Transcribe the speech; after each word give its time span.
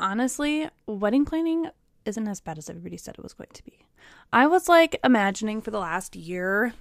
honestly, 0.00 0.68
wedding 0.86 1.24
planning 1.24 1.70
isn't 2.04 2.28
as 2.28 2.40
bad 2.40 2.58
as 2.58 2.68
everybody 2.68 2.96
said 2.96 3.14
it 3.16 3.22
was 3.22 3.34
going 3.34 3.50
to 3.52 3.64
be. 3.64 3.78
I 4.32 4.46
was 4.46 4.68
like 4.68 4.98
imagining 5.04 5.60
for 5.60 5.70
the 5.70 5.78
last 5.78 6.16
year 6.16 6.74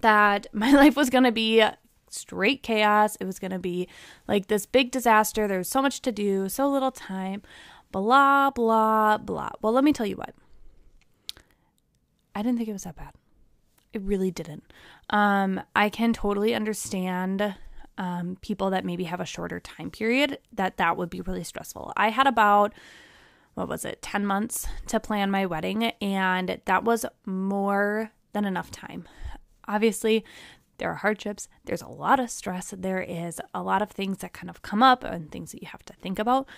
that 0.00 0.46
my 0.52 0.72
life 0.72 0.96
was 0.96 1.10
going 1.10 1.24
to 1.24 1.32
be 1.32 1.64
straight 2.08 2.62
chaos. 2.62 3.16
It 3.16 3.24
was 3.24 3.38
going 3.38 3.50
to 3.50 3.58
be 3.58 3.88
like 4.28 4.46
this 4.46 4.66
big 4.66 4.90
disaster. 4.90 5.48
There's 5.48 5.68
so 5.68 5.82
much 5.82 6.00
to 6.02 6.12
do, 6.12 6.48
so 6.48 6.68
little 6.68 6.92
time, 6.92 7.42
blah, 7.90 8.50
blah, 8.50 9.18
blah. 9.18 9.50
Well, 9.60 9.72
let 9.72 9.84
me 9.84 9.92
tell 9.92 10.06
you 10.06 10.16
what. 10.16 10.34
I 12.34 12.42
didn't 12.42 12.56
think 12.58 12.68
it 12.68 12.74
was 12.74 12.84
that 12.84 12.96
bad. 12.96 13.12
It 13.92 14.00
really 14.02 14.30
didn't. 14.30 14.64
Um, 15.10 15.60
I 15.76 15.90
can 15.90 16.14
totally 16.14 16.54
understand 16.54 17.54
um, 17.98 18.36
people 18.40 18.70
that 18.70 18.84
maybe 18.84 19.04
have 19.04 19.20
a 19.20 19.26
shorter 19.26 19.60
time 19.60 19.90
period 19.90 20.38
that 20.52 20.76
that 20.78 20.96
would 20.96 21.10
be 21.10 21.20
really 21.20 21.44
stressful. 21.44 21.92
I 21.96 22.10
had 22.10 22.26
about 22.26 22.72
what 23.54 23.68
was 23.68 23.84
it 23.84 24.00
10 24.02 24.24
months 24.26 24.66
to 24.86 24.98
plan 25.00 25.30
my 25.30 25.46
wedding 25.46 25.84
and 26.00 26.60
that 26.64 26.84
was 26.84 27.04
more 27.26 28.10
than 28.32 28.44
enough 28.44 28.70
time 28.70 29.06
obviously 29.68 30.24
there 30.78 30.90
are 30.90 30.96
hardships 30.96 31.48
there's 31.64 31.82
a 31.82 31.88
lot 31.88 32.18
of 32.18 32.30
stress 32.30 32.74
there 32.76 33.02
is 33.02 33.40
a 33.54 33.62
lot 33.62 33.82
of 33.82 33.90
things 33.90 34.18
that 34.18 34.32
kind 34.32 34.50
of 34.50 34.62
come 34.62 34.82
up 34.82 35.04
and 35.04 35.30
things 35.30 35.52
that 35.52 35.62
you 35.62 35.68
have 35.68 35.84
to 35.84 35.92
think 35.94 36.18
about 36.18 36.48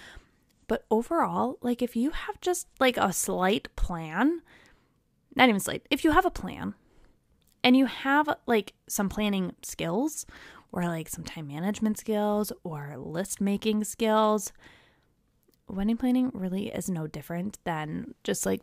but 0.67 0.85
overall 0.91 1.59
like 1.63 1.83
if 1.83 1.97
you 1.97 2.11
have 2.11 2.41
just 2.41 2.69
like 2.79 2.97
a 2.97 3.13
slight 3.13 3.69
plan 3.77 4.41
not 5.35 5.49
even 5.49 5.61
slight 5.61 5.85
if 5.91 6.05
you 6.05 6.13
have 6.13 6.25
a 6.25 6.31
plan 6.31 6.75
and 7.63 7.77
you 7.77 7.87
have 7.87 8.29
like 8.47 8.75
some 8.89 9.09
planning 9.09 9.53
skills 9.63 10.27
or 10.75 10.87
like 10.87 11.09
some 11.09 11.23
time 11.25 11.47
management 11.47 11.97
skills 11.97 12.53
or 12.65 12.97
list 12.99 13.41
making 13.41 13.85
skills, 13.85 14.53
wedding 15.69 15.97
planning 15.97 16.33
really 16.35 16.67
is 16.67 16.91
no 16.91 17.07
different 17.07 17.59
than 17.63 18.13
just 18.25 18.45
like 18.45 18.61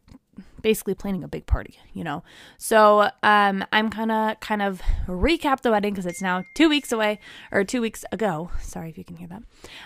basically 0.61 0.93
planning 0.93 1.23
a 1.23 1.27
big 1.29 1.45
party, 1.45 1.79
you 1.93 2.03
know. 2.03 2.21
So, 2.57 3.09
um 3.23 3.63
I'm 3.71 3.89
kind 3.89 4.11
of 4.11 4.39
kind 4.41 4.61
of 4.61 4.81
recap 5.07 5.61
the 5.61 5.71
wedding 5.71 5.95
cuz 5.95 6.05
it's 6.05 6.21
now 6.21 6.43
2 6.55 6.67
weeks 6.67 6.91
away 6.91 7.17
or 7.49 7.63
2 7.63 7.79
weeks 7.79 8.03
ago. 8.11 8.51
Sorry 8.61 8.89
if 8.89 8.97
you 8.97 9.05
can 9.05 9.15
hear 9.15 9.29
that. 9.29 9.43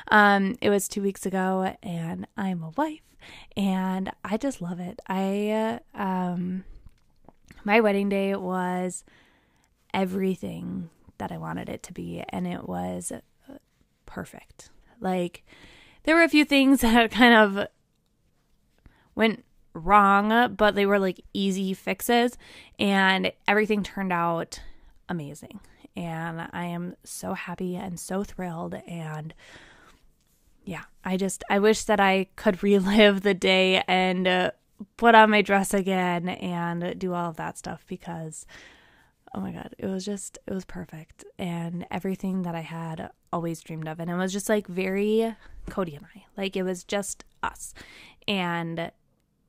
Um 0.08 0.56
it 0.62 0.72
was 0.72 0.88
2 0.88 1.04
weeks 1.04 1.28
ago 1.28 1.76
and 1.84 2.28
I'm 2.36 2.64
a 2.64 2.72
wife 2.72 3.02
and 3.56 4.12
I 4.24 4.38
just 4.38 4.62
love 4.62 4.80
it. 4.80 5.00
I 5.08 5.80
um 5.94 6.64
my 7.64 7.80
wedding 7.82 8.10
day 8.10 8.36
was 8.36 9.04
everything 9.94 10.90
that 11.18 11.32
I 11.32 11.38
wanted 11.38 11.70
it 11.70 11.84
to 11.84 11.94
be, 11.94 12.24
and 12.30 12.48
it 12.48 12.68
was 12.68 13.12
perfect. 14.06 14.70
Like, 15.00 15.44
there 16.04 16.16
were 16.16 16.24
a 16.24 16.30
few 16.30 16.46
things 16.46 16.82
that 16.82 17.12
kind 17.12 17.34
of 17.34 17.68
went 19.16 19.44
wrong, 19.74 20.56
but 20.56 20.76
they 20.76 20.86
were 20.86 21.00
like 21.00 21.22
easy 21.34 21.74
fixes, 21.74 22.38
and 22.80 23.32
everything 23.48 23.84
turned 23.84 24.14
out 24.14 24.62
amazing. 25.10 25.60
And 25.96 26.50
I 26.52 26.66
am 26.66 26.96
so 27.04 27.34
happy 27.34 27.76
and 27.76 28.00
so 28.00 28.24
thrilled. 28.24 28.76
And 28.88 29.34
yeah, 30.66 30.84
I 31.06 31.16
just, 31.16 31.44
I 31.50 31.60
wish 31.60 31.86
that 31.86 32.00
I 32.00 32.28
could 32.36 32.62
relive 32.64 33.22
the 33.22 33.34
day 33.34 33.84
and 33.88 34.28
uh, 34.28 34.52
put 34.98 35.16
on 35.16 35.30
my 35.30 35.42
dress 35.42 35.74
again 35.74 36.30
and 36.30 37.00
do 37.00 37.14
all 37.14 37.30
of 37.30 37.38
that 37.38 37.58
stuff 37.58 37.86
because 37.88 38.46
oh 39.36 39.42
my 39.42 39.52
god. 39.52 39.76
It 39.78 39.88
was 39.88 40.06
just 40.06 40.40
it 40.48 40.54
was 40.54 40.66
perfect. 40.66 41.26
And 41.38 41.86
everything 41.92 42.44
that 42.44 42.56
i 42.56 42.62
had 42.62 43.12
always 43.32 43.62
dreamed 43.62 43.88
of. 43.88 44.00
And 44.00 44.10
it 44.10 44.16
was 44.16 44.34
just 44.34 44.50
like 44.50 44.66
very 44.68 45.36
cody 45.70 45.96
and 45.96 46.06
i. 46.16 46.26
Like 46.38 46.56
it 46.56 46.64
was 46.64 46.84
just 46.84 47.26
us. 47.44 47.74
And 48.28 48.92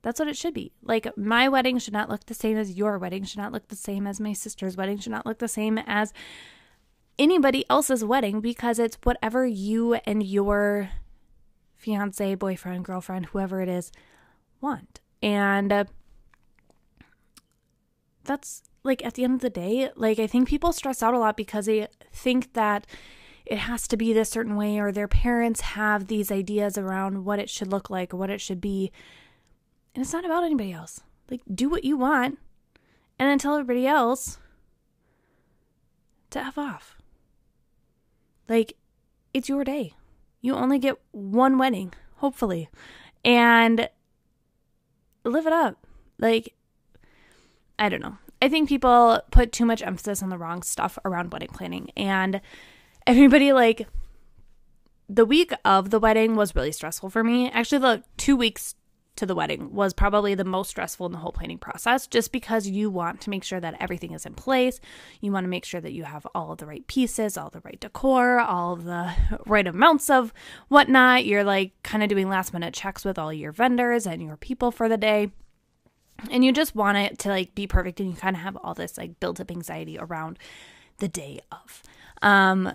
that's 0.02 0.20
what 0.20 0.28
it 0.28 0.36
should 0.36 0.54
be. 0.54 0.72
Like 0.82 1.16
my 1.16 1.48
wedding 1.48 1.78
should 1.78 1.92
not 1.92 2.10
look 2.10 2.26
the 2.26 2.34
same 2.34 2.56
as 2.56 2.76
your 2.76 2.98
wedding 2.98 3.24
should 3.24 3.38
not 3.38 3.52
look 3.52 3.68
the 3.68 3.76
same 3.76 4.06
as 4.06 4.20
my 4.20 4.32
sister's 4.32 4.76
wedding 4.76 4.98
should 4.98 5.12
not 5.12 5.24
look 5.24 5.38
the 5.38 5.48
same 5.48 5.78
as 5.78 6.12
anybody 7.18 7.64
else's 7.70 8.04
wedding 8.04 8.40
because 8.40 8.78
it's 8.78 8.98
whatever 9.04 9.46
you 9.46 9.94
and 9.94 10.22
your 10.22 10.90
fiance 11.76 12.34
boyfriend 12.34 12.84
girlfriend 12.84 13.26
whoever 13.26 13.60
it 13.60 13.68
is 13.68 13.92
want. 14.60 15.00
And 15.22 15.72
uh, 15.72 15.84
that's 18.24 18.62
like 18.86 19.04
at 19.04 19.14
the 19.14 19.24
end 19.24 19.34
of 19.34 19.40
the 19.40 19.50
day, 19.50 19.90
like 19.96 20.18
I 20.18 20.26
think 20.26 20.48
people 20.48 20.72
stress 20.72 21.02
out 21.02 21.14
a 21.14 21.18
lot 21.18 21.36
because 21.36 21.66
they 21.66 21.88
think 22.12 22.52
that 22.54 22.86
it 23.44 23.58
has 23.58 23.86
to 23.88 23.96
be 23.96 24.12
this 24.12 24.30
certain 24.30 24.56
way 24.56 24.78
or 24.78 24.90
their 24.90 25.08
parents 25.08 25.60
have 25.60 26.06
these 26.06 26.32
ideas 26.32 26.78
around 26.78 27.24
what 27.24 27.38
it 27.38 27.50
should 27.50 27.68
look 27.68 27.90
like 27.90 28.12
or 28.12 28.16
what 28.16 28.30
it 28.30 28.40
should 28.40 28.60
be. 28.60 28.90
And 29.94 30.02
it's 30.02 30.12
not 30.12 30.24
about 30.24 30.44
anybody 30.44 30.72
else. 30.72 31.00
Like 31.30 31.42
do 31.52 31.68
what 31.68 31.84
you 31.84 31.96
want 31.96 32.38
and 33.18 33.28
then 33.28 33.38
tell 33.38 33.54
everybody 33.54 33.86
else 33.86 34.38
to 36.30 36.40
F 36.40 36.58
off. 36.58 36.96
Like 38.48 38.76
it's 39.32 39.48
your 39.48 39.64
day. 39.64 39.92
You 40.40 40.54
only 40.54 40.78
get 40.78 40.96
one 41.12 41.58
wedding, 41.58 41.92
hopefully. 42.16 42.68
And 43.24 43.88
live 45.24 45.46
it 45.46 45.52
up. 45.52 45.86
Like, 46.18 46.54
I 47.78 47.88
don't 47.88 48.00
know. 48.00 48.18
I 48.40 48.48
think 48.48 48.68
people 48.68 49.20
put 49.30 49.52
too 49.52 49.64
much 49.64 49.82
emphasis 49.82 50.22
on 50.22 50.28
the 50.28 50.38
wrong 50.38 50.62
stuff 50.62 50.98
around 51.04 51.32
wedding 51.32 51.48
planning. 51.48 51.90
And 51.96 52.40
everybody, 53.06 53.52
like, 53.52 53.88
the 55.08 55.24
week 55.24 55.52
of 55.64 55.90
the 55.90 56.00
wedding 56.00 56.36
was 56.36 56.54
really 56.54 56.72
stressful 56.72 57.10
for 57.10 57.24
me. 57.24 57.50
Actually, 57.50 57.78
the 57.78 58.02
two 58.16 58.36
weeks 58.36 58.74
to 59.16 59.24
the 59.24 59.34
wedding 59.34 59.72
was 59.72 59.94
probably 59.94 60.34
the 60.34 60.44
most 60.44 60.68
stressful 60.68 61.06
in 61.06 61.12
the 61.12 61.18
whole 61.18 61.32
planning 61.32 61.58
process 61.58 62.06
just 62.06 62.32
because 62.32 62.66
you 62.66 62.90
want 62.90 63.20
to 63.22 63.30
make 63.30 63.42
sure 63.42 63.60
that 63.60 63.76
everything 63.80 64.12
is 64.12 64.26
in 64.26 64.34
place. 64.34 64.78
You 65.20 65.32
want 65.32 65.44
to 65.44 65.48
make 65.48 65.64
sure 65.64 65.80
that 65.80 65.92
you 65.92 66.04
have 66.04 66.26
all 66.34 66.52
of 66.52 66.58
the 66.58 66.66
right 66.66 66.86
pieces, 66.86 67.38
all 67.38 67.48
the 67.48 67.62
right 67.64 67.80
decor, 67.80 68.38
all 68.38 68.76
the 68.76 69.14
right 69.46 69.66
amounts 69.66 70.10
of 70.10 70.34
whatnot. 70.68 71.24
You're 71.24 71.44
like 71.44 71.72
kind 71.82 72.02
of 72.02 72.10
doing 72.10 72.28
last 72.28 72.52
minute 72.52 72.74
checks 72.74 73.04
with 73.04 73.18
all 73.18 73.32
your 73.32 73.52
vendors 73.52 74.06
and 74.06 74.22
your 74.22 74.36
people 74.36 74.70
for 74.70 74.88
the 74.88 74.98
day 74.98 75.30
and 76.30 76.44
you 76.44 76.52
just 76.52 76.74
want 76.74 76.98
it 76.98 77.18
to 77.20 77.28
like 77.28 77.54
be 77.54 77.66
perfect 77.66 78.00
and 78.00 78.10
you 78.10 78.16
kind 78.16 78.36
of 78.36 78.42
have 78.42 78.56
all 78.56 78.74
this 78.74 78.98
like 78.98 79.20
built 79.20 79.40
up 79.40 79.50
anxiety 79.50 79.98
around 79.98 80.38
the 80.98 81.08
day 81.08 81.40
of. 81.52 81.82
Um 82.22 82.72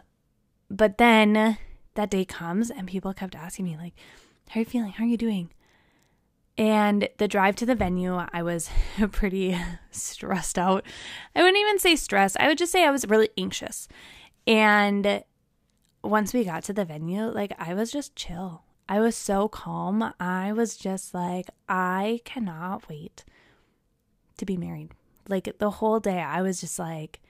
but 0.70 0.98
then 0.98 1.58
that 1.96 2.10
day 2.10 2.24
comes 2.24 2.72
and 2.72 2.88
people 2.88 3.14
kept 3.14 3.36
asking 3.36 3.66
me 3.66 3.78
like 3.78 3.94
how 4.50 4.60
are 4.60 4.62
you 4.62 4.66
feeling? 4.66 4.92
How 4.92 5.04
are 5.04 5.08
you 5.08 5.18
doing? 5.18 5.50
And 6.58 7.08
the 7.18 7.28
drive 7.28 7.56
to 7.58 7.66
the 7.66 7.76
venue 7.76 8.16
i 8.34 8.44
was 8.44 8.70
pretty 9.12 9.58
stressed 9.92 10.58
out. 10.60 10.86
I 11.36 11.42
wouldn't 11.42 11.58
even 11.58 11.80
say 11.80 11.96
stressed. 11.96 12.38
I 12.40 12.48
would 12.48 12.58
just 12.58 12.72
say 12.72 12.86
i 12.86 12.92
was 12.92 13.08
really 13.08 13.30
anxious. 13.38 13.88
And 14.48 15.24
once 16.04 16.34
we 16.34 16.44
got 16.44 16.64
to 16.64 16.74
the 16.74 16.86
venue 16.86 17.26
like 17.26 17.54
i 17.60 17.74
was 17.74 17.92
just 17.92 18.16
chill 18.16 18.64
I 18.90 19.00
was 19.00 19.16
so 19.16 19.48
calm. 19.48 20.14
I 20.20 20.52
was 20.52 20.76
just 20.76 21.14
like, 21.14 21.50
I 21.70 22.22
cannot 22.26 22.90
wait 22.90 23.24
to 24.38 24.46
be 24.46 24.58
married. 24.58 24.92
Like 25.28 25.58
the 25.60 25.70
whole 25.70 26.00
day, 26.00 26.20
I 26.20 26.42
was 26.42 26.60
just 26.60 26.78
like 26.78 27.22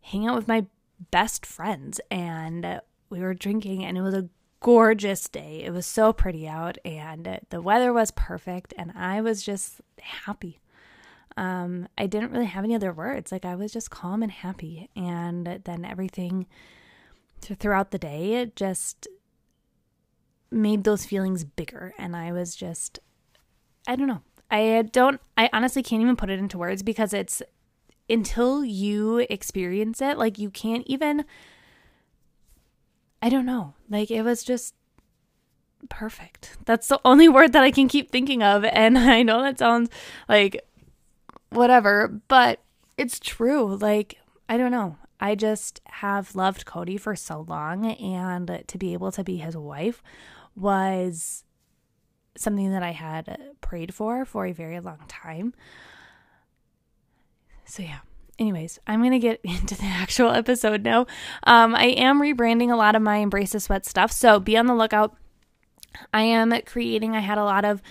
hang 0.00 0.26
out 0.26 0.36
with 0.36 0.48
my 0.48 0.66
best 1.10 1.44
friends 1.44 2.00
and 2.10 2.80
we 3.08 3.20
were 3.20 3.34
drinking, 3.34 3.84
and 3.84 3.96
it 3.96 4.02
was 4.02 4.14
a 4.14 4.28
gorgeous 4.60 5.28
day. 5.28 5.62
It 5.64 5.72
was 5.72 5.86
so 5.86 6.12
pretty 6.12 6.48
out, 6.48 6.78
and 6.84 7.40
the 7.50 7.62
weather 7.62 7.92
was 7.92 8.10
perfect, 8.10 8.74
and 8.76 8.92
I 8.96 9.20
was 9.20 9.42
just 9.42 9.80
happy. 10.00 10.60
Um, 11.36 11.86
I 11.96 12.06
didn't 12.06 12.32
really 12.32 12.46
have 12.46 12.64
any 12.64 12.74
other 12.74 12.92
words. 12.92 13.30
Like 13.30 13.44
I 13.44 13.54
was 13.54 13.72
just 13.72 13.90
calm 13.90 14.22
and 14.22 14.32
happy, 14.32 14.88
and 14.96 15.60
then 15.64 15.84
everything 15.84 16.46
throughout 17.40 17.90
the 17.92 17.98
day, 17.98 18.34
it 18.34 18.56
just 18.56 19.06
made 20.50 20.84
those 20.84 21.04
feelings 21.04 21.44
bigger. 21.44 21.92
And 21.98 22.16
I 22.16 22.32
was 22.32 22.54
just, 22.54 22.98
I 23.86 23.96
don't 23.96 24.08
know. 24.08 24.22
I 24.50 24.88
don't, 24.92 25.20
I 25.36 25.50
honestly 25.52 25.82
can't 25.82 26.02
even 26.02 26.16
put 26.16 26.30
it 26.30 26.38
into 26.38 26.58
words 26.58 26.82
because 26.82 27.12
it's 27.12 27.42
until 28.08 28.64
you 28.64 29.18
experience 29.30 30.00
it, 30.00 30.18
like 30.18 30.38
you 30.38 30.50
can't 30.50 30.86
even, 30.86 31.24
I 33.20 33.28
don't 33.28 33.46
know. 33.46 33.74
Like 33.90 34.10
it 34.10 34.22
was 34.22 34.44
just 34.44 34.74
perfect. 35.88 36.56
That's 36.64 36.88
the 36.88 37.00
only 37.04 37.28
word 37.28 37.52
that 37.52 37.62
I 37.62 37.70
can 37.70 37.88
keep 37.88 38.10
thinking 38.10 38.42
of. 38.42 38.64
And 38.64 38.98
I 38.98 39.22
know 39.22 39.42
that 39.42 39.58
sounds 39.58 39.90
like 40.28 40.64
whatever, 41.50 42.20
but 42.28 42.60
it's 42.96 43.18
true. 43.18 43.76
Like, 43.76 44.18
I 44.48 44.56
don't 44.56 44.70
know. 44.70 44.96
I 45.20 45.34
just 45.34 45.80
have 45.86 46.34
loved 46.34 46.66
Cody 46.66 46.96
for 46.96 47.16
so 47.16 47.44
long, 47.48 47.86
and 47.86 48.64
to 48.66 48.78
be 48.78 48.92
able 48.92 49.12
to 49.12 49.24
be 49.24 49.36
his 49.38 49.56
wife 49.56 50.02
was 50.54 51.44
something 52.36 52.70
that 52.72 52.82
I 52.82 52.92
had 52.92 53.38
prayed 53.60 53.94
for 53.94 54.24
for 54.24 54.46
a 54.46 54.52
very 54.52 54.80
long 54.80 55.00
time. 55.08 55.54
So, 57.64 57.82
yeah. 57.82 58.00
Anyways, 58.38 58.78
I'm 58.86 59.00
going 59.00 59.12
to 59.12 59.18
get 59.18 59.40
into 59.44 59.74
the 59.74 59.86
actual 59.86 60.30
episode 60.30 60.82
now. 60.82 61.06
Um, 61.44 61.74
I 61.74 61.86
am 61.86 62.20
rebranding 62.20 62.70
a 62.70 62.76
lot 62.76 62.94
of 62.94 63.00
my 63.00 63.16
Embrace 63.16 63.52
the 63.52 63.60
Sweat 63.60 63.86
stuff, 63.86 64.12
so 64.12 64.38
be 64.38 64.56
on 64.58 64.66
the 64.66 64.74
lookout 64.74 65.16
I 66.12 66.22
am 66.22 66.52
creating, 66.62 67.14
I 67.14 67.20
had 67.20 67.38
a 67.38 67.44
lot 67.44 67.64
of 67.64 67.82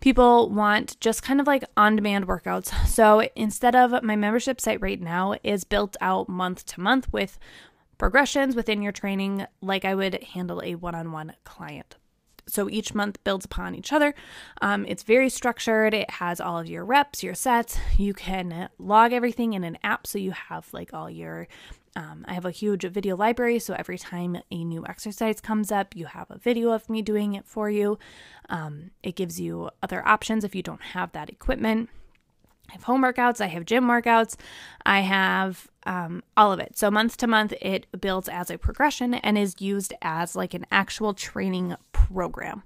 people 0.00 0.50
want 0.50 0.98
just 1.00 1.22
kind 1.22 1.40
of 1.40 1.46
like 1.46 1.64
on 1.76 1.96
demand 1.96 2.26
workouts. 2.26 2.72
So 2.86 3.28
instead 3.34 3.74
of 3.76 4.02
my 4.02 4.16
membership 4.16 4.60
site 4.60 4.80
right 4.80 5.00
now 5.00 5.34
is 5.42 5.64
built 5.64 5.96
out 6.00 6.28
month 6.28 6.66
to 6.66 6.80
month 6.80 7.12
with 7.12 7.38
progressions 7.96 8.54
within 8.54 8.82
your 8.82 8.92
training, 8.92 9.46
like 9.60 9.84
I 9.84 9.94
would 9.94 10.22
handle 10.22 10.62
a 10.62 10.74
one 10.74 10.94
on 10.94 11.12
one 11.12 11.34
client. 11.44 11.96
So 12.48 12.68
each 12.68 12.94
month 12.94 13.22
builds 13.24 13.44
upon 13.44 13.74
each 13.74 13.92
other. 13.92 14.14
Um, 14.60 14.84
it's 14.86 15.02
very 15.02 15.28
structured. 15.28 15.94
It 15.94 16.10
has 16.12 16.40
all 16.40 16.58
of 16.58 16.68
your 16.68 16.84
reps, 16.84 17.22
your 17.22 17.34
sets. 17.34 17.78
You 17.96 18.14
can 18.14 18.68
log 18.78 19.12
everything 19.12 19.52
in 19.52 19.64
an 19.64 19.78
app 19.82 20.06
so 20.06 20.18
you 20.18 20.32
have 20.32 20.68
like 20.72 20.92
all 20.92 21.10
your 21.10 21.48
um, 21.96 22.24
I 22.28 22.34
have 22.34 22.44
a 22.44 22.52
huge 22.52 22.84
video 22.84 23.16
library, 23.16 23.58
so 23.58 23.74
every 23.74 23.98
time 23.98 24.40
a 24.52 24.62
new 24.62 24.86
exercise 24.86 25.40
comes 25.40 25.72
up, 25.72 25.96
you 25.96 26.06
have 26.06 26.30
a 26.30 26.38
video 26.38 26.70
of 26.70 26.88
me 26.88 27.02
doing 27.02 27.34
it 27.34 27.44
for 27.44 27.68
you. 27.68 27.98
Um, 28.48 28.92
it 29.02 29.16
gives 29.16 29.40
you 29.40 29.70
other 29.82 30.06
options 30.06 30.44
if 30.44 30.54
you 30.54 30.62
don't 30.62 30.82
have 30.82 31.10
that 31.12 31.28
equipment. 31.28 31.88
I 32.68 32.72
have 32.72 32.82
home 32.84 33.02
workouts, 33.02 33.40
I 33.40 33.46
have 33.46 33.64
gym 33.64 33.84
workouts, 33.86 34.36
I 34.84 35.00
have 35.00 35.68
um, 35.84 36.22
all 36.36 36.52
of 36.52 36.60
it. 36.60 36.76
So, 36.76 36.90
month 36.90 37.16
to 37.18 37.26
month, 37.26 37.54
it 37.60 37.86
builds 37.98 38.28
as 38.28 38.50
a 38.50 38.58
progression 38.58 39.14
and 39.14 39.38
is 39.38 39.56
used 39.58 39.94
as 40.02 40.36
like 40.36 40.54
an 40.54 40.66
actual 40.70 41.14
training 41.14 41.76
program. 41.92 42.62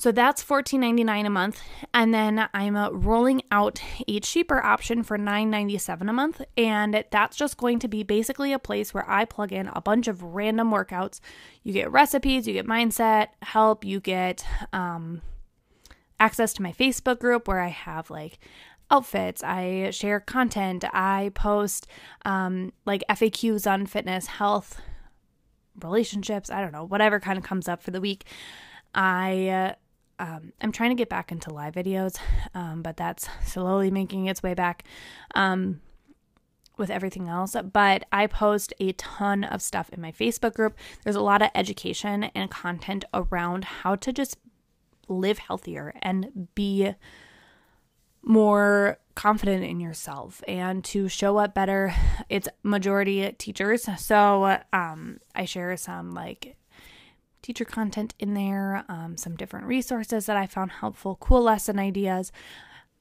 So 0.00 0.12
that's 0.12 0.44
$14.99 0.44 1.26
a 1.26 1.30
month. 1.30 1.60
And 1.92 2.14
then 2.14 2.48
I'm 2.54 2.76
uh, 2.76 2.90
rolling 2.90 3.42
out 3.50 3.82
a 4.06 4.20
cheaper 4.20 4.64
option 4.64 5.02
for 5.02 5.18
$9.97 5.18 6.08
a 6.08 6.12
month. 6.12 6.40
And 6.56 7.04
that's 7.10 7.36
just 7.36 7.56
going 7.56 7.80
to 7.80 7.88
be 7.88 8.04
basically 8.04 8.52
a 8.52 8.60
place 8.60 8.94
where 8.94 9.10
I 9.10 9.24
plug 9.24 9.52
in 9.52 9.66
a 9.66 9.80
bunch 9.80 10.06
of 10.06 10.22
random 10.22 10.70
workouts. 10.70 11.18
You 11.64 11.72
get 11.72 11.90
recipes, 11.90 12.46
you 12.46 12.52
get 12.52 12.64
mindset 12.64 13.30
help, 13.42 13.84
you 13.84 13.98
get 13.98 14.46
um, 14.72 15.20
access 16.20 16.52
to 16.54 16.62
my 16.62 16.72
Facebook 16.72 17.18
group 17.18 17.48
where 17.48 17.60
I 17.60 17.68
have 17.68 18.10
like 18.10 18.38
outfits, 18.90 19.42
I 19.42 19.90
share 19.90 20.20
content, 20.20 20.84
I 20.92 21.30
post 21.34 21.86
um, 22.24 22.72
like 22.86 23.04
FAQs 23.08 23.70
on 23.70 23.86
fitness, 23.86 24.26
health, 24.26 24.80
relationships, 25.82 26.50
I 26.50 26.60
don't 26.60 26.72
know, 26.72 26.84
whatever 26.84 27.20
kind 27.20 27.38
of 27.38 27.44
comes 27.44 27.68
up 27.68 27.82
for 27.82 27.90
the 27.90 28.00
week. 28.00 28.24
I. 28.94 29.48
Uh, 29.48 29.74
um, 30.20 30.52
I'm 30.60 30.72
trying 30.72 30.90
to 30.90 30.96
get 30.96 31.08
back 31.08 31.30
into 31.30 31.52
live 31.52 31.74
videos, 31.74 32.18
um, 32.52 32.82
but 32.82 32.96
that's 32.96 33.28
slowly 33.44 33.88
making 33.88 34.26
its 34.26 34.42
way 34.42 34.52
back 34.52 34.82
um, 35.36 35.80
with 36.76 36.90
everything 36.90 37.28
else. 37.28 37.54
But 37.72 38.04
I 38.10 38.26
post 38.26 38.74
a 38.80 38.90
ton 38.94 39.44
of 39.44 39.62
stuff 39.62 39.90
in 39.90 40.00
my 40.00 40.10
Facebook 40.10 40.54
group. 40.54 40.76
There's 41.04 41.14
a 41.14 41.20
lot 41.20 41.40
of 41.40 41.50
education 41.54 42.24
and 42.34 42.50
content 42.50 43.04
around 43.14 43.64
how 43.64 43.94
to 43.94 44.12
just 44.12 44.38
live 45.08 45.38
healthier 45.38 45.94
and 46.02 46.48
be 46.54 46.94
more 48.22 48.98
confident 49.14 49.64
in 49.64 49.80
yourself 49.80 50.42
and 50.46 50.84
to 50.84 51.08
show 51.08 51.38
up 51.38 51.54
better. 51.54 51.94
It's 52.28 52.48
majority 52.62 53.32
teachers. 53.32 53.88
So 53.98 54.58
um, 54.72 55.20
I 55.34 55.44
share 55.44 55.76
some 55.76 56.12
like 56.12 56.56
teacher 57.42 57.64
content 57.64 58.14
in 58.18 58.34
there, 58.34 58.84
um, 58.88 59.16
some 59.16 59.36
different 59.36 59.66
resources 59.66 60.26
that 60.26 60.36
I 60.36 60.46
found 60.46 60.70
helpful, 60.70 61.16
cool 61.20 61.42
lesson 61.42 61.78
ideas. 61.78 62.30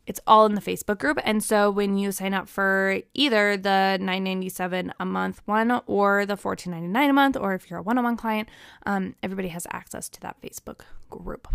It's 0.06 0.22
all 0.26 0.46
in 0.46 0.56
the 0.56 0.62
Facebook 0.62 1.00
group. 1.00 1.20
And 1.24 1.44
so 1.44 1.70
when 1.70 1.98
you 1.98 2.14
sign 2.14 2.34
up 2.34 2.48
for 2.48 3.02
either 3.14 3.58
the 3.58 4.00
$9.97 4.02 4.92
a 5.00 5.06
month 5.06 5.42
one 5.46 5.82
or 5.86 6.26
the 6.26 6.38
$14.99 6.38 7.10
a 7.10 7.14
month, 7.14 7.36
or 7.36 7.54
if 7.54 7.70
you're 7.70 7.80
a 7.80 7.84
one 7.84 7.98
on 7.98 8.06
one 8.06 8.16
client, 8.16 8.48
um, 8.86 9.16
everybody 9.22 9.50
has 9.50 9.68
access 9.70 10.08
to 10.10 10.22
that 10.22 10.42
Facebook 10.42 10.82
group. 11.10 11.50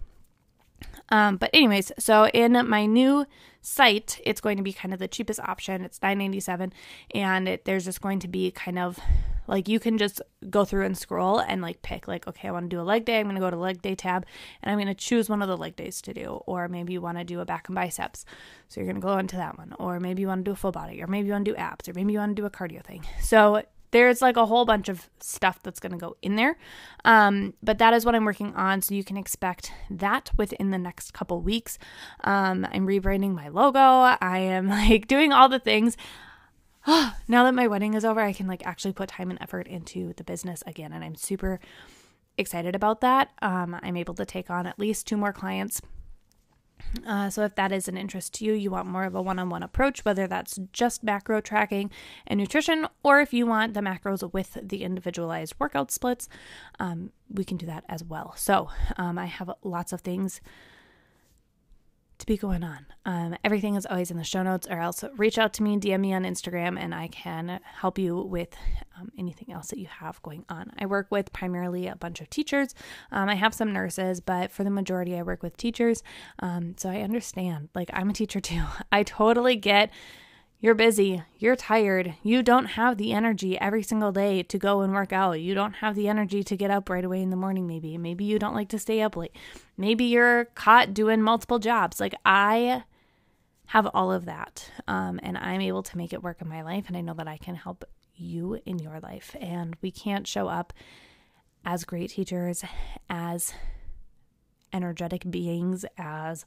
Um, 1.13 1.37
but 1.37 1.51
anyways, 1.53 1.93
so 1.99 2.27
in 2.29 2.53
my 2.69 2.87
new 2.87 3.27
site, 3.61 4.19
it's 4.25 4.41
going 4.41 4.57
to 4.57 4.63
be 4.63 4.73
kind 4.73 4.95
of 4.95 4.99
the 4.99 5.07
cheapest 5.07 5.41
option. 5.41 5.85
It's 5.85 5.99
$9.97, 5.99 6.73
and 7.15 7.47
it, 7.47 7.67
there's 7.67 7.85
just 7.85 8.01
going 8.01 8.19
to 8.21 8.29
be 8.29 8.51
kind 8.51 8.79
of 8.79 8.99
like 9.47 9.69
you 9.69 9.79
can 9.79 9.99
just 9.99 10.23
go 10.49 10.65
through 10.65 10.87
and 10.87 10.97
scroll 10.97 11.39
and 11.39 11.61
like 11.61 11.83
pick 11.83 12.09
like 12.09 12.27
okay, 12.27 12.49
I 12.49 12.53
want 12.53 12.71
to 12.71 12.77
do 12.77 12.81
a 12.81 12.83
leg 12.85 13.05
day. 13.05 13.19
I'm 13.19 13.27
going 13.27 13.35
to 13.35 13.41
go 13.41 13.51
to 13.51 13.57
leg 13.57 13.83
day 13.83 13.95
tab 13.95 14.25
and 14.63 14.71
I'm 14.71 14.79
going 14.79 14.87
to 14.87 14.95
choose 14.95 15.29
one 15.29 15.43
of 15.43 15.49
the 15.49 15.57
leg 15.57 15.77
days 15.77 16.01
to 16.03 16.15
do. 16.15 16.41
Or 16.47 16.69
maybe 16.69 16.95
you 16.95 17.03
want 17.03 17.19
to 17.19 17.25
do 17.25 17.41
a 17.41 17.45
back 17.45 17.69
and 17.69 17.75
biceps. 17.75 18.25
So 18.69 18.81
you're 18.81 18.87
going 18.87 19.01
to 19.01 19.07
go 19.07 19.19
into 19.19 19.37
that 19.37 19.59
one. 19.59 19.75
Or 19.79 20.01
maybe 20.01 20.23
you 20.23 20.29
want 20.29 20.45
to 20.45 20.49
do 20.49 20.53
a 20.53 20.57
full 20.57 20.73
body 20.73 21.03
or 21.03 21.09
maybe 21.09 21.27
you 21.27 21.33
want 21.33 21.45
to 21.45 21.51
do 21.51 21.57
abs 21.57 21.89
or 21.89 21.93
maybe 21.93 22.13
you 22.13 22.21
want 22.21 22.37
to 22.37 22.41
do 22.41 22.47
a 22.47 22.51
cardio 22.51 22.83
thing. 22.83 23.05
So 23.21 23.63
there's 23.93 24.21
like 24.21 24.37
a 24.37 24.47
whole 24.47 24.65
bunch 24.65 24.89
of 24.89 25.09
stuff 25.21 25.63
that's 25.63 25.79
going 25.79 25.93
to 25.93 25.99
go 25.99 26.17
in 26.21 26.37
there. 26.37 26.59
Um, 27.05 27.55
but 27.63 27.79
that 27.79 27.95
is 27.95 28.05
what 28.05 28.15
I'm 28.15 28.25
working 28.25 28.55
on. 28.55 28.83
So 28.83 28.95
you 28.95 29.05
can 29.05 29.17
expect 29.17 29.73
that 29.91 30.31
within 30.37 30.71
the 30.71 30.79
next 30.79 31.13
couple 31.13 31.41
weeks. 31.41 31.79
Um, 32.25 32.67
I'm 32.73 32.87
rebranding 32.87 33.35
my 33.35 33.49
logo. 33.49 33.79
I 33.79 34.39
am 34.39 34.69
like 34.69 35.07
doing 35.07 35.33
all 35.33 35.49
the 35.49 35.59
things. 35.59 35.97
now 36.87 37.45
that 37.45 37.55
my 37.55 37.69
wedding 37.69 37.95
is 37.95 38.05
over, 38.05 38.21
I 38.21 38.33
can 38.33 38.47
like 38.49 38.67
actually 38.67 38.93
put 38.93 39.11
time 39.11 39.31
and 39.31 39.41
effort 39.41 39.69
into 39.69 40.15
the 40.15 40.25
business 40.25 40.63
again. 40.67 40.93
And 40.93 41.05
I'm 41.05 41.15
super 41.15 41.61
excited 42.37 42.75
about 42.75 43.03
that. 43.03 43.31
Um, 43.41 43.79
I'm 43.83 43.97
able 43.97 44.15
to 44.15 44.25
take 44.25 44.51
on 44.51 44.67
at 44.67 44.79
least 44.79 45.07
two 45.07 45.17
more 45.17 45.33
clients. 45.33 45.81
Uh, 47.07 47.31
so, 47.31 47.45
if 47.45 47.55
that 47.55 47.73
is 47.73 47.89
an 47.89 47.97
interest 47.97 48.35
to 48.35 48.45
you, 48.45 48.53
you 48.53 48.71
want 48.71 48.87
more 48.87 49.05
of 49.05 49.15
a 49.15 49.23
one 49.23 49.39
on 49.39 49.49
one 49.49 49.63
approach, 49.63 50.05
whether 50.05 50.27
that's 50.27 50.59
just 50.73 51.03
macro 51.03 51.41
tracking 51.41 51.91
and 52.27 52.39
nutrition, 52.39 52.87
or 53.03 53.21
if 53.21 53.33
you 53.33 53.47
want 53.47 53.75
the 53.75 53.81
macros 53.81 54.31
with 54.33 54.59
the 54.63 54.85
individualized 54.85 55.55
workout 55.59 55.91
splits, 55.91 56.29
um, 56.79 57.11
we 57.31 57.45
can 57.45 57.57
do 57.57 57.67
that 57.67 57.85
as 57.89 58.05
well. 58.05 58.35
So, 58.37 58.69
um, 58.97 59.19
I 59.19 59.27
have 59.27 59.51
lots 59.63 59.93
of 59.93 60.03
things 60.03 60.41
to 62.23 62.27
be 62.27 62.37
going 62.37 62.63
on. 62.63 62.87
Um, 63.05 63.37
everything 63.43 63.75
is 63.75 63.85
always 63.85 64.11
in 64.11 64.17
the 64.17 64.25
show 64.25 64.43
notes, 64.45 64.69
or 64.71 64.79
else 64.79 65.05
reach 65.17 65.39
out 65.39 65.53
to 65.55 65.63
me, 65.63 65.77
DM 65.77 66.01
me 66.01 66.15
on 66.15 66.23
Instagram, 66.23 66.79
and 66.79 66.95
I 66.95 67.09
can 67.09 67.61
help 67.65 67.99
you 67.99 68.17
with 68.17 68.55
um, 68.97 69.11
anything 69.19 69.53
else 69.53 69.69
that 69.69 69.79
you 69.79 69.89
have 69.89 70.23
going 70.23 70.45
on. 70.49 70.71
I 70.79 70.87
work 70.87 71.09
with 71.11 71.33
primarily 71.33 71.89
a 71.89 71.97
bunch 71.97 72.21
of 72.21 72.31
teachers. 72.31 72.75
Um, 73.11 73.29
I 73.29 73.35
have 73.35 73.53
some 73.53 73.73
nurses, 73.73 74.21
but 74.21 74.53
for 74.53 74.63
the 74.63 74.71
majority, 74.71 75.17
I 75.17 75.23
work 75.23 75.43
with 75.43 75.57
teachers. 75.57 76.05
Um, 76.39 76.77
so 76.79 76.89
I 76.89 77.01
understand. 77.01 77.71
Like, 77.75 77.91
I'm 77.93 78.09
a 78.09 78.15
teacher 78.15 78.41
too. 78.41 78.63
I 78.93 79.03
totally 79.03 79.57
get 79.57 79.91
you're 80.63 80.75
busy, 80.77 81.21
you're 81.39 81.57
tired, 81.57 82.15
you 82.23 82.41
don't 82.41 82.67
have 82.67 82.97
the 82.97 83.13
energy 83.13 83.59
every 83.59 83.83
single 83.83 84.13
day 84.13 84.45
to 84.45 84.59
go 84.59 84.81
and 84.83 84.93
work 84.93 85.13
out. 85.13 85.33
You 85.33 85.57
don't 85.57 85.73
have 85.75 85.97
the 85.97 86.07
energy 86.07 86.45
to 86.45 86.57
get 86.57 86.71
up 86.71 86.89
right 86.89 87.05
away 87.05 87.21
in 87.21 87.31
the 87.31 87.37
morning, 87.37 87.67
maybe. 87.67 87.99
Maybe 87.99 88.25
you 88.25 88.39
don't 88.39 88.55
like 88.55 88.69
to 88.69 88.79
stay 88.79 89.03
up 89.03 89.17
late. 89.17 89.35
Maybe 89.77 90.05
you're 90.05 90.45
caught 90.55 90.95
doing 90.95 91.21
multiple 91.21 91.59
jobs. 91.59 91.99
Like, 91.99 92.15
I 92.25 92.85
have 93.67 93.89
all 93.93 94.13
of 94.13 94.27
that, 94.27 94.71
um, 94.87 95.19
and 95.25 95.37
I'm 95.37 95.61
able 95.61 95.83
to 95.83 95.97
make 95.97 96.13
it 96.13 96.23
work 96.23 96.41
in 96.41 96.49
my 96.49 96.63
life, 96.63 96.85
and 96.87 96.97
I 96.97 97.01
know 97.01 97.15
that 97.15 97.27
I 97.27 97.39
can 97.39 97.57
help 97.57 97.85
you 98.15 98.61
in 98.65 98.79
your 98.79 99.01
life. 99.01 99.35
And 99.41 99.77
we 99.83 99.91
can't 99.91 100.29
show 100.29 100.47
up 100.47 100.73
as 101.65 101.85
great 101.85 102.11
teachers, 102.11 102.65
as 103.11 103.53
energetic 104.73 105.31
beings, 105.31 105.85
as 105.99 106.45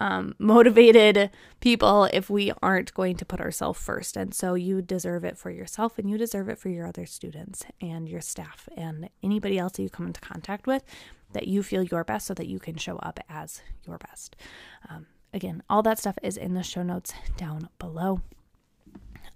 um, 0.00 0.34
motivated 0.38 1.30
people 1.60 2.04
if 2.12 2.28
we 2.28 2.52
aren't 2.62 2.92
going 2.94 3.16
to 3.16 3.24
put 3.24 3.40
ourselves 3.40 3.80
first. 3.80 4.16
And 4.16 4.34
so 4.34 4.54
you 4.54 4.82
deserve 4.82 5.24
it 5.24 5.38
for 5.38 5.50
yourself 5.50 5.98
and 5.98 6.10
you 6.10 6.18
deserve 6.18 6.48
it 6.48 6.58
for 6.58 6.68
your 6.68 6.86
other 6.86 7.06
students 7.06 7.64
and 7.80 8.08
your 8.08 8.20
staff 8.20 8.68
and 8.76 9.08
anybody 9.22 9.58
else 9.58 9.72
that 9.72 9.82
you 9.82 9.90
come 9.90 10.06
into 10.06 10.20
contact 10.20 10.66
with 10.66 10.82
that 11.32 11.48
you 11.48 11.62
feel 11.62 11.82
your 11.82 12.04
best 12.04 12.26
so 12.26 12.34
that 12.34 12.46
you 12.46 12.58
can 12.58 12.76
show 12.76 12.96
up 12.98 13.20
as 13.28 13.60
your 13.86 13.98
best. 13.98 14.36
Um, 14.88 15.06
again, 15.32 15.62
all 15.68 15.82
that 15.82 15.98
stuff 15.98 16.16
is 16.22 16.36
in 16.36 16.54
the 16.54 16.62
show 16.62 16.82
notes 16.82 17.12
down 17.36 17.68
below 17.78 18.20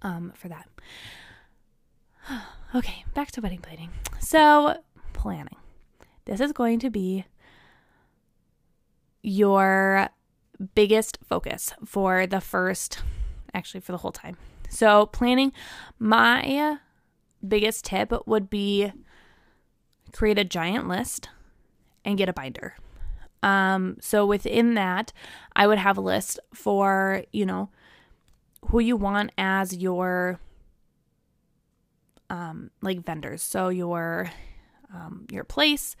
um, 0.01 0.31
for 0.35 0.47
that. 0.47 0.67
okay, 2.75 3.03
back 3.13 3.31
to 3.31 3.41
wedding 3.41 3.59
planning. 3.59 3.89
So, 4.19 4.81
planning. 5.13 5.57
This 6.25 6.39
is 6.39 6.51
going 6.51 6.79
to 6.79 6.89
be 6.89 7.25
your 9.21 10.09
biggest 10.75 11.19
focus 11.27 11.73
for 11.85 12.27
the 12.27 12.41
first, 12.41 13.01
actually, 13.53 13.81
for 13.81 13.91
the 13.91 13.99
whole 13.99 14.11
time. 14.11 14.37
So, 14.69 15.07
planning, 15.07 15.51
my 15.97 16.77
biggest 17.47 17.85
tip 17.85 18.11
would 18.27 18.49
be 18.49 18.91
create 20.11 20.37
a 20.37 20.43
giant 20.43 20.87
list 20.87 21.29
and 22.03 22.17
get 22.17 22.29
a 22.29 22.33
binder. 22.33 22.75
Um, 23.41 23.97
so 24.01 24.25
within 24.25 24.73
that, 24.73 25.13
I 25.55 25.67
would 25.67 25.77
have 25.77 25.97
a 25.97 26.01
list 26.01 26.39
for, 26.53 27.23
you 27.31 27.45
know, 27.45 27.69
who 28.65 28.79
you 28.79 28.97
want 28.97 29.31
as 29.37 29.75
your 29.75 30.39
um 32.29 32.69
like 32.81 33.05
vendors. 33.05 33.41
So 33.41 33.69
your 33.69 34.29
um 34.93 35.25
your 35.31 35.43
place 35.43 35.95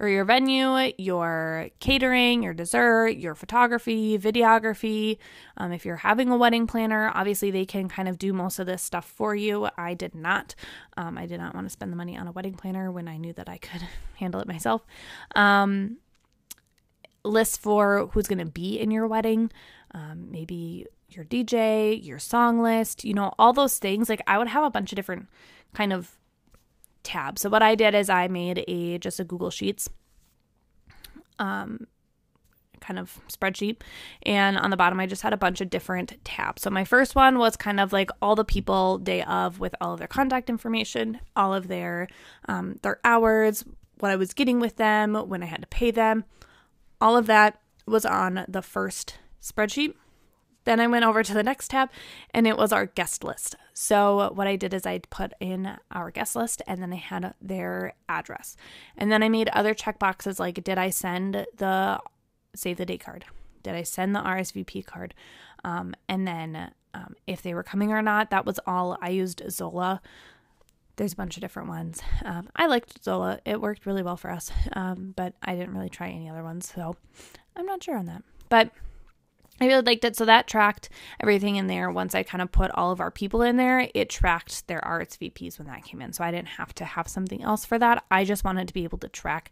or 0.00 0.08
your 0.08 0.24
venue, 0.24 0.92
your 0.96 1.68
catering, 1.78 2.42
your 2.42 2.54
dessert, 2.54 3.10
your 3.18 3.34
photography, 3.34 4.18
videography. 4.18 5.18
Um, 5.58 5.72
if 5.72 5.84
you're 5.84 5.96
having 5.96 6.30
a 6.30 6.38
wedding 6.38 6.66
planner, 6.66 7.12
obviously 7.14 7.50
they 7.50 7.66
can 7.66 7.86
kind 7.86 8.08
of 8.08 8.18
do 8.18 8.32
most 8.32 8.58
of 8.58 8.66
this 8.66 8.82
stuff 8.82 9.04
for 9.04 9.34
you. 9.34 9.68
I 9.76 9.92
did 9.92 10.14
not. 10.14 10.54
Um, 10.96 11.18
I 11.18 11.26
did 11.26 11.38
not 11.38 11.54
want 11.54 11.66
to 11.66 11.70
spend 11.70 11.92
the 11.92 11.96
money 11.96 12.16
on 12.16 12.26
a 12.26 12.32
wedding 12.32 12.54
planner 12.54 12.90
when 12.90 13.08
I 13.08 13.18
knew 13.18 13.34
that 13.34 13.48
I 13.48 13.58
could 13.58 13.82
handle 14.14 14.40
it 14.40 14.48
myself. 14.48 14.86
Um, 15.36 15.98
lists 17.22 17.58
for 17.58 18.08
who's 18.12 18.26
going 18.26 18.38
to 18.38 18.46
be 18.46 18.80
in 18.80 18.90
your 18.90 19.06
wedding, 19.06 19.52
um, 19.92 20.30
maybe 20.30 20.86
your 21.10 21.26
DJ, 21.26 22.02
your 22.02 22.18
song 22.18 22.62
list, 22.62 23.04
you 23.04 23.12
know, 23.12 23.34
all 23.38 23.52
those 23.52 23.78
things. 23.78 24.08
Like 24.08 24.22
I 24.26 24.38
would 24.38 24.48
have 24.48 24.64
a 24.64 24.70
bunch 24.70 24.92
of 24.92 24.96
different 24.96 25.28
kind 25.74 25.92
of 25.92 26.16
tabs. 27.10 27.42
So 27.42 27.48
what 27.48 27.62
I 27.62 27.74
did 27.74 27.94
is 27.94 28.08
I 28.08 28.28
made 28.28 28.64
a 28.68 28.98
just 28.98 29.20
a 29.20 29.24
Google 29.24 29.50
Sheets 29.50 29.88
um 31.38 31.86
kind 32.80 32.98
of 32.98 33.20
spreadsheet 33.28 33.76
and 34.22 34.56
on 34.56 34.70
the 34.70 34.76
bottom 34.76 34.98
I 35.00 35.06
just 35.06 35.22
had 35.22 35.32
a 35.32 35.36
bunch 35.36 35.60
of 35.60 35.68
different 35.70 36.16
tabs. 36.24 36.62
So 36.62 36.70
my 36.70 36.84
first 36.84 37.14
one 37.14 37.38
was 37.38 37.56
kind 37.56 37.78
of 37.78 37.92
like 37.92 38.10
all 38.22 38.34
the 38.34 38.44
people 38.44 38.98
day 38.98 39.22
of 39.22 39.60
with 39.60 39.74
all 39.80 39.92
of 39.92 39.98
their 39.98 40.08
contact 40.08 40.48
information, 40.48 41.20
all 41.36 41.52
of 41.54 41.68
their 41.68 42.08
um, 42.48 42.76
their 42.82 42.98
hours, 43.04 43.64
what 43.98 44.10
I 44.10 44.16
was 44.16 44.32
getting 44.32 44.60
with 44.60 44.76
them, 44.76 45.14
when 45.14 45.42
I 45.42 45.46
had 45.46 45.62
to 45.62 45.68
pay 45.68 45.90
them. 45.90 46.24
All 47.00 47.16
of 47.16 47.26
that 47.26 47.60
was 47.86 48.04
on 48.04 48.44
the 48.48 48.62
first 48.62 49.18
spreadsheet. 49.42 49.94
Then 50.64 50.80
I 50.80 50.86
went 50.86 51.04
over 51.04 51.22
to 51.22 51.34
the 51.34 51.42
next 51.42 51.68
tab 51.68 51.90
and 52.32 52.46
it 52.46 52.56
was 52.56 52.72
our 52.72 52.86
guest 52.86 53.24
list. 53.24 53.56
So, 53.72 54.30
what 54.34 54.46
I 54.46 54.56
did 54.56 54.74
is 54.74 54.84
I 54.84 54.98
put 54.98 55.32
in 55.40 55.76
our 55.90 56.10
guest 56.10 56.36
list 56.36 56.62
and 56.66 56.82
then 56.82 56.92
I 56.92 56.96
had 56.96 57.34
their 57.40 57.94
address. 58.08 58.56
And 58.96 59.10
then 59.10 59.22
I 59.22 59.28
made 59.28 59.48
other 59.50 59.74
checkboxes 59.74 60.38
like 60.38 60.62
did 60.62 60.78
I 60.78 60.90
send 60.90 61.46
the 61.56 62.00
save 62.54 62.76
the 62.76 62.86
date 62.86 63.04
card? 63.04 63.24
Did 63.62 63.74
I 63.74 63.82
send 63.82 64.14
the 64.14 64.20
RSVP 64.20 64.84
card? 64.86 65.14
Um, 65.64 65.94
and 66.08 66.26
then 66.26 66.72
um, 66.94 67.14
if 67.26 67.42
they 67.42 67.54
were 67.54 67.62
coming 67.62 67.92
or 67.92 68.02
not, 68.02 68.30
that 68.30 68.46
was 68.46 68.58
all. 68.66 68.98
I 69.00 69.10
used 69.10 69.42
Zola. 69.50 70.00
There's 70.96 71.12
a 71.12 71.16
bunch 71.16 71.36
of 71.36 71.40
different 71.40 71.68
ones. 71.68 72.02
Um, 72.24 72.50
I 72.54 72.66
liked 72.66 73.02
Zola, 73.02 73.40
it 73.46 73.60
worked 73.60 73.86
really 73.86 74.02
well 74.02 74.18
for 74.18 74.30
us, 74.30 74.50
um, 74.74 75.14
but 75.16 75.32
I 75.42 75.54
didn't 75.54 75.74
really 75.74 75.88
try 75.88 76.10
any 76.10 76.28
other 76.28 76.42
ones. 76.42 76.70
So, 76.74 76.96
I'm 77.56 77.64
not 77.64 77.82
sure 77.82 77.96
on 77.96 78.04
that. 78.06 78.22
But 78.50 78.70
I 79.60 79.66
really 79.66 79.82
liked 79.82 80.04
it. 80.04 80.16
So 80.16 80.24
that 80.24 80.46
tracked 80.46 80.88
everything 81.20 81.56
in 81.56 81.66
there. 81.66 81.90
Once 81.90 82.14
I 82.14 82.22
kind 82.22 82.40
of 82.40 82.50
put 82.50 82.70
all 82.72 82.90
of 82.92 83.00
our 83.00 83.10
people 83.10 83.42
in 83.42 83.56
there, 83.56 83.88
it 83.94 84.08
tracked 84.08 84.66
their 84.68 84.80
RSVPs 84.80 85.58
when 85.58 85.68
that 85.68 85.84
came 85.84 86.00
in. 86.00 86.12
So 86.12 86.24
I 86.24 86.30
didn't 86.30 86.48
have 86.48 86.74
to 86.76 86.84
have 86.84 87.08
something 87.08 87.42
else 87.42 87.64
for 87.64 87.78
that. 87.78 88.04
I 88.10 88.24
just 88.24 88.44
wanted 88.44 88.68
to 88.68 88.74
be 88.74 88.84
able 88.84 88.98
to 88.98 89.08
track 89.08 89.50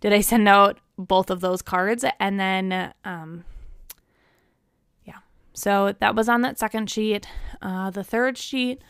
did 0.00 0.12
I 0.12 0.20
send 0.22 0.48
out 0.48 0.78
both 0.98 1.30
of 1.30 1.40
those 1.40 1.62
cards? 1.62 2.04
And 2.18 2.40
then, 2.40 2.92
um, 3.04 3.44
yeah. 5.04 5.18
So 5.52 5.94
that 6.00 6.14
was 6.14 6.28
on 6.28 6.40
that 6.42 6.58
second 6.58 6.90
sheet. 6.90 7.28
Uh, 7.60 7.90
the 7.90 8.04
third 8.04 8.38
sheet, 8.38 8.82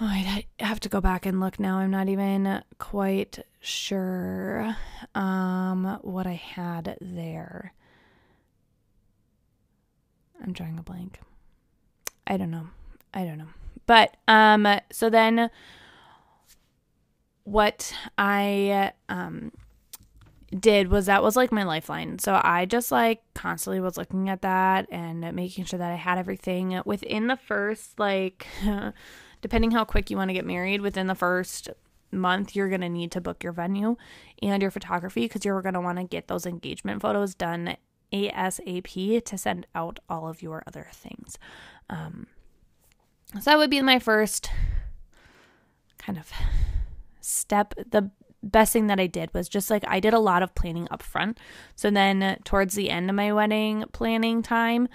oh, 0.00 0.06
I 0.06 0.46
have 0.60 0.80
to 0.80 0.88
go 0.88 1.00
back 1.00 1.26
and 1.26 1.38
look 1.38 1.60
now. 1.60 1.78
I'm 1.78 1.90
not 1.90 2.08
even 2.08 2.62
quite 2.78 3.40
sure 3.60 4.74
um, 5.14 5.98
what 6.02 6.26
I 6.26 6.32
had 6.32 6.96
there. 7.00 7.74
I'm 10.44 10.52
drawing 10.52 10.78
a 10.78 10.82
blank. 10.82 11.20
I 12.26 12.36
don't 12.36 12.50
know. 12.50 12.68
I 13.12 13.24
don't 13.24 13.38
know. 13.38 13.48
But 13.86 14.16
um 14.28 14.66
so 14.92 15.10
then 15.10 15.50
what 17.44 17.94
I 18.18 18.92
um 19.08 19.52
did 20.58 20.88
was 20.88 21.06
that 21.06 21.22
was 21.22 21.36
like 21.36 21.50
my 21.50 21.64
lifeline. 21.64 22.18
So 22.18 22.40
I 22.42 22.66
just 22.66 22.92
like 22.92 23.22
constantly 23.34 23.80
was 23.80 23.96
looking 23.96 24.28
at 24.28 24.42
that 24.42 24.86
and 24.90 25.32
making 25.34 25.64
sure 25.64 25.78
that 25.78 25.90
I 25.90 25.96
had 25.96 26.18
everything 26.18 26.80
within 26.84 27.26
the 27.26 27.36
first 27.36 27.98
like 27.98 28.46
depending 29.40 29.70
how 29.70 29.84
quick 29.84 30.10
you 30.10 30.16
want 30.16 30.28
to 30.28 30.34
get 30.34 30.46
married 30.46 30.80
within 30.80 31.06
the 31.06 31.14
first 31.14 31.70
month 32.12 32.54
you're 32.54 32.68
going 32.68 32.80
to 32.80 32.88
need 32.88 33.10
to 33.10 33.20
book 33.20 33.42
your 33.42 33.52
venue 33.52 33.96
and 34.40 34.62
your 34.62 34.70
photography 34.70 35.22
because 35.22 35.44
you're 35.44 35.60
going 35.62 35.74
to 35.74 35.80
want 35.80 35.98
to 35.98 36.04
get 36.04 36.28
those 36.28 36.46
engagement 36.46 37.02
photos 37.02 37.34
done 37.34 37.76
ASAP 38.14 39.24
to 39.24 39.38
send 39.38 39.66
out 39.74 39.98
all 40.08 40.28
of 40.28 40.42
your 40.42 40.62
other 40.66 40.86
things. 40.92 41.38
Um, 41.90 42.28
so 43.34 43.50
that 43.50 43.58
would 43.58 43.70
be 43.70 43.82
my 43.82 43.98
first 43.98 44.50
kind 45.98 46.16
of 46.16 46.30
step. 47.20 47.74
The 47.90 48.10
best 48.42 48.72
thing 48.72 48.86
that 48.86 49.00
I 49.00 49.06
did 49.06 49.32
was 49.34 49.48
just 49.48 49.70
like 49.70 49.84
I 49.88 50.00
did 50.00 50.14
a 50.14 50.18
lot 50.18 50.42
of 50.42 50.54
planning 50.54 50.86
up 50.90 51.02
front. 51.02 51.38
So 51.74 51.90
then 51.90 52.38
towards 52.44 52.74
the 52.74 52.90
end 52.90 53.10
of 53.10 53.16
my 53.16 53.32
wedding 53.32 53.84
planning 53.92 54.42
time, 54.42 54.88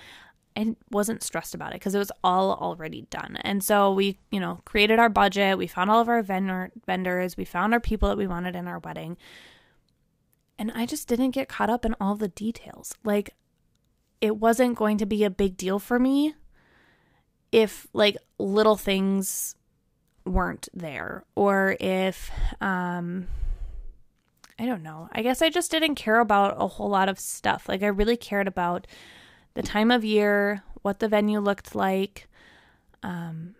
I 0.55 0.75
wasn't 0.91 1.23
stressed 1.23 1.55
about 1.55 1.71
it 1.71 1.75
because 1.75 1.95
it 1.95 1.99
was 1.99 2.11
all 2.23 2.53
already 2.53 3.03
done. 3.09 3.37
And 3.41 3.63
so 3.63 3.93
we, 3.93 4.17
you 4.31 4.39
know, 4.39 4.61
created 4.65 4.99
our 4.99 5.09
budget, 5.09 5.57
we 5.57 5.67
found 5.67 5.89
all 5.89 6.01
of 6.01 6.09
our 6.09 6.21
vendor 6.21 6.71
vendors, 6.85 7.37
we 7.37 7.45
found 7.45 7.73
our 7.73 7.79
people 7.79 8.09
that 8.09 8.17
we 8.17 8.27
wanted 8.27 8.55
in 8.55 8.67
our 8.67 8.79
wedding. 8.79 9.17
And 10.59 10.71
I 10.75 10.85
just 10.85 11.07
didn't 11.07 11.31
get 11.31 11.47
caught 11.49 11.69
up 11.69 11.85
in 11.85 11.95
all 11.99 12.15
the 12.15 12.27
details. 12.27 12.93
Like, 13.03 13.31
it 14.19 14.35
wasn't 14.37 14.75
going 14.75 14.97
to 14.97 15.05
be 15.05 15.23
a 15.23 15.29
big 15.29 15.55
deal 15.55 15.79
for 15.79 15.97
me 15.97 16.35
if, 17.51 17.87
like, 17.93 18.17
little 18.37 18.75
things 18.75 19.55
weren't 20.25 20.67
there 20.73 21.23
or 21.33 21.77
if, 21.79 22.29
um, 22.61 23.27
I 24.59 24.65
don't 24.65 24.83
know. 24.83 25.07
I 25.13 25.21
guess 25.21 25.41
I 25.41 25.49
just 25.49 25.71
didn't 25.71 25.95
care 25.95 26.19
about 26.19 26.61
a 26.61 26.67
whole 26.67 26.89
lot 26.89 27.07
of 27.07 27.17
stuff. 27.17 27.69
Like, 27.69 27.81
I 27.81 27.87
really 27.87 28.17
cared 28.17 28.47
about 28.47 28.85
the 29.53 29.63
time 29.63 29.91
of 29.91 30.03
year, 30.03 30.63
what 30.81 30.99
the 30.99 31.07
venue 31.07 31.39
looked 31.39 31.73
like, 31.73 32.27
um, 33.01 33.55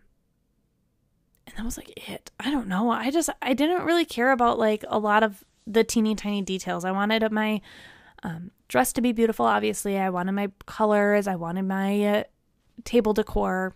and 1.47 1.57
that 1.57 1.65
was 1.65 1.77
like 1.77 2.09
it. 2.09 2.31
I 2.39 2.51
don't 2.51 2.67
know. 2.67 2.91
I 2.91 3.09
just 3.09 3.29
I 3.41 3.53
didn't 3.53 3.85
really 3.85 4.05
care 4.05 4.31
about 4.31 4.59
like 4.59 4.83
a 4.87 4.99
lot 4.99 5.23
of 5.23 5.43
the 5.69 5.83
teeny 5.83 6.15
tiny 6.15 6.41
details. 6.41 6.83
I 6.83 6.91
wanted 6.91 7.31
my 7.31 7.61
um, 8.23 8.51
dress 8.67 8.91
to 8.93 9.01
be 9.01 9.13
beautiful, 9.13 9.45
obviously. 9.45 9.97
I 9.97 10.09
wanted 10.09 10.33
my 10.33 10.49
colors, 10.65 11.27
I 11.27 11.35
wanted 11.35 11.65
my 11.65 12.03
uh, 12.03 12.23
table 12.83 13.13
decor. 13.13 13.73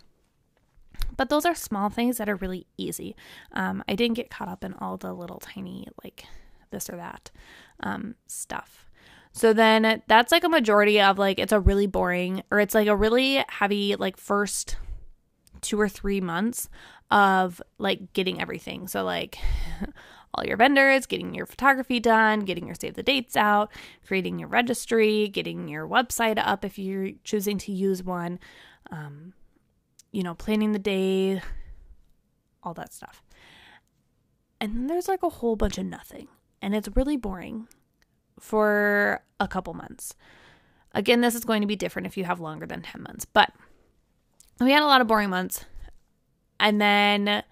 But 1.16 1.28
those 1.28 1.46
are 1.46 1.54
small 1.54 1.90
things 1.90 2.18
that 2.18 2.28
are 2.28 2.36
really 2.36 2.66
easy. 2.76 3.14
Um, 3.52 3.84
I 3.88 3.94
didn't 3.94 4.16
get 4.16 4.30
caught 4.30 4.48
up 4.48 4.64
in 4.64 4.74
all 4.74 4.96
the 4.96 5.12
little 5.12 5.38
tiny, 5.38 5.86
like 6.02 6.24
this 6.70 6.90
or 6.90 6.96
that 6.96 7.30
um, 7.80 8.16
stuff. 8.26 8.86
So 9.32 9.52
then 9.52 10.02
that's 10.06 10.32
like 10.32 10.44
a 10.44 10.48
majority 10.48 11.00
of 11.00 11.18
like, 11.18 11.38
it's 11.38 11.52
a 11.52 11.60
really 11.60 11.86
boring 11.86 12.42
or 12.50 12.58
it's 12.58 12.74
like 12.74 12.88
a 12.88 12.96
really 12.96 13.44
heavy, 13.48 13.96
like, 13.96 14.16
first 14.16 14.76
two 15.60 15.80
or 15.80 15.88
three 15.88 16.20
months 16.20 16.68
of 17.10 17.62
like 17.78 18.12
getting 18.12 18.40
everything. 18.40 18.88
So, 18.88 19.04
like, 19.04 19.38
all 20.34 20.44
your 20.44 20.56
vendors, 20.56 21.06
getting 21.06 21.34
your 21.34 21.46
photography 21.46 22.00
done, 22.00 22.40
getting 22.40 22.66
your 22.66 22.74
save 22.74 22.94
the 22.94 23.02
dates 23.02 23.36
out, 23.36 23.70
creating 24.06 24.38
your 24.38 24.48
registry, 24.48 25.28
getting 25.28 25.68
your 25.68 25.86
website 25.86 26.38
up 26.38 26.64
if 26.64 26.78
you're 26.78 27.10
choosing 27.24 27.58
to 27.58 27.72
use 27.72 28.02
one, 28.02 28.38
um, 28.90 29.32
you 30.12 30.22
know, 30.22 30.34
planning 30.34 30.72
the 30.72 30.78
day, 30.78 31.40
all 32.62 32.74
that 32.74 32.92
stuff. 32.92 33.22
And 34.60 34.74
then 34.74 34.86
there's 34.86 35.08
like 35.08 35.22
a 35.22 35.28
whole 35.28 35.56
bunch 35.56 35.78
of 35.78 35.86
nothing. 35.86 36.28
And 36.62 36.74
it's 36.74 36.88
really 36.94 37.16
boring 37.16 37.68
for 38.38 39.22
a 39.38 39.46
couple 39.46 39.74
months. 39.74 40.14
Again, 40.92 41.20
this 41.20 41.34
is 41.34 41.44
going 41.44 41.60
to 41.60 41.66
be 41.66 41.76
different 41.76 42.06
if 42.06 42.16
you 42.16 42.24
have 42.24 42.40
longer 42.40 42.66
than 42.66 42.82
10 42.82 43.02
months, 43.02 43.24
but 43.24 43.52
we 44.60 44.70
had 44.70 44.82
a 44.82 44.86
lot 44.86 45.00
of 45.00 45.06
boring 45.06 45.30
months. 45.30 45.64
And 46.60 46.80
then 46.80 47.42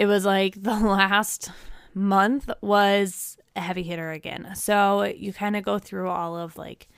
it 0.00 0.06
was 0.06 0.24
like 0.24 0.60
the 0.60 0.70
last 0.80 1.52
month 1.92 2.50
was 2.62 3.36
a 3.54 3.60
heavy 3.60 3.82
hitter 3.82 4.10
again. 4.10 4.52
So 4.54 5.02
you 5.02 5.34
kind 5.34 5.56
of 5.56 5.62
go 5.62 5.78
through 5.78 6.08
all 6.08 6.38
of 6.38 6.56
like, 6.56 6.88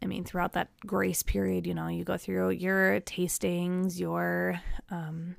I 0.00 0.06
mean, 0.06 0.22
throughout 0.22 0.52
that 0.52 0.68
grace 0.86 1.24
period, 1.24 1.66
you 1.66 1.74
know, 1.74 1.88
you 1.88 2.04
go 2.04 2.16
through 2.16 2.50
your 2.50 3.00
tastings, 3.00 3.98
your 3.98 4.60
um, 4.88 5.34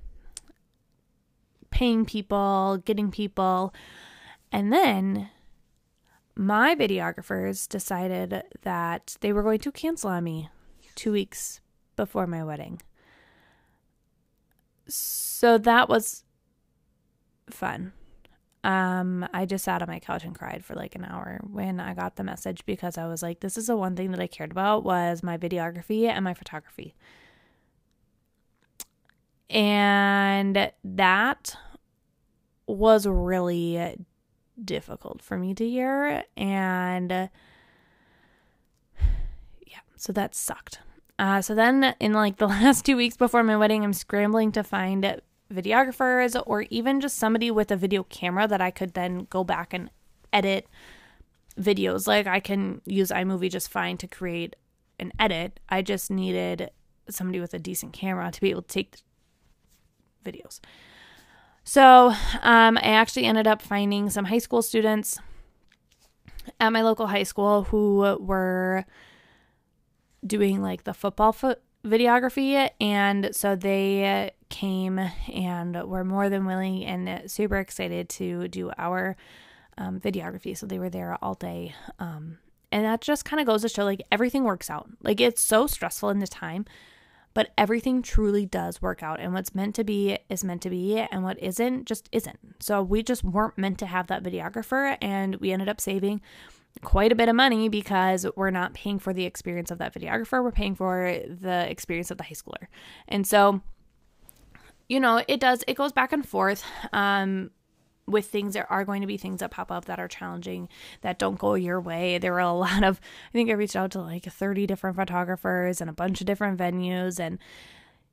paying 1.69 2.03
people, 2.05 2.81
getting 2.83 3.11
people. 3.11 3.73
And 4.51 4.73
then 4.73 5.29
my 6.35 6.75
videographers 6.75 7.65
decided 7.69 8.43
that 8.63 9.15
they 9.21 9.31
were 9.31 9.41
going 9.43 9.59
to 9.59 9.71
cancel 9.71 10.09
on 10.09 10.25
me 10.25 10.49
two 10.95 11.13
weeks 11.13 11.61
before 11.95 12.27
my 12.27 12.43
wedding. 12.43 12.81
So 14.89 15.57
that 15.57 15.87
was 15.87 16.25
fun. 17.53 17.93
Um, 18.63 19.27
I 19.33 19.45
just 19.45 19.65
sat 19.65 19.81
on 19.81 19.87
my 19.87 19.99
couch 19.99 20.23
and 20.23 20.37
cried 20.37 20.63
for 20.63 20.75
like 20.75 20.93
an 20.93 21.03
hour 21.03 21.39
when 21.43 21.79
I 21.79 21.95
got 21.95 22.15
the 22.15 22.23
message 22.23 22.63
because 22.65 22.97
I 22.97 23.07
was 23.07 23.23
like, 23.23 23.39
this 23.39 23.57
is 23.57 23.67
the 23.67 23.75
one 23.75 23.95
thing 23.95 24.11
that 24.11 24.19
I 24.19 24.27
cared 24.27 24.51
about 24.51 24.83
was 24.83 25.23
my 25.23 25.37
videography 25.37 26.07
and 26.07 26.23
my 26.23 26.35
photography. 26.35 26.93
And 29.49 30.71
that 30.83 31.57
was 32.67 33.07
really 33.07 33.97
difficult 34.63 35.21
for 35.21 35.37
me 35.37 35.53
to 35.55 35.67
hear. 35.67 36.23
And 36.37 37.11
uh, 37.11 37.27
yeah, 39.65 39.79
so 39.97 40.13
that 40.13 40.35
sucked. 40.35 40.79
Uh, 41.17 41.41
so 41.41 41.53
then, 41.53 41.95
in 41.99 42.13
like 42.13 42.37
the 42.37 42.47
last 42.47 42.85
two 42.85 42.95
weeks 42.95 43.17
before 43.17 43.43
my 43.43 43.57
wedding, 43.57 43.83
I'm 43.83 43.93
scrambling 43.93 44.51
to 44.53 44.63
find 44.63 45.21
videographers 45.51 46.41
or 46.45 46.63
even 46.69 47.01
just 47.01 47.17
somebody 47.17 47.51
with 47.51 47.71
a 47.71 47.75
video 47.75 48.03
camera 48.03 48.47
that 48.47 48.61
I 48.61 48.71
could 48.71 48.93
then 48.93 49.27
go 49.29 49.43
back 49.43 49.73
and 49.73 49.89
edit 50.31 50.67
videos. 51.59 52.07
Like 52.07 52.27
I 52.27 52.39
can 52.39 52.81
use 52.85 53.09
iMovie 53.09 53.51
just 53.51 53.69
fine 53.69 53.97
to 53.97 54.07
create 54.07 54.55
an 54.99 55.11
edit. 55.19 55.59
I 55.69 55.81
just 55.81 56.09
needed 56.09 56.71
somebody 57.09 57.39
with 57.39 57.53
a 57.53 57.59
decent 57.59 57.93
camera 57.93 58.31
to 58.31 58.41
be 58.41 58.49
able 58.51 58.61
to 58.61 58.67
take 58.67 58.97
videos. 60.23 60.59
So 61.63 62.13
um, 62.41 62.77
I 62.77 62.91
actually 62.93 63.25
ended 63.25 63.47
up 63.47 63.61
finding 63.61 64.09
some 64.09 64.25
high 64.25 64.39
school 64.39 64.61
students 64.61 65.19
at 66.59 66.69
my 66.69 66.81
local 66.81 67.07
high 67.07 67.23
school 67.23 67.63
who 67.63 68.17
were 68.19 68.85
doing 70.25 70.61
like 70.61 70.83
the 70.83 70.93
football 70.93 71.33
foot 71.33 71.61
videography 71.85 72.69
and 72.79 73.35
so 73.35 73.55
they 73.55 74.31
came 74.51 74.99
and 75.33 75.83
were 75.89 76.03
more 76.03 76.29
than 76.29 76.45
willing 76.45 76.85
and 76.85 77.29
super 77.31 77.57
excited 77.57 78.09
to 78.09 78.47
do 78.47 78.71
our 78.77 79.17
um, 79.77 79.99
videography. 79.99 80.55
So 80.55 80.67
they 80.67 80.77
were 80.77 80.89
there 80.89 81.17
all 81.21 81.33
day 81.33 81.73
um, 81.97 82.37
and 82.71 82.85
that 82.85 83.01
just 83.01 83.25
kind 83.25 83.39
of 83.39 83.47
goes 83.47 83.63
to 83.63 83.69
show 83.69 83.83
like 83.83 84.03
everything 84.11 84.43
works 84.43 84.69
out. 84.69 84.89
Like 85.01 85.19
it's 85.19 85.41
so 85.41 85.65
stressful 85.65 86.09
in 86.09 86.19
the 86.19 86.27
time 86.27 86.65
but 87.33 87.51
everything 87.57 88.01
truly 88.01 88.45
does 88.45 88.81
work 88.81 89.01
out 89.01 89.19
and 89.19 89.33
what's 89.33 89.55
meant 89.55 89.75
to 89.75 89.83
be 89.83 90.17
is 90.29 90.43
meant 90.43 90.61
to 90.61 90.69
be 90.69 90.99
and 90.99 91.23
what 91.23 91.41
isn't 91.41 91.85
just 91.85 92.09
isn't. 92.11 92.39
So 92.59 92.81
we 92.83 93.03
just 93.03 93.23
weren't 93.23 93.57
meant 93.57 93.79
to 93.79 93.85
have 93.85 94.07
that 94.07 94.23
videographer 94.23 94.97
and 95.01 95.35
we 95.37 95.51
ended 95.51 95.69
up 95.69 95.79
saving 95.79 96.21
quite 96.83 97.11
a 97.11 97.15
bit 97.15 97.29
of 97.29 97.35
money 97.35 97.69
because 97.69 98.25
we're 98.35 98.49
not 98.49 98.73
paying 98.73 98.99
for 98.99 99.13
the 99.13 99.25
experience 99.25 99.71
of 99.71 99.77
that 99.77 99.93
videographer 99.93 100.43
we're 100.43 100.51
paying 100.51 100.75
for 100.75 101.21
the 101.27 101.69
experience 101.69 102.11
of 102.11 102.17
the 102.17 102.23
high 102.23 102.31
schooler. 102.31 102.67
And 103.07 103.25
so 103.25 103.61
you 104.91 104.99
know 104.99 105.23
it 105.27 105.39
does 105.39 105.63
it 105.67 105.75
goes 105.75 105.93
back 105.93 106.11
and 106.11 106.27
forth 106.27 106.63
um 106.91 107.49
with 108.07 108.27
things. 108.27 108.53
There 108.53 108.71
are 108.71 108.85
going 108.85 109.01
to 109.01 109.07
be 109.07 109.17
things 109.17 109.39
that 109.39 109.51
pop 109.51 109.71
up 109.71 109.85
that 109.85 109.99
are 109.99 110.07
challenging 110.07 110.67
that 111.01 111.19
don't 111.19 111.39
go 111.39 111.53
your 111.53 111.79
way. 111.79 112.17
There 112.17 112.33
were 112.33 112.39
a 112.39 112.53
lot 112.67 112.83
of 112.83 112.99
i 113.29 113.31
think 113.31 113.49
i 113.49 113.53
reached 113.53 113.75
out 113.75 113.91
to 113.91 114.01
like 114.01 114.25
30 114.25 114.67
different 114.67 114.95
photographers 114.95 115.81
and 115.81 115.89
a 115.89 115.93
bunch 115.93 116.19
of 116.21 116.27
different 116.27 116.59
venues 116.59 117.19
and 117.19 117.39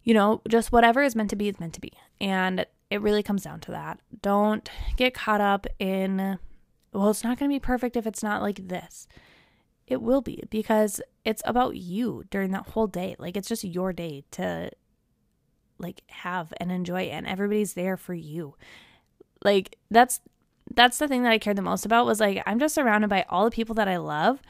you 0.04 0.14
know 0.14 0.40
just 0.48 0.72
whatever 0.72 1.02
is 1.02 1.16
meant 1.16 1.30
to 1.30 1.36
be 1.36 1.48
is 1.48 1.60
meant 1.60 1.74
to 1.74 1.80
be. 1.80 1.92
And 2.20 2.64
it 2.90 3.02
really 3.02 3.22
comes 3.22 3.42
down 3.42 3.60
to 3.60 3.72
that. 3.72 4.00
Don't 4.22 4.68
get 4.96 5.14
caught 5.14 5.40
up 5.40 5.66
in 5.78 6.38
well 6.92 7.10
it's 7.10 7.24
not 7.24 7.38
going 7.38 7.50
to 7.50 7.54
be 7.54 7.60
perfect 7.60 7.96
if 7.96 8.06
it's 8.06 8.22
not 8.22 8.40
like 8.40 8.68
this. 8.68 9.08
It 9.86 10.02
will 10.02 10.20
be 10.20 10.44
because 10.50 11.00
it's 11.24 11.42
about 11.44 11.76
you 11.76 12.24
during 12.30 12.52
that 12.52 12.68
whole 12.68 12.86
day. 12.86 13.16
Like 13.18 13.36
it's 13.36 13.48
just 13.48 13.64
your 13.64 13.92
day 13.92 14.24
to 14.32 14.70
like 15.78 16.02
have 16.08 16.52
and 16.58 16.70
enjoy 16.70 17.02
and 17.02 17.26
everybody's 17.26 17.74
there 17.74 17.96
for 17.96 18.14
you 18.14 18.54
like 19.44 19.76
that's 19.90 20.20
that's 20.74 20.98
the 20.98 21.08
thing 21.08 21.22
that 21.22 21.32
I 21.32 21.38
cared 21.38 21.56
the 21.56 21.62
most 21.62 21.86
about 21.86 22.06
was 22.06 22.20
like 22.20 22.42
I'm 22.46 22.58
just 22.58 22.74
surrounded 22.74 23.08
by 23.08 23.24
all 23.28 23.44
the 23.44 23.50
people 23.50 23.74
that 23.76 23.88
I 23.88 23.96
love 23.96 24.42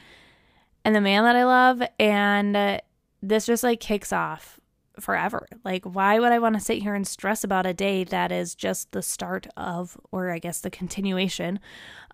and 0.83 0.95
the 0.95 1.01
man 1.01 1.23
that 1.23 1.35
I 1.35 1.45
love 1.45 1.81
and 1.99 2.55
uh, 2.55 2.79
this 3.21 3.45
just 3.45 3.63
like 3.63 3.79
kicks 3.79 4.11
off 4.11 4.59
forever. 4.99 5.47
Like 5.63 5.85
why 5.85 6.19
would 6.19 6.31
I 6.31 6.39
want 6.39 6.55
to 6.55 6.61
sit 6.61 6.81
here 6.81 6.93
and 6.93 7.07
stress 7.07 7.43
about 7.43 7.65
a 7.65 7.73
day 7.73 8.03
that 8.05 8.31
is 8.31 8.55
just 8.55 8.91
the 8.91 9.01
start 9.01 9.47
of 9.55 9.97
or 10.11 10.31
I 10.31 10.39
guess 10.39 10.59
the 10.59 10.69
continuation 10.69 11.59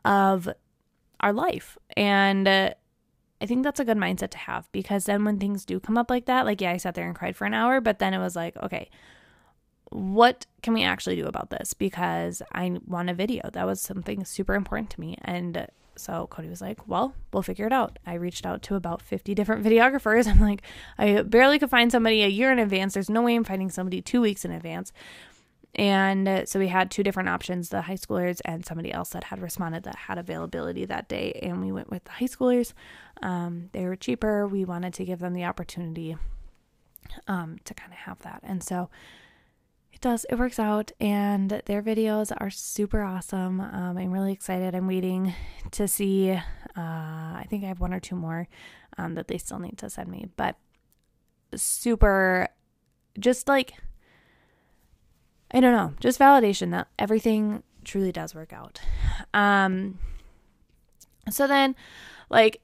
of 0.03 0.49
our 1.19 1.33
life. 1.33 1.77
And 1.97 2.47
uh, 2.47 2.73
I 3.41 3.45
think 3.45 3.63
that's 3.63 3.79
a 3.79 3.85
good 3.85 3.97
mindset 3.97 4.29
to 4.31 4.37
have 4.37 4.71
because 4.71 5.05
then 5.05 5.25
when 5.25 5.39
things 5.39 5.65
do 5.65 5.79
come 5.79 5.97
up 5.97 6.09
like 6.09 6.25
that, 6.25 6.45
like 6.45 6.61
yeah, 6.61 6.71
I 6.71 6.77
sat 6.77 6.95
there 6.95 7.05
and 7.05 7.15
cried 7.15 7.35
for 7.35 7.45
an 7.45 7.53
hour, 7.53 7.81
but 7.81 7.99
then 7.99 8.13
it 8.13 8.19
was 8.19 8.35
like, 8.35 8.55
okay, 8.63 8.89
what 9.89 10.45
can 10.61 10.73
we 10.73 10.83
actually 10.83 11.15
do 11.15 11.25
about 11.25 11.49
this? 11.49 11.73
Because 11.73 12.41
I 12.51 12.79
want 12.85 13.09
a 13.09 13.13
video. 13.13 13.49
That 13.51 13.65
was 13.65 13.81
something 13.81 14.25
super 14.25 14.55
important 14.55 14.89
to 14.91 14.99
me. 14.99 15.17
And 15.21 15.67
so 15.95 16.27
Cody 16.27 16.49
was 16.49 16.61
like, 16.61 16.87
well, 16.87 17.13
we'll 17.31 17.43
figure 17.43 17.67
it 17.67 17.73
out. 17.73 17.99
I 18.05 18.15
reached 18.15 18.45
out 18.45 18.61
to 18.63 18.75
about 18.75 19.01
50 19.01 19.33
different 19.35 19.65
videographers. 19.65 20.27
I'm 20.27 20.39
like, 20.41 20.61
I 20.97 21.21
barely 21.21 21.59
could 21.59 21.69
find 21.69 21.91
somebody 21.91 22.23
a 22.23 22.27
year 22.27 22.51
in 22.51 22.59
advance. 22.59 22.93
There's 22.93 23.09
no 23.09 23.21
way 23.21 23.35
I'm 23.35 23.43
finding 23.43 23.69
somebody 23.69 24.01
two 24.01 24.21
weeks 24.21 24.45
in 24.45 24.51
advance. 24.51 24.91
And 25.75 26.47
so 26.47 26.57
we 26.57 26.69
had 26.69 26.89
two 26.89 27.03
different 27.03 27.29
options 27.29 27.69
the 27.69 27.81
high 27.81 27.95
schoolers 27.95 28.39
and 28.45 28.65
somebody 28.65 28.91
else 28.91 29.09
that 29.09 29.25
had 29.25 29.41
responded 29.41 29.83
that 29.83 29.95
had 29.95 30.17
availability 30.17 30.85
that 30.85 31.09
day. 31.09 31.39
And 31.43 31.61
we 31.61 31.71
went 31.71 31.89
with 31.89 32.05
the 32.05 32.11
high 32.11 32.25
schoolers. 32.25 32.73
Um, 33.21 33.69
they 33.73 33.85
were 33.85 33.95
cheaper. 33.95 34.47
We 34.47 34.63
wanted 34.63 34.93
to 34.95 35.05
give 35.05 35.19
them 35.19 35.33
the 35.33 35.43
opportunity 35.43 36.15
um, 37.27 37.57
to 37.65 37.73
kind 37.73 37.91
of 37.91 37.99
have 37.99 38.19
that. 38.19 38.39
And 38.43 38.63
so 38.63 38.89
it 39.95 40.01
does 40.01 40.25
it 40.29 40.37
works 40.37 40.59
out 40.59 40.91
and 40.99 41.61
their 41.65 41.81
videos 41.81 42.31
are 42.37 42.49
super 42.49 43.01
awesome 43.01 43.61
um, 43.61 43.97
i'm 43.97 44.11
really 44.11 44.33
excited 44.33 44.75
i'm 44.75 44.87
waiting 44.87 45.33
to 45.71 45.87
see 45.87 46.31
uh, 46.31 46.41
i 46.75 47.45
think 47.49 47.63
i 47.63 47.67
have 47.67 47.79
one 47.79 47.93
or 47.93 47.99
two 48.01 48.15
more 48.15 48.49
um, 48.97 49.15
that 49.15 49.29
they 49.29 49.37
still 49.37 49.57
need 49.57 49.77
to 49.77 49.89
send 49.89 50.09
me 50.09 50.27
but 50.35 50.57
super 51.55 52.49
just 53.17 53.47
like 53.47 53.75
i 55.55 55.59
don't 55.59 55.73
know 55.73 55.93
just 55.99 56.19
validation 56.19 56.69
that 56.69 56.87
everything 56.99 57.63
truly 57.83 58.11
does 58.11 58.35
work 58.35 58.53
out 58.53 58.79
um 59.33 59.97
so 61.29 61.47
then 61.47 61.75
like 62.29 62.61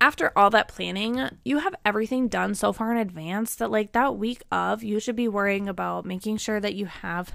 after 0.00 0.32
all 0.36 0.50
that 0.50 0.68
planning, 0.68 1.28
you 1.44 1.58
have 1.58 1.74
everything 1.84 2.28
done 2.28 2.54
so 2.54 2.72
far 2.72 2.92
in 2.92 2.98
advance 2.98 3.56
that, 3.56 3.70
like, 3.70 3.92
that 3.92 4.16
week 4.16 4.42
of, 4.52 4.82
you 4.84 5.00
should 5.00 5.16
be 5.16 5.28
worrying 5.28 5.68
about 5.68 6.04
making 6.04 6.36
sure 6.36 6.60
that 6.60 6.74
you 6.74 6.86
have 6.86 7.32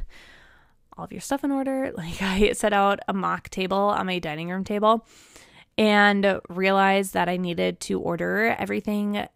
all 0.97 1.05
of 1.05 1.11
your 1.11 1.21
stuff 1.21 1.43
in 1.43 1.51
order. 1.51 1.91
Like, 1.97 2.21
I 2.21 2.53
set 2.53 2.73
out 2.73 2.99
a 3.07 3.13
mock 3.13 3.49
table 3.49 3.77
on 3.77 4.05
my 4.05 4.19
dining 4.19 4.49
room 4.49 4.63
table 4.63 5.05
and 5.77 6.39
realized 6.49 7.13
that 7.13 7.27
I 7.27 7.37
needed 7.37 7.79
to 7.81 7.99
order 7.99 8.55
everything 8.57 9.27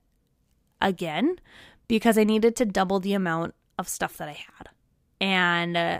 again 0.79 1.39
because 1.87 2.17
I 2.17 2.23
needed 2.23 2.55
to 2.57 2.65
double 2.65 2.99
the 2.99 3.13
amount 3.13 3.55
of 3.77 3.89
stuff 3.89 4.17
that 4.17 4.29
I 4.29 4.33
had. 4.57 4.69
And 5.19 5.75
uh, 5.75 5.99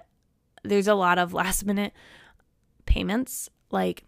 there's 0.64 0.88
a 0.88 0.96
lot 0.96 1.18
of 1.18 1.34
last 1.34 1.66
minute 1.66 1.94
payments. 2.86 3.50
Like, 3.72 4.04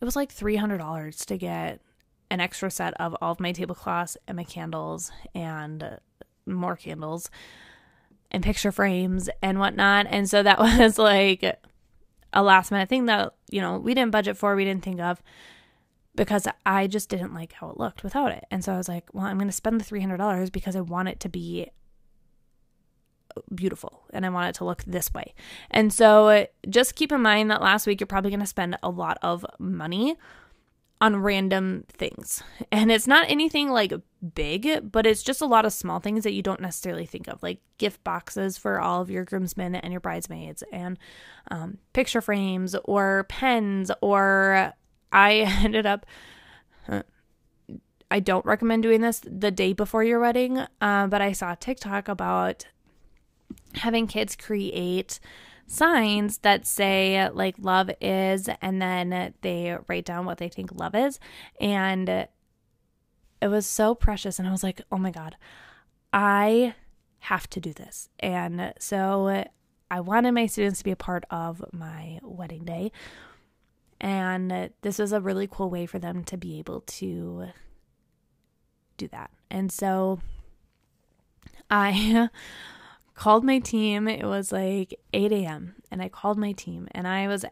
it 0.00 0.04
was 0.04 0.16
like 0.16 0.34
$300 0.34 1.24
to 1.26 1.36
get 1.36 1.80
an 2.30 2.40
extra 2.40 2.70
set 2.70 2.94
of 3.00 3.16
all 3.20 3.32
of 3.32 3.40
my 3.40 3.52
tablecloths 3.52 4.16
and 4.26 4.36
my 4.36 4.44
candles 4.44 5.12
and 5.34 5.98
more 6.44 6.76
candles 6.76 7.30
and 8.30 8.42
picture 8.42 8.72
frames 8.72 9.30
and 9.42 9.58
whatnot. 9.58 10.06
And 10.08 10.28
so 10.28 10.42
that 10.42 10.58
was 10.78 10.98
like 10.98 11.58
a 12.32 12.42
last 12.42 12.70
minute 12.70 12.88
thing 12.88 13.06
that, 13.06 13.34
you 13.50 13.60
know, 13.60 13.78
we 13.78 13.94
didn't 13.94 14.12
budget 14.12 14.36
for, 14.36 14.54
we 14.56 14.64
didn't 14.64 14.82
think 14.82 15.00
of 15.00 15.22
because 16.14 16.48
I 16.64 16.86
just 16.86 17.08
didn't 17.08 17.34
like 17.34 17.52
how 17.52 17.70
it 17.70 17.78
looked 17.78 18.02
without 18.02 18.32
it. 18.32 18.44
And 18.50 18.64
so 18.64 18.72
I 18.72 18.76
was 18.76 18.88
like, 18.88 19.04
well, 19.12 19.26
I'm 19.26 19.38
going 19.38 19.48
to 19.48 19.52
spend 19.52 19.80
the 19.80 19.84
$300 19.84 20.50
because 20.50 20.74
I 20.74 20.80
want 20.80 21.08
it 21.08 21.20
to 21.20 21.28
be 21.28 21.70
beautiful 23.54 24.04
and 24.12 24.24
I 24.26 24.30
want 24.30 24.48
it 24.48 24.54
to 24.56 24.64
look 24.64 24.84
this 24.84 25.12
way. 25.12 25.34
And 25.70 25.92
so 25.92 26.46
just 26.68 26.94
keep 26.94 27.12
in 27.12 27.22
mind 27.22 27.50
that 27.50 27.62
last 27.62 27.86
week 27.86 28.00
you're 28.00 28.06
probably 28.06 28.30
going 28.30 28.40
to 28.40 28.46
spend 28.46 28.78
a 28.82 28.90
lot 28.90 29.18
of 29.22 29.44
money 29.58 30.16
on 31.00 31.16
random 31.16 31.84
things. 31.88 32.42
And 32.72 32.90
it's 32.90 33.06
not 33.06 33.28
anything 33.28 33.70
like 33.70 33.92
big, 34.34 34.90
but 34.90 35.06
it's 35.06 35.22
just 35.22 35.40
a 35.40 35.46
lot 35.46 35.64
of 35.64 35.72
small 35.72 36.00
things 36.00 36.24
that 36.24 36.32
you 36.32 36.42
don't 36.42 36.60
necessarily 36.60 37.06
think 37.06 37.28
of, 37.28 37.42
like 37.42 37.60
gift 37.78 38.02
boxes 38.02 38.56
for 38.56 38.80
all 38.80 39.02
of 39.02 39.10
your 39.10 39.24
groomsmen 39.24 39.74
and 39.74 39.92
your 39.92 40.00
bridesmaids, 40.00 40.62
and 40.72 40.98
um, 41.50 41.78
picture 41.92 42.20
frames 42.20 42.74
or 42.84 43.26
pens. 43.28 43.90
Or 44.00 44.72
I 45.12 45.32
ended 45.64 45.86
up. 45.86 46.06
Uh, 46.88 47.02
I 48.08 48.20
don't 48.20 48.46
recommend 48.46 48.84
doing 48.84 49.00
this 49.00 49.20
the 49.24 49.50
day 49.50 49.72
before 49.72 50.04
your 50.04 50.20
wedding, 50.20 50.58
uh, 50.80 51.08
but 51.08 51.20
I 51.20 51.32
saw 51.32 51.56
TikTok 51.56 52.06
about 52.06 52.64
having 53.76 54.06
kids 54.06 54.36
create 54.36 55.20
signs 55.66 56.38
that 56.38 56.66
say 56.66 57.28
like 57.30 57.56
love 57.58 57.90
is 58.00 58.48
and 58.62 58.80
then 58.80 59.34
they 59.42 59.76
write 59.88 60.04
down 60.04 60.24
what 60.24 60.38
they 60.38 60.48
think 60.48 60.70
love 60.72 60.94
is 60.94 61.18
and 61.60 62.28
it 63.40 63.48
was 63.48 63.66
so 63.66 63.94
precious 63.94 64.38
and 64.38 64.48
I 64.48 64.50
was 64.50 64.62
like, 64.62 64.80
"Oh 64.90 64.98
my 64.98 65.10
god. 65.10 65.36
I 66.12 66.74
have 67.20 67.48
to 67.50 67.60
do 67.60 67.72
this." 67.72 68.08
And 68.18 68.72
so 68.78 69.44
I 69.90 70.00
wanted 70.00 70.32
my 70.32 70.46
students 70.46 70.78
to 70.78 70.84
be 70.84 70.90
a 70.90 70.96
part 70.96 71.24
of 71.30 71.64
my 71.72 72.18
wedding 72.22 72.64
day. 72.64 72.92
And 74.00 74.70
this 74.82 74.98
was 74.98 75.12
a 75.12 75.20
really 75.20 75.48
cool 75.50 75.70
way 75.70 75.86
for 75.86 75.98
them 75.98 76.24
to 76.24 76.36
be 76.36 76.58
able 76.58 76.82
to 76.82 77.48
do 78.96 79.08
that. 79.08 79.30
And 79.50 79.72
so 79.72 80.20
I 81.70 82.28
called 83.16 83.42
my 83.42 83.58
team. 83.58 84.06
It 84.06 84.24
was 84.24 84.52
like 84.52 85.00
8 85.12 85.32
a.m. 85.32 85.74
and 85.90 86.00
I 86.00 86.08
called 86.08 86.38
my 86.38 86.52
team 86.52 86.86
and 86.92 87.08
I 87.08 87.26
was 87.26 87.44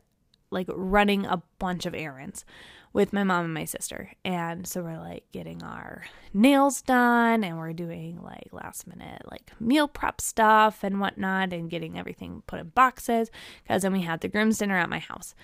like 0.50 0.68
running 0.72 1.26
a 1.26 1.42
bunch 1.58 1.86
of 1.86 1.94
errands 1.94 2.44
with 2.92 3.12
my 3.12 3.24
mom 3.24 3.46
and 3.46 3.54
my 3.54 3.64
sister. 3.64 4.12
And 4.24 4.66
so 4.66 4.82
we're 4.82 4.98
like 5.00 5.24
getting 5.32 5.62
our 5.64 6.04
nails 6.32 6.80
done 6.82 7.42
and 7.42 7.58
we're 7.58 7.72
doing 7.72 8.22
like 8.22 8.48
last 8.52 8.86
minute 8.86 9.22
like 9.28 9.50
meal 9.58 9.88
prep 9.88 10.20
stuff 10.20 10.84
and 10.84 11.00
whatnot 11.00 11.52
and 11.52 11.70
getting 11.70 11.98
everything 11.98 12.42
put 12.46 12.60
in 12.60 12.68
boxes 12.68 13.30
because 13.62 13.82
then 13.82 13.92
we 13.92 14.02
had 14.02 14.20
the 14.20 14.28
groom's 14.28 14.58
dinner 14.58 14.78
at 14.78 14.88
my 14.88 15.00
house 15.00 15.34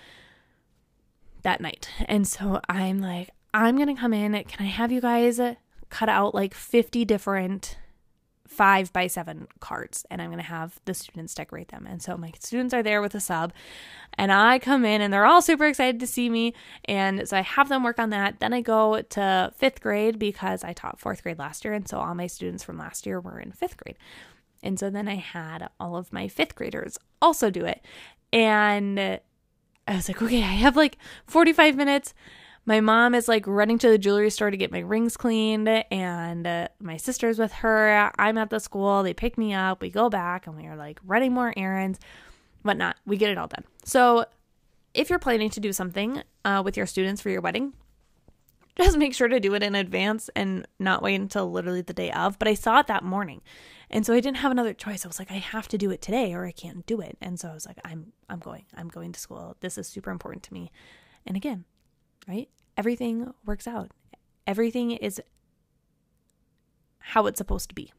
that 1.42 1.60
night. 1.60 1.88
And 2.06 2.28
so 2.28 2.60
I'm 2.68 3.00
like, 3.00 3.30
I'm 3.52 3.76
going 3.76 3.94
to 3.94 4.00
come 4.00 4.12
in. 4.12 4.32
Can 4.44 4.66
I 4.66 4.68
have 4.68 4.92
you 4.92 5.00
guys 5.00 5.40
cut 5.88 6.08
out 6.08 6.34
like 6.34 6.54
50 6.54 7.04
different 7.04 7.78
five 8.50 8.92
by 8.92 9.06
seven 9.06 9.46
cards 9.60 10.04
and 10.10 10.20
I'm 10.20 10.28
going 10.28 10.38
to 10.38 10.44
have 10.44 10.80
the 10.84 10.92
students 10.92 11.34
decorate 11.34 11.68
them. 11.68 11.86
And 11.86 12.02
so 12.02 12.16
my 12.16 12.32
students 12.40 12.74
are 12.74 12.82
there 12.82 13.00
with 13.00 13.14
a 13.14 13.20
sub 13.20 13.52
and 14.14 14.32
I 14.32 14.58
come 14.58 14.84
in 14.84 15.00
and 15.00 15.12
they're 15.12 15.24
all 15.24 15.40
super 15.40 15.66
excited 15.66 16.00
to 16.00 16.06
see 16.06 16.28
me. 16.28 16.52
And 16.86 17.28
so 17.28 17.36
I 17.36 17.42
have 17.42 17.68
them 17.68 17.84
work 17.84 18.00
on 18.00 18.10
that. 18.10 18.40
Then 18.40 18.52
I 18.52 18.60
go 18.60 19.02
to 19.02 19.52
fifth 19.56 19.80
grade 19.80 20.18
because 20.18 20.64
I 20.64 20.72
taught 20.72 20.98
fourth 20.98 21.22
grade 21.22 21.38
last 21.38 21.64
year. 21.64 21.74
And 21.74 21.88
so 21.88 22.00
all 22.00 22.14
my 22.16 22.26
students 22.26 22.64
from 22.64 22.76
last 22.76 23.06
year 23.06 23.20
were 23.20 23.38
in 23.38 23.52
fifth 23.52 23.76
grade. 23.76 23.96
And 24.64 24.80
so 24.80 24.90
then 24.90 25.06
I 25.06 25.14
had 25.14 25.68
all 25.78 25.96
of 25.96 26.12
my 26.12 26.26
fifth 26.26 26.56
graders 26.56 26.98
also 27.22 27.50
do 27.50 27.64
it. 27.64 27.84
And 28.32 28.98
I 28.98 29.20
was 29.94 30.08
like, 30.08 30.20
okay, 30.20 30.42
I 30.42 30.56
have 30.56 30.76
like 30.76 30.98
45 31.28 31.76
minutes 31.76 32.14
my 32.66 32.80
mom 32.80 33.14
is 33.14 33.26
like 33.26 33.46
running 33.46 33.78
to 33.78 33.88
the 33.88 33.98
jewelry 33.98 34.30
store 34.30 34.50
to 34.50 34.56
get 34.56 34.70
my 34.70 34.80
rings 34.80 35.16
cleaned, 35.16 35.68
and 35.68 36.46
uh, 36.46 36.68
my 36.80 36.96
sister's 36.96 37.38
with 37.38 37.52
her. 37.52 38.10
I'm 38.18 38.38
at 38.38 38.50
the 38.50 38.60
school. 38.60 39.02
They 39.02 39.14
pick 39.14 39.38
me 39.38 39.54
up. 39.54 39.80
We 39.80 39.90
go 39.90 40.08
back, 40.10 40.46
and 40.46 40.56
we 40.56 40.66
are 40.66 40.76
like 40.76 41.00
running 41.04 41.32
more 41.32 41.54
errands, 41.56 41.98
whatnot. 42.62 42.96
We 43.06 43.16
get 43.16 43.30
it 43.30 43.38
all 43.38 43.48
done. 43.48 43.64
So, 43.84 44.26
if 44.94 45.08
you're 45.08 45.18
planning 45.18 45.50
to 45.50 45.60
do 45.60 45.72
something 45.72 46.22
uh, 46.44 46.62
with 46.64 46.76
your 46.76 46.86
students 46.86 47.22
for 47.22 47.30
your 47.30 47.40
wedding, 47.40 47.72
just 48.76 48.98
make 48.98 49.14
sure 49.14 49.28
to 49.28 49.40
do 49.40 49.54
it 49.54 49.62
in 49.62 49.74
advance 49.74 50.30
and 50.34 50.66
not 50.78 51.02
wait 51.02 51.16
until 51.16 51.50
literally 51.50 51.82
the 51.82 51.92
day 51.92 52.10
of. 52.12 52.38
But 52.38 52.48
I 52.48 52.54
saw 52.54 52.80
it 52.80 52.86
that 52.86 53.04
morning. 53.04 53.42
And 53.90 54.06
so 54.06 54.14
I 54.14 54.20
didn't 54.20 54.38
have 54.38 54.52
another 54.52 54.72
choice. 54.72 55.04
I 55.04 55.08
was 55.08 55.18
like, 55.18 55.30
I 55.30 55.38
have 55.38 55.66
to 55.68 55.78
do 55.78 55.90
it 55.90 56.00
today 56.00 56.32
or 56.32 56.46
I 56.46 56.52
can't 56.52 56.86
do 56.86 57.00
it. 57.00 57.18
And 57.20 57.40
so 57.40 57.48
I 57.48 57.54
was 57.54 57.66
like, 57.66 57.78
I'm 57.84 58.12
I'm 58.28 58.38
going. 58.38 58.64
I'm 58.76 58.88
going 58.88 59.12
to 59.12 59.20
school. 59.20 59.56
This 59.60 59.76
is 59.76 59.88
super 59.88 60.10
important 60.10 60.44
to 60.44 60.54
me. 60.54 60.70
And 61.26 61.36
again, 61.36 61.64
right? 62.28 62.48
Everything 62.76 63.32
works 63.44 63.66
out. 63.66 63.90
Everything 64.46 64.92
is 64.92 65.20
how 66.98 67.26
it's 67.26 67.38
supposed 67.38 67.68
to 67.68 67.74
be. 67.74 67.92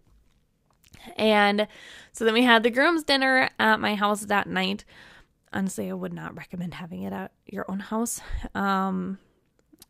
And 1.18 1.68
so 2.12 2.26
then 2.26 2.34
we 2.34 2.44
had 2.44 2.64
the 2.64 2.70
groom's 2.70 3.04
dinner 3.04 3.50
at 3.60 3.80
my 3.80 3.96
house 3.96 4.22
that 4.26 4.48
night. 4.48 4.86
Honestly, 5.54 5.90
I 5.90 5.94
would 5.94 6.14
not 6.14 6.38
recommend 6.38 6.76
having 6.76 7.04
it 7.04 7.14
at 7.14 7.32
your 7.46 7.66
own 7.70 7.80
house. 7.80 8.22
Um, 8.56 9.18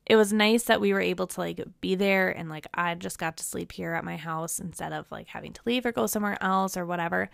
it 0.05 0.15
was 0.15 0.33
nice 0.33 0.63
that 0.63 0.81
we 0.81 0.93
were 0.93 1.01
able 1.01 1.27
to 1.27 1.39
like 1.39 1.61
be 1.79 1.95
there 1.95 2.29
and 2.29 2.49
like 2.49 2.67
I 2.73 2.95
just 2.95 3.19
got 3.19 3.37
to 3.37 3.43
sleep 3.43 3.71
here 3.71 3.93
at 3.93 4.03
my 4.03 4.17
house 4.17 4.59
instead 4.59 4.93
of 4.93 5.11
like 5.11 5.27
having 5.27 5.53
to 5.53 5.61
leave 5.65 5.85
or 5.85 5.91
go 5.91 6.07
somewhere 6.07 6.41
else 6.41 6.75
or 6.75 6.85
whatever. 6.85 7.29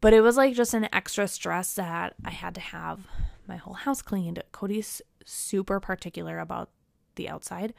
But 0.00 0.12
it 0.14 0.20
was 0.20 0.36
like 0.36 0.54
just 0.54 0.74
an 0.74 0.88
extra 0.92 1.28
stress 1.28 1.74
that 1.74 2.14
I 2.24 2.30
had 2.30 2.54
to 2.54 2.60
have 2.60 3.06
my 3.46 3.56
whole 3.56 3.74
house 3.74 4.02
cleaned. 4.02 4.42
Cody's 4.52 5.02
super 5.24 5.80
particular 5.80 6.38
about 6.38 6.70
the 7.16 7.28
outside. 7.28 7.74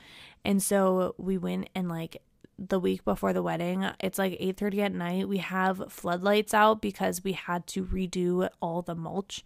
And 0.46 0.62
so 0.62 1.16
we 1.18 1.38
went 1.38 1.70
and 1.76 1.90
like 1.90 2.22
the 2.58 2.80
week 2.80 3.04
before 3.04 3.34
the 3.34 3.44
wedding, 3.44 3.86
it's 4.00 4.20
like 4.20 4.38
8:30 4.40 4.82
at 4.82 4.94
night. 4.94 5.28
We 5.28 5.38
have 5.40 5.92
floodlights 5.92 6.54
out 6.54 6.82
because 6.82 7.24
we 7.24 7.34
had 7.34 7.68
to 7.68 7.86
redo 7.86 8.50
all 8.62 8.82
the 8.82 8.96
mulch. 8.96 9.44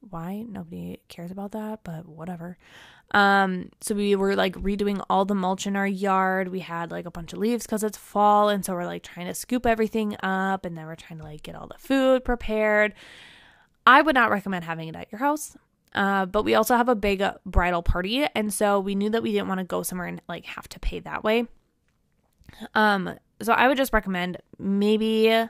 Why? 0.00 0.44
Nobody 0.48 1.00
cares 1.08 1.30
about 1.30 1.52
that, 1.52 1.80
but 1.84 2.06
whatever. 2.06 2.56
Um 3.12 3.70
so 3.80 3.94
we 3.94 4.14
were 4.14 4.36
like 4.36 4.54
redoing 4.54 5.04
all 5.10 5.24
the 5.24 5.34
mulch 5.34 5.66
in 5.66 5.76
our 5.76 5.86
yard. 5.86 6.48
We 6.48 6.60
had 6.60 6.90
like 6.90 7.06
a 7.06 7.10
bunch 7.10 7.32
of 7.32 7.40
leaves 7.40 7.66
cuz 7.66 7.82
it's 7.82 7.98
fall 7.98 8.48
and 8.48 8.64
so 8.64 8.74
we're 8.74 8.86
like 8.86 9.02
trying 9.02 9.26
to 9.26 9.34
scoop 9.34 9.66
everything 9.66 10.16
up 10.22 10.64
and 10.64 10.76
then 10.76 10.86
we're 10.86 10.94
trying 10.94 11.18
to 11.18 11.24
like 11.24 11.42
get 11.42 11.56
all 11.56 11.66
the 11.66 11.78
food 11.78 12.24
prepared. 12.24 12.94
I 13.86 14.02
would 14.02 14.14
not 14.14 14.30
recommend 14.30 14.64
having 14.64 14.88
it 14.88 14.96
at 14.96 15.10
your 15.10 15.18
house. 15.18 15.56
Uh, 15.94 16.26
but 16.26 16.44
we 16.44 16.54
also 16.54 16.76
have 16.76 16.88
a 16.88 16.94
big 16.94 17.22
bridal 17.44 17.82
party, 17.82 18.26
and 18.34 18.52
so 18.52 18.78
we 18.78 18.94
knew 18.94 19.10
that 19.10 19.22
we 19.22 19.32
didn't 19.32 19.48
want 19.48 19.58
to 19.58 19.64
go 19.64 19.82
somewhere 19.82 20.06
and 20.06 20.20
like 20.28 20.44
have 20.44 20.68
to 20.68 20.80
pay 20.80 21.00
that 21.00 21.24
way. 21.24 21.46
Um, 22.74 23.14
so 23.42 23.52
I 23.52 23.68
would 23.68 23.76
just 23.76 23.92
recommend 23.92 24.38
maybe 24.58 25.46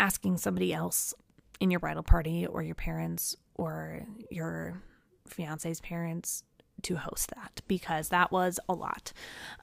asking 0.00 0.36
somebody 0.38 0.74
else 0.74 1.14
in 1.60 1.70
your 1.70 1.80
bridal 1.80 2.02
party 2.02 2.46
or 2.46 2.62
your 2.62 2.74
parents 2.74 3.36
or 3.54 4.04
your 4.30 4.82
fiance's 5.26 5.80
parents 5.80 6.42
to 6.82 6.96
host 6.96 7.30
that 7.36 7.62
because 7.68 8.08
that 8.08 8.32
was 8.32 8.58
a 8.68 8.74
lot. 8.74 9.12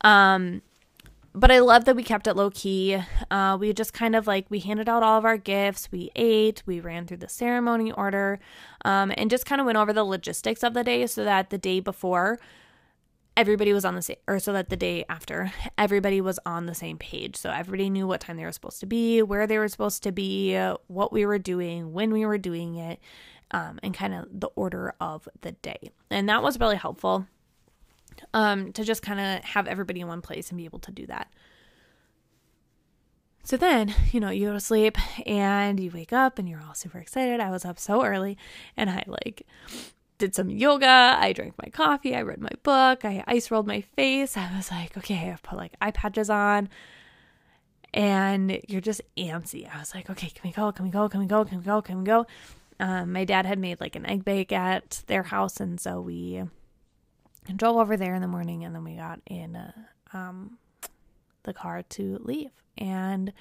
Um, 0.02 0.62
but 1.40 1.52
I 1.52 1.60
love 1.60 1.86
that 1.86 1.96
we 1.96 2.04
kept 2.04 2.28
it 2.28 2.36
low 2.36 2.50
key. 2.50 3.02
Uh, 3.32 3.58
we 3.60 3.72
just 3.72 3.94
kind 3.94 4.16
of 4.16 4.28
like 4.28 4.46
we 4.50 4.60
handed 4.60 4.90
out 4.90 5.04
all 5.04 5.18
of 5.18 5.24
our 5.24 5.38
gifts, 5.38 5.90
we 5.92 6.12
ate, 6.16 6.62
we 6.66 6.82
ran 6.82 7.08
through 7.08 7.18
the 7.18 7.30
ceremony 7.30 7.92
order, 7.94 8.40
um, 8.84 9.14
and 9.16 9.30
just 9.30 9.46
kind 9.46 9.62
of 9.62 9.66
went 9.66 9.78
over 9.78 9.94
the 9.94 10.04
logistics 10.04 10.64
of 10.64 10.74
the 10.74 10.84
day 10.84 11.08
so 11.08 11.24
that 11.24 11.50
the 11.50 11.58
day 11.58 11.80
before 11.80 12.40
everybody 13.38 13.72
was 13.72 13.86
on 13.86 13.96
the 13.96 14.02
same, 14.02 14.18
or 14.28 14.38
so 14.38 14.52
that 14.52 14.68
the 14.68 14.76
day 14.76 15.06
after 15.08 15.54
everybody 15.78 16.20
was 16.20 16.40
on 16.46 16.66
the 16.66 16.76
same 16.76 16.98
page. 16.98 17.38
So 17.38 17.50
everybody 17.50 17.90
knew 17.90 18.06
what 18.06 18.20
time 18.20 18.36
they 18.36 18.44
were 18.44 18.52
supposed 18.52 18.82
to 18.82 18.86
be, 18.86 19.22
where 19.22 19.48
they 19.48 19.58
were 19.58 19.70
supposed 19.70 20.04
to 20.04 20.12
be, 20.12 20.58
what 20.88 21.14
we 21.14 21.26
were 21.26 21.40
doing, 21.40 21.94
when 21.94 22.12
we 22.12 22.26
were 22.26 22.38
doing 22.38 22.76
it, 22.76 23.00
um, 23.52 23.80
and 23.82 23.94
kind 23.94 24.14
of 24.14 24.28
the 24.30 24.50
order 24.58 24.94
of 25.00 25.30
the 25.40 25.54
day. 25.54 25.92
And 26.10 26.28
that 26.28 26.44
was 26.44 26.60
really 26.60 26.76
helpful 26.76 27.28
um, 28.34 28.72
to 28.74 28.84
just 28.84 29.02
kind 29.02 29.20
of 29.20 29.44
have 29.44 29.68
everybody 29.68 30.02
in 30.02 30.08
one 30.08 30.22
place 30.22 30.50
and 30.50 30.58
be 30.58 30.66
able 30.66 30.80
to 30.80 30.92
do 30.92 31.06
that. 31.08 31.32
So 33.44 33.58
then, 33.58 33.94
you 34.12 34.20
know, 34.20 34.30
you 34.30 34.48
go 34.48 34.54
to 34.54 34.60
sleep 34.60 34.98
and 35.26 35.80
you 35.80 35.92
wake 35.92 36.14
up 36.14 36.38
and 36.40 36.48
you're 36.48 36.62
all 36.62 36.76
super 36.76 37.00
excited. 37.00 37.40
I 37.40 37.50
was 37.50 37.66
up 37.66 37.80
so 37.80 38.04
early 38.04 38.38
and 38.78 38.90
I 38.90 39.04
like 39.08 39.46
did 40.18 40.36
some 40.36 40.50
yoga. 40.50 41.18
I 41.20 41.34
drank 41.34 41.56
my 41.58 41.70
coffee. 41.70 42.16
I 42.16 42.22
read 42.22 42.42
my 42.42 42.52
book. 42.64 43.06
I 43.06 43.24
ice 43.26 43.50
rolled 43.50 43.68
my 43.68 43.82
face. 43.82 44.38
I 44.38 44.56
was 44.56 44.70
like, 44.70 44.98
okay, 44.98 45.32
I've 45.32 45.42
put 45.42 45.58
like 45.58 45.74
eye 45.82 45.92
patches 45.92 46.30
on 46.30 46.70
and 47.94 48.60
you're 48.68 48.82
just 48.82 49.02
antsy. 49.18 49.74
I 49.74 49.80
was 49.80 49.96
like, 49.96 50.10
okay, 50.10 50.30
can 50.30 50.48
we 50.48 50.52
go? 50.52 50.72
Can 50.72 50.86
we 50.86 50.92
go? 50.92 51.10
Can 51.10 51.20
we 51.20 51.26
go? 51.26 51.44
Can 51.46 51.58
we 51.58 51.64
go? 51.64 51.82
Can 51.82 52.00
we 52.00 52.04
go? 52.06 52.28
Um, 52.80 53.12
my 53.12 53.26
dad 53.26 53.46
had 53.46 53.60
made 53.60 53.80
like 53.82 53.96
an 53.96 54.06
egg 54.06 54.24
bake 54.24 54.52
at 54.52 55.04
their 55.08 55.24
house. 55.24 55.60
And 55.60 55.80
so 55.80 56.00
we 56.02 56.44
drove 57.58 57.78
over 57.78 57.98
there 57.98 58.16
in 58.16 58.22
the 58.22 58.28
morning 58.28 58.64
and 58.64 58.74
then 58.74 58.84
we 58.84 58.96
got 58.96 59.20
in 59.26 59.56
uh, 59.56 59.72
um, 60.14 60.58
the 61.44 61.54
car 61.54 61.84
to 61.84 62.20
leave. 62.22 62.52
And 62.78 63.34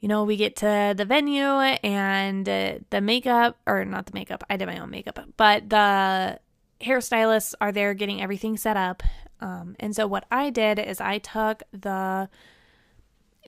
you 0.00 0.08
know 0.08 0.24
we 0.24 0.36
get 0.36 0.56
to 0.56 0.94
the 0.94 1.06
venue 1.06 1.40
and 1.40 2.46
uh, 2.46 2.74
the 2.90 3.00
makeup 3.00 3.56
or 3.66 3.86
not 3.86 4.04
the 4.04 4.12
makeup 4.12 4.44
i 4.50 4.56
did 4.58 4.66
my 4.66 4.78
own 4.78 4.90
makeup 4.90 5.18
but 5.38 5.70
the 5.70 6.38
hairstylists 6.84 7.54
are 7.60 7.72
there 7.72 7.94
getting 7.94 8.20
everything 8.20 8.56
set 8.56 8.76
up. 8.76 9.02
Um, 9.40 9.76
and 9.80 9.94
so 9.94 10.06
what 10.06 10.26
i 10.30 10.50
did 10.50 10.78
is 10.78 11.00
i 11.00 11.18
took 11.18 11.62
the 11.72 12.28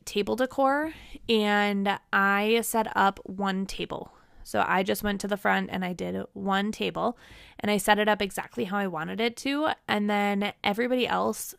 table 0.05 0.37
decor 0.37 0.93
and 1.29 1.99
i 2.13 2.61
set 2.63 2.95
up 2.97 3.21
one 3.25 3.67
table 3.67 4.13
so 4.47 4.65
I 4.65 4.85
just 4.85 5.03
went 5.03 5.21
to 5.23 5.27
the 5.27 5.37
front 5.37 5.71
and 5.73 5.85
I 5.85 5.93
did 5.93 6.23
one 6.33 6.71
table 6.71 7.19
and 7.59 7.69
I 7.69 7.79
set 7.79 7.99
it 7.99 8.09
up 8.09 8.23
exactly 8.23 8.63
how 8.63 8.77
I 8.77 8.87
wanted 8.87 9.21
it 9.21 9.37
to. 9.39 9.71
And 9.89 10.09
then 10.09 10.53
everybody 10.63 11.05
else, 11.05 11.57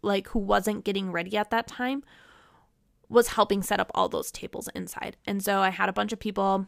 like 0.00 0.28
who 0.28 0.38
wasn't 0.38 0.86
getting 0.86 1.12
ready 1.12 1.36
at 1.36 1.50
that 1.50 1.66
time, 1.66 2.02
was 3.10 3.28
helping 3.28 3.62
set 3.62 3.78
up 3.78 3.92
all 3.94 4.08
those 4.08 4.30
tables 4.30 4.70
inside. 4.74 5.18
And 5.26 5.44
so 5.44 5.58
I 5.60 5.68
had 5.68 5.90
a 5.90 5.92
bunch 5.92 6.14
of 6.14 6.18
people 6.18 6.66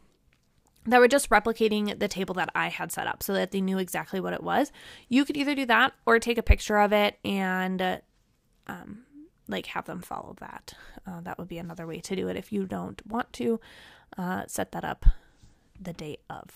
that 0.85 1.01
were 1.01 1.09
just 1.09 1.31
replicating 1.31 1.99
the 1.99 2.07
table 2.07 2.35
that 2.35 2.51
I 2.55 2.69
had 2.69 2.93
set 2.93 3.07
up 3.07 3.23
so 3.23 3.33
that 3.33 3.53
they 3.53 3.63
knew 3.63 3.79
exactly 3.79 4.21
what 4.21 4.35
it 4.35 4.43
was. 4.43 4.71
You 5.09 5.25
could 5.25 5.39
either 5.39 5.55
do 5.55 5.65
that 5.65 5.95
or 6.05 6.19
take 6.19 6.37
a 6.37 6.43
picture 6.43 6.77
of 6.77 6.93
it 6.93 7.19
and 7.25 8.03
um, 8.67 9.07
like 9.49 9.65
have 9.69 9.87
them 9.87 10.03
follow 10.03 10.37
that. 10.41 10.75
Uh, 11.07 11.23
that 11.23 11.39
would 11.39 11.49
be 11.49 11.57
another 11.57 11.87
way 11.87 12.01
to 12.01 12.15
do 12.15 12.29
it 12.29 12.37
if 12.37 12.53
you 12.53 12.67
don't 12.67 13.01
want 13.07 13.33
to 13.33 13.59
uh, 14.17 14.45
set 14.47 14.73
that 14.73 14.85
up 14.85 15.05
the 15.81 15.93
day 15.93 16.19
of. 16.31 16.51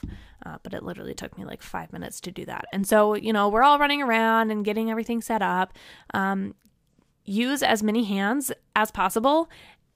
Uh, 0.45 0.59
but 0.63 0.73
it 0.73 0.83
literally 0.83 1.15
took 1.15 1.37
me 1.37 1.45
like 1.45 1.63
five 1.63 1.93
minutes 1.93 2.21
to 2.23 2.31
do 2.31 2.45
that. 2.47 2.65
And 2.73 2.87
so, 2.87 3.15
you 3.15 3.33
know, 3.33 3.49
we're 3.49 3.63
all 3.63 3.79
running 3.79 4.03
around 4.03 4.51
and 4.51 4.65
getting 4.65 4.91
everything 4.91 5.21
set 5.21 5.43
up. 5.43 5.75
Um, 6.15 6.55
use 7.25 7.63
as 7.63 7.83
many 7.83 8.05
hands 8.05 8.51
as 8.75 8.91
possible 8.91 9.49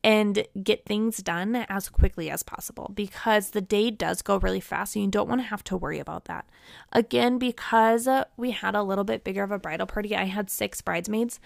and 0.05 0.47
get 0.63 0.85
things 0.85 1.17
done 1.17 1.57
as 1.57 1.89
quickly 1.89 2.29
as 2.29 2.43
possible 2.43 2.93
because 2.95 3.51
the 3.51 3.63
day 3.63 3.91
does 3.91 4.21
go 4.21 4.37
really 4.37 4.61
fast 4.61 4.95
and 4.95 5.07
you 5.07 5.11
don't 5.11 5.29
want 5.29 5.41
to 5.41 5.47
have 5.47 5.65
to 5.65 5.77
worry 5.79 5.99
about 5.99 6.27
that. 6.27 6.45
Again, 6.93 7.39
because 7.39 8.07
we 8.37 8.51
had 8.51 8.75
a 8.75 8.83
little 8.83 9.05
bit 9.05 9.25
bigger 9.25 9.43
of 9.43 9.51
a 9.51 9.59
bridal 9.59 9.87
party, 9.87 10.15
I 10.15 10.25
had 10.25 10.51
six 10.51 10.83
bridesmaids 10.83 11.41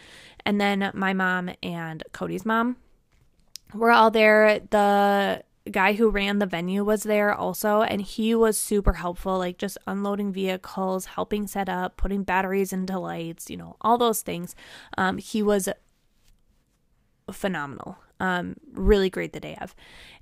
and 0.45 0.61
then 0.61 0.91
my 0.93 1.13
mom 1.13 1.51
and 1.63 2.03
Cody's 2.13 2.45
mom 2.45 2.77
were 3.73 3.93
all 3.93 4.11
there. 4.11 4.59
The 4.59 5.45
guy 5.71 5.95
who 5.95 6.11
ran 6.11 6.39
the 6.39 6.47
venue 6.47 6.85
was 6.85 7.03
there 7.03 7.35
also, 7.35 7.83
and 7.83 8.01
he 8.01 8.35
was 8.35 8.57
super 8.57 8.95
helpful, 8.95 9.39
like 9.39 9.59
just 9.59 9.79
unloading 9.87 10.33
vehicles, 10.33 11.07
helping 11.07 11.47
set 11.47 11.69
up, 11.69 11.97
putting 11.97 12.23
batteries 12.23 12.73
into 12.73 12.99
lights, 12.99 13.51
you 13.51 13.57
know, 13.57 13.77
all 13.81 13.99
those 13.99 14.23
things. 14.23 14.55
Um, 14.97 15.19
he 15.19 15.43
was 15.43 15.69
phenomenal. 17.31 17.99
Um, 18.21 18.57
really 18.73 19.11
great 19.11 19.33
the 19.33 19.41
day 19.41 19.57
of. 19.61 19.75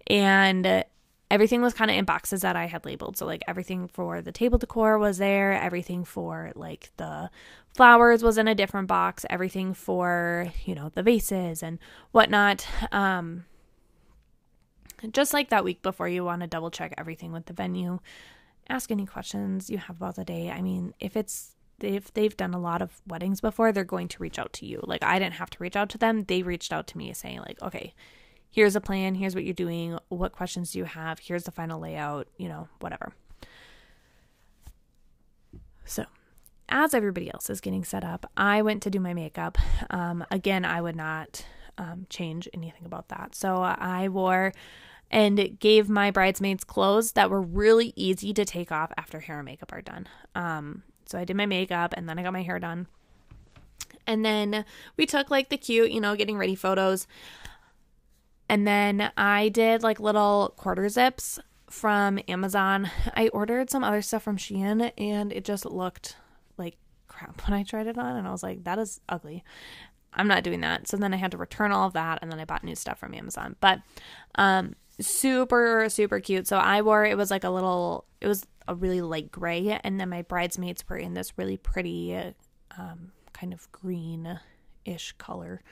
And 0.06 0.84
everything 1.30 1.62
was 1.62 1.74
kind 1.74 1.90
of 1.90 1.96
in 1.96 2.04
boxes 2.04 2.42
that 2.42 2.56
I 2.56 2.66
had 2.66 2.84
labeled. 2.84 3.16
So 3.16 3.26
like 3.26 3.42
everything 3.48 3.88
for 3.88 4.22
the 4.22 4.32
table 4.32 4.58
decor 4.58 4.98
was 4.98 5.18
there, 5.18 5.52
everything 5.52 6.04
for 6.04 6.52
like 6.54 6.90
the 6.96 7.30
flowers 7.74 8.22
was 8.22 8.38
in 8.38 8.48
a 8.48 8.54
different 8.54 8.88
box, 8.88 9.24
everything 9.28 9.74
for, 9.74 10.52
you 10.64 10.74
know, 10.74 10.90
the 10.94 11.02
vases 11.02 11.62
and 11.62 11.78
whatnot. 12.12 12.66
Um 12.92 13.44
just 15.12 15.32
like 15.32 15.50
that 15.50 15.64
week 15.64 15.82
before 15.82 16.08
you 16.08 16.24
want 16.24 16.42
to 16.42 16.46
double 16.46 16.70
check 16.70 16.94
everything 16.96 17.32
with 17.32 17.46
the 17.46 17.52
venue. 17.52 18.00
Ask 18.68 18.90
any 18.90 19.06
questions 19.06 19.70
you 19.70 19.78
have 19.78 19.96
about 19.96 20.16
the 20.16 20.24
day. 20.24 20.50
I 20.50 20.60
mean, 20.60 20.94
if 21.00 21.16
it's 21.16 21.52
if 21.80 22.12
they've 22.14 22.36
done 22.36 22.54
a 22.54 22.58
lot 22.58 22.80
of 22.80 23.02
weddings 23.06 23.40
before, 23.40 23.70
they're 23.70 23.84
going 23.84 24.08
to 24.08 24.22
reach 24.22 24.38
out 24.38 24.52
to 24.54 24.66
you. 24.66 24.80
Like 24.82 25.04
I 25.04 25.18
didn't 25.18 25.34
have 25.34 25.50
to 25.50 25.58
reach 25.60 25.76
out 25.76 25.90
to 25.90 25.98
them. 25.98 26.24
They 26.24 26.42
reached 26.42 26.72
out 26.72 26.86
to 26.88 26.98
me 26.98 27.12
saying 27.12 27.40
like, 27.40 27.60
"Okay, 27.62 27.94
here's 28.56 28.74
a 28.74 28.80
plan, 28.80 29.14
here's 29.14 29.34
what 29.34 29.44
you're 29.44 29.52
doing, 29.52 29.98
what 30.08 30.32
questions 30.32 30.72
do 30.72 30.78
you 30.78 30.86
have, 30.86 31.18
here's 31.18 31.44
the 31.44 31.50
final 31.50 31.78
layout, 31.78 32.26
you 32.38 32.48
know, 32.48 32.68
whatever. 32.80 33.12
So, 35.84 36.06
as 36.68 36.94
everybody 36.94 37.30
else 37.32 37.50
is 37.50 37.60
getting 37.60 37.84
set 37.84 38.02
up, 38.02 38.30
I 38.34 38.62
went 38.62 38.82
to 38.84 38.90
do 38.90 38.98
my 38.98 39.12
makeup. 39.12 39.58
Um, 39.90 40.24
again, 40.30 40.64
I 40.64 40.80
would 40.80 40.96
not 40.96 41.44
um, 41.78 42.06
change 42.10 42.48
anything 42.54 42.86
about 42.86 43.08
that. 43.08 43.34
So, 43.34 43.62
I 43.62 44.08
wore 44.08 44.52
and 45.10 45.58
gave 45.60 45.88
my 45.88 46.10
bridesmaids 46.10 46.64
clothes 46.64 47.12
that 47.12 47.30
were 47.30 47.40
really 47.40 47.92
easy 47.96 48.32
to 48.34 48.44
take 48.44 48.72
off 48.72 48.90
after 48.96 49.20
hair 49.20 49.38
and 49.38 49.44
makeup 49.44 49.72
are 49.72 49.82
done. 49.82 50.08
Um, 50.34 50.82
so, 51.06 51.18
I 51.18 51.24
did 51.24 51.36
my 51.36 51.46
makeup 51.46 51.94
and 51.96 52.08
then 52.08 52.18
I 52.18 52.22
got 52.22 52.32
my 52.32 52.42
hair 52.42 52.58
done. 52.58 52.86
And 54.06 54.24
then 54.24 54.64
we 54.96 55.06
took 55.06 55.30
like 55.30 55.48
the 55.48 55.56
cute, 55.56 55.90
you 55.90 56.00
know, 56.00 56.16
getting 56.16 56.38
ready 56.38 56.54
photos. 56.54 57.06
And 58.48 58.66
then 58.66 59.10
I 59.16 59.48
did 59.48 59.82
like 59.82 59.98
little 59.98 60.54
quarter 60.56 60.88
zips 60.88 61.38
from 61.68 62.20
Amazon. 62.28 62.90
I 63.14 63.28
ordered 63.28 63.70
some 63.70 63.82
other 63.82 64.02
stuff 64.02 64.22
from 64.22 64.36
Shein 64.36 64.92
and 64.96 65.32
it 65.32 65.44
just 65.44 65.64
looked 65.64 66.16
like 66.56 66.76
crap 67.08 67.40
when 67.48 67.58
I 67.58 67.64
tried 67.64 67.86
it 67.86 67.98
on. 67.98 68.16
And 68.16 68.26
I 68.26 68.30
was 68.30 68.42
like, 68.42 68.64
that 68.64 68.78
is 68.78 69.00
ugly. 69.08 69.44
I'm 70.16 70.28
not 70.28 70.42
doing 70.42 70.60
that. 70.60 70.88
So 70.88 70.96
then 70.96 71.14
I 71.14 71.16
had 71.16 71.30
to 71.32 71.36
return 71.36 71.72
all 71.72 71.86
of 71.86 71.92
that 71.92 72.18
and 72.22 72.32
then 72.32 72.40
I 72.40 72.44
bought 72.44 72.64
new 72.64 72.74
stuff 72.74 72.98
from 72.98 73.14
Amazon. 73.14 73.56
But 73.60 73.80
um 74.36 74.74
super 75.00 75.88
super 75.88 76.20
cute. 76.20 76.46
So 76.46 76.56
I 76.56 76.82
wore 76.82 77.04
it 77.04 77.16
was 77.16 77.30
like 77.30 77.44
a 77.44 77.50
little 77.50 78.06
it 78.20 78.26
was 78.26 78.46
a 78.66 78.74
really 78.74 79.02
light 79.02 79.30
gray 79.30 79.78
and 79.84 80.00
then 80.00 80.08
my 80.08 80.22
bridesmaids 80.22 80.84
were 80.88 80.96
in 80.96 81.14
this 81.14 81.36
really 81.36 81.56
pretty 81.56 82.16
um 82.76 83.12
kind 83.32 83.52
of 83.52 83.70
green 83.72 84.40
ish 84.84 85.12
color. 85.18 85.62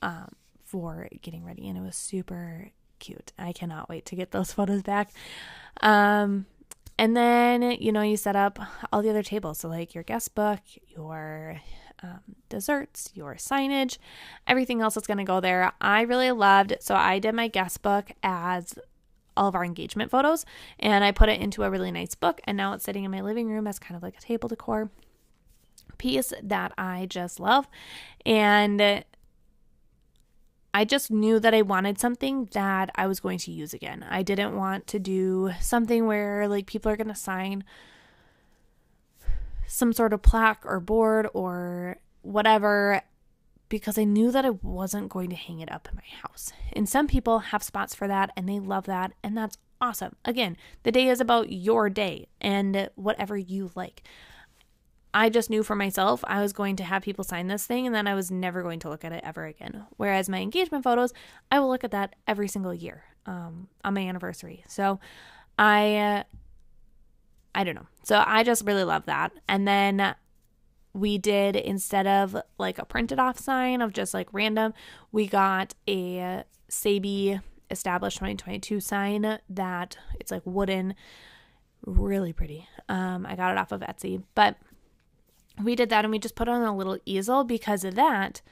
Um 0.00 0.28
for 0.64 1.08
getting 1.20 1.44
ready 1.44 1.68
and 1.68 1.76
it 1.76 1.82
was 1.82 1.96
super 1.96 2.70
cute. 2.98 3.32
I 3.38 3.52
cannot 3.52 3.88
wait 3.88 4.06
to 4.06 4.16
get 4.16 4.30
those 4.30 4.52
photos 4.54 4.82
back. 4.82 5.10
Um 5.80 6.46
and 6.98 7.16
then, 7.16 7.62
you 7.62 7.90
know, 7.90 8.02
you 8.02 8.16
set 8.16 8.36
up 8.36 8.58
all 8.92 9.02
the 9.02 9.10
other 9.10 9.22
tables. 9.22 9.58
So, 9.58 9.68
like 9.68 9.94
your 9.94 10.04
guest 10.04 10.34
book, 10.34 10.60
your 10.86 11.60
um, 12.02 12.20
desserts, 12.48 13.10
your 13.14 13.34
signage, 13.34 13.98
everything 14.46 14.80
else 14.80 14.94
that's 14.94 15.06
going 15.06 15.18
to 15.18 15.24
go 15.24 15.40
there. 15.40 15.72
I 15.80 16.02
really 16.02 16.30
loved. 16.32 16.76
So, 16.80 16.94
I 16.94 17.18
did 17.18 17.34
my 17.34 17.48
guest 17.48 17.82
book 17.82 18.12
as 18.22 18.74
all 19.36 19.48
of 19.48 19.54
our 19.54 19.64
engagement 19.64 20.10
photos 20.10 20.44
and 20.78 21.04
I 21.04 21.10
put 21.10 21.28
it 21.28 21.40
into 21.40 21.62
a 21.62 21.70
really 21.70 21.90
nice 21.90 22.14
book. 22.14 22.40
And 22.44 22.56
now 22.56 22.72
it's 22.74 22.84
sitting 22.84 23.04
in 23.04 23.10
my 23.10 23.20
living 23.20 23.48
room 23.48 23.66
as 23.66 23.78
kind 23.78 23.96
of 23.96 24.02
like 24.02 24.16
a 24.16 24.20
table 24.20 24.48
decor 24.48 24.90
piece 25.98 26.32
that 26.42 26.72
I 26.76 27.06
just 27.06 27.40
love. 27.40 27.68
And 28.26 29.04
I 30.74 30.84
just 30.84 31.10
knew 31.10 31.38
that 31.38 31.54
I 31.54 31.62
wanted 31.62 31.98
something 31.98 32.48
that 32.52 32.90
I 32.94 33.06
was 33.06 33.20
going 33.20 33.38
to 33.38 33.50
use 33.50 33.74
again. 33.74 34.04
I 34.08 34.22
didn't 34.22 34.56
want 34.56 34.86
to 34.88 34.98
do 34.98 35.52
something 35.60 36.06
where 36.06 36.48
like 36.48 36.66
people 36.66 36.90
are 36.90 36.96
going 36.96 37.08
to 37.08 37.14
sign 37.14 37.64
some 39.72 39.92
sort 39.94 40.12
of 40.12 40.20
plaque 40.20 40.60
or 40.66 40.78
board 40.80 41.26
or 41.32 41.96
whatever 42.20 43.00
because 43.70 43.96
I 43.96 44.04
knew 44.04 44.30
that 44.30 44.44
I 44.44 44.50
wasn't 44.50 45.08
going 45.08 45.30
to 45.30 45.36
hang 45.36 45.60
it 45.60 45.72
up 45.72 45.88
in 45.90 45.96
my 45.96 46.18
house. 46.20 46.52
And 46.74 46.86
some 46.86 47.06
people 47.08 47.38
have 47.38 47.62
spots 47.62 47.94
for 47.94 48.06
that 48.06 48.30
and 48.36 48.46
they 48.46 48.60
love 48.60 48.84
that 48.84 49.12
and 49.22 49.34
that's 49.34 49.56
awesome. 49.80 50.14
Again, 50.26 50.58
the 50.82 50.92
day 50.92 51.08
is 51.08 51.22
about 51.22 51.50
your 51.50 51.88
day 51.88 52.28
and 52.38 52.90
whatever 52.96 53.34
you 53.34 53.70
like. 53.74 54.02
I 55.14 55.30
just 55.30 55.48
knew 55.48 55.62
for 55.62 55.74
myself 55.74 56.22
I 56.26 56.42
was 56.42 56.52
going 56.52 56.76
to 56.76 56.84
have 56.84 57.00
people 57.00 57.24
sign 57.24 57.46
this 57.46 57.64
thing 57.64 57.86
and 57.86 57.94
then 57.94 58.06
I 58.06 58.14
was 58.14 58.30
never 58.30 58.62
going 58.62 58.80
to 58.80 58.90
look 58.90 59.06
at 59.06 59.12
it 59.12 59.24
ever 59.24 59.46
again. 59.46 59.86
Whereas 59.96 60.28
my 60.28 60.40
engagement 60.40 60.84
photos, 60.84 61.14
I 61.50 61.60
will 61.60 61.68
look 61.68 61.82
at 61.82 61.92
that 61.92 62.14
every 62.28 62.48
single 62.48 62.74
year 62.74 63.04
um, 63.24 63.68
on 63.82 63.94
my 63.94 64.06
anniversary. 64.06 64.64
So 64.68 65.00
I, 65.58 65.96
uh, 65.96 66.22
I 67.54 67.64
don't 67.64 67.74
know. 67.74 67.86
So 68.02 68.22
I 68.26 68.42
just 68.44 68.64
really 68.64 68.84
love 68.84 69.06
that. 69.06 69.32
And 69.48 69.66
then 69.68 70.14
we 70.94 71.18
did 71.18 71.56
instead 71.56 72.06
of 72.06 72.36
like 72.58 72.78
a 72.78 72.84
printed 72.84 73.18
off 73.18 73.38
sign 73.38 73.80
of 73.80 73.92
just 73.92 74.14
like 74.14 74.28
random, 74.32 74.74
we 75.10 75.26
got 75.26 75.74
a 75.88 76.44
Sabi 76.68 77.40
established 77.70 78.18
2022 78.18 78.80
sign 78.80 79.38
that 79.48 79.96
it's 80.20 80.30
like 80.30 80.42
wooden, 80.44 80.94
really 81.84 82.32
pretty. 82.32 82.68
Um, 82.88 83.26
I 83.26 83.36
got 83.36 83.52
it 83.52 83.58
off 83.58 83.72
of 83.72 83.80
Etsy, 83.80 84.22
but 84.34 84.56
we 85.62 85.74
did 85.74 85.88
that 85.90 86.04
and 86.04 86.12
we 86.12 86.18
just 86.18 86.34
put 86.34 86.48
on 86.48 86.62
a 86.62 86.76
little 86.76 86.98
easel 87.04 87.44
because 87.44 87.84
of 87.84 87.94
that. 87.94 88.42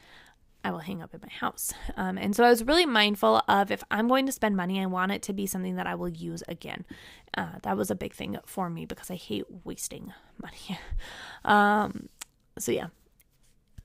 I 0.63 0.71
will 0.71 0.79
hang 0.79 1.03
up 1.03 1.15
in 1.15 1.21
my 1.23 1.33
house. 1.33 1.73
Um, 1.97 2.19
and 2.19 2.35
so 2.37 2.45
I 2.45 2.51
was 2.51 2.65
really 2.65 2.87
mindful 2.87 3.43
of 3.49 3.71
if 3.71 3.83
I'm 3.91 4.09
going 4.09 4.27
to 4.27 4.33
spend 4.33 4.57
money, 4.57 4.81
I 4.81 4.87
want 4.87 5.13
it 5.13 5.23
to 5.23 5.33
be 5.33 5.47
something 5.47 5.77
that 5.77 5.87
I 5.87 5.95
will 5.95 6.09
use 6.09 6.43
again. 6.49 6.85
Uh, 7.37 7.59
that 7.63 7.77
was 7.77 7.91
a 7.91 7.95
big 7.95 8.15
thing 8.15 8.37
for 8.45 8.69
me 8.69 8.85
because 8.85 9.11
I 9.11 9.15
hate 9.15 9.45
wasting 9.65 10.13
money. 10.43 10.79
um, 11.45 12.09
so 12.59 12.73
yeah. 12.73 12.89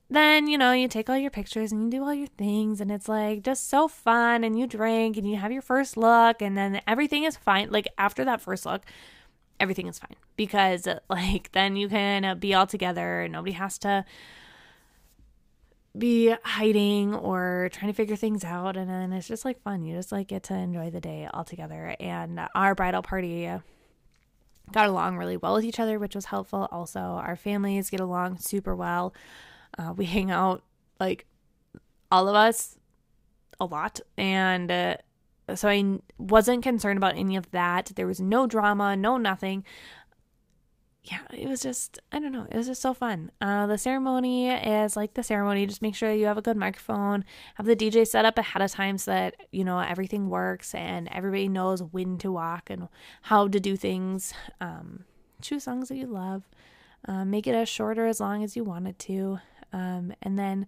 Then, 0.08 0.46
you 0.46 0.56
know, 0.56 0.72
you 0.72 0.86
take 0.86 1.10
all 1.10 1.18
your 1.18 1.32
pictures 1.32 1.72
and 1.72 1.84
you 1.84 1.98
do 1.98 2.04
all 2.04 2.14
your 2.14 2.28
things, 2.38 2.80
and 2.80 2.92
it's 2.92 3.08
like 3.08 3.42
just 3.42 3.68
so 3.68 3.88
fun. 3.88 4.44
And 4.44 4.56
you 4.56 4.68
drink 4.68 5.16
and 5.16 5.28
you 5.28 5.36
have 5.36 5.50
your 5.50 5.62
first 5.62 5.96
look, 5.96 6.40
and 6.40 6.56
then 6.56 6.80
everything 6.86 7.24
is 7.24 7.36
fine. 7.36 7.70
Like, 7.70 7.88
after 7.98 8.24
that 8.24 8.40
first 8.40 8.66
look, 8.66 8.84
everything 9.58 9.86
is 9.86 9.98
fine 9.98 10.16
because 10.36 10.86
like 11.10 11.50
then 11.52 11.76
you 11.76 11.88
can 11.88 12.38
be 12.38 12.54
all 12.54 12.66
together 12.66 13.26
nobody 13.28 13.52
has 13.52 13.78
to 13.78 14.04
be 15.98 16.34
hiding 16.44 17.14
or 17.14 17.68
trying 17.72 17.90
to 17.90 17.96
figure 17.96 18.16
things 18.16 18.44
out 18.44 18.76
and 18.76 18.88
then 18.90 19.12
it's 19.12 19.28
just 19.28 19.44
like 19.44 19.60
fun. 19.62 19.82
You 19.82 19.96
just 19.96 20.12
like 20.12 20.28
get 20.28 20.44
to 20.44 20.54
enjoy 20.54 20.90
the 20.90 21.00
day 21.00 21.28
all 21.32 21.44
together 21.44 21.96
and 22.00 22.40
our 22.54 22.74
bridal 22.74 23.02
party 23.02 23.50
got 24.72 24.88
along 24.88 25.16
really 25.16 25.36
well 25.36 25.54
with 25.54 25.64
each 25.64 25.80
other 25.80 25.98
which 25.98 26.14
was 26.14 26.26
helpful. 26.26 26.68
Also 26.70 27.00
our 27.00 27.36
families 27.36 27.90
get 27.90 28.00
along 28.00 28.38
super 28.38 28.74
well. 28.74 29.14
Uh, 29.78 29.92
we 29.96 30.04
hang 30.04 30.30
out 30.30 30.62
like 30.98 31.26
all 32.10 32.28
of 32.28 32.34
us 32.34 32.78
a 33.60 33.64
lot. 33.64 34.00
And 34.16 34.70
uh, 34.70 34.96
so 35.54 35.68
I 35.68 35.98
wasn't 36.18 36.62
concerned 36.62 36.96
about 36.96 37.16
any 37.16 37.36
of 37.36 37.50
that. 37.52 37.92
There 37.94 38.06
was 38.06 38.20
no 38.20 38.46
drama, 38.46 38.96
no 38.96 39.16
nothing. 39.16 39.64
Yeah, 41.08 41.20
it 41.32 41.48
was 41.48 41.60
just, 41.60 42.00
I 42.10 42.18
don't 42.18 42.32
know, 42.32 42.48
it 42.50 42.56
was 42.56 42.66
just 42.66 42.82
so 42.82 42.92
fun. 42.92 43.30
Uh, 43.40 43.68
the 43.68 43.78
ceremony 43.78 44.48
is 44.48 44.96
like 44.96 45.14
the 45.14 45.22
ceremony. 45.22 45.64
Just 45.64 45.80
make 45.80 45.94
sure 45.94 46.12
you 46.12 46.26
have 46.26 46.36
a 46.36 46.42
good 46.42 46.56
microphone, 46.56 47.24
have 47.54 47.66
the 47.66 47.76
DJ 47.76 48.04
set 48.04 48.24
up 48.24 48.38
ahead 48.38 48.60
of 48.60 48.72
time 48.72 48.98
so 48.98 49.12
that, 49.12 49.36
you 49.52 49.62
know, 49.64 49.78
everything 49.78 50.28
works 50.28 50.74
and 50.74 51.08
everybody 51.12 51.46
knows 51.48 51.80
when 51.80 52.18
to 52.18 52.32
walk 52.32 52.70
and 52.70 52.88
how 53.22 53.46
to 53.46 53.60
do 53.60 53.76
things. 53.76 54.34
Um, 54.60 55.04
choose 55.40 55.62
songs 55.62 55.90
that 55.90 55.96
you 55.96 56.08
love. 56.08 56.48
Uh, 57.06 57.24
make 57.24 57.46
it 57.46 57.54
as 57.54 57.68
short 57.68 57.98
or 57.98 58.06
as 58.06 58.18
long 58.18 58.42
as 58.42 58.56
you 58.56 58.64
want 58.64 58.88
it 58.88 58.98
to. 58.98 59.38
Um, 59.72 60.12
and 60.22 60.36
then 60.36 60.66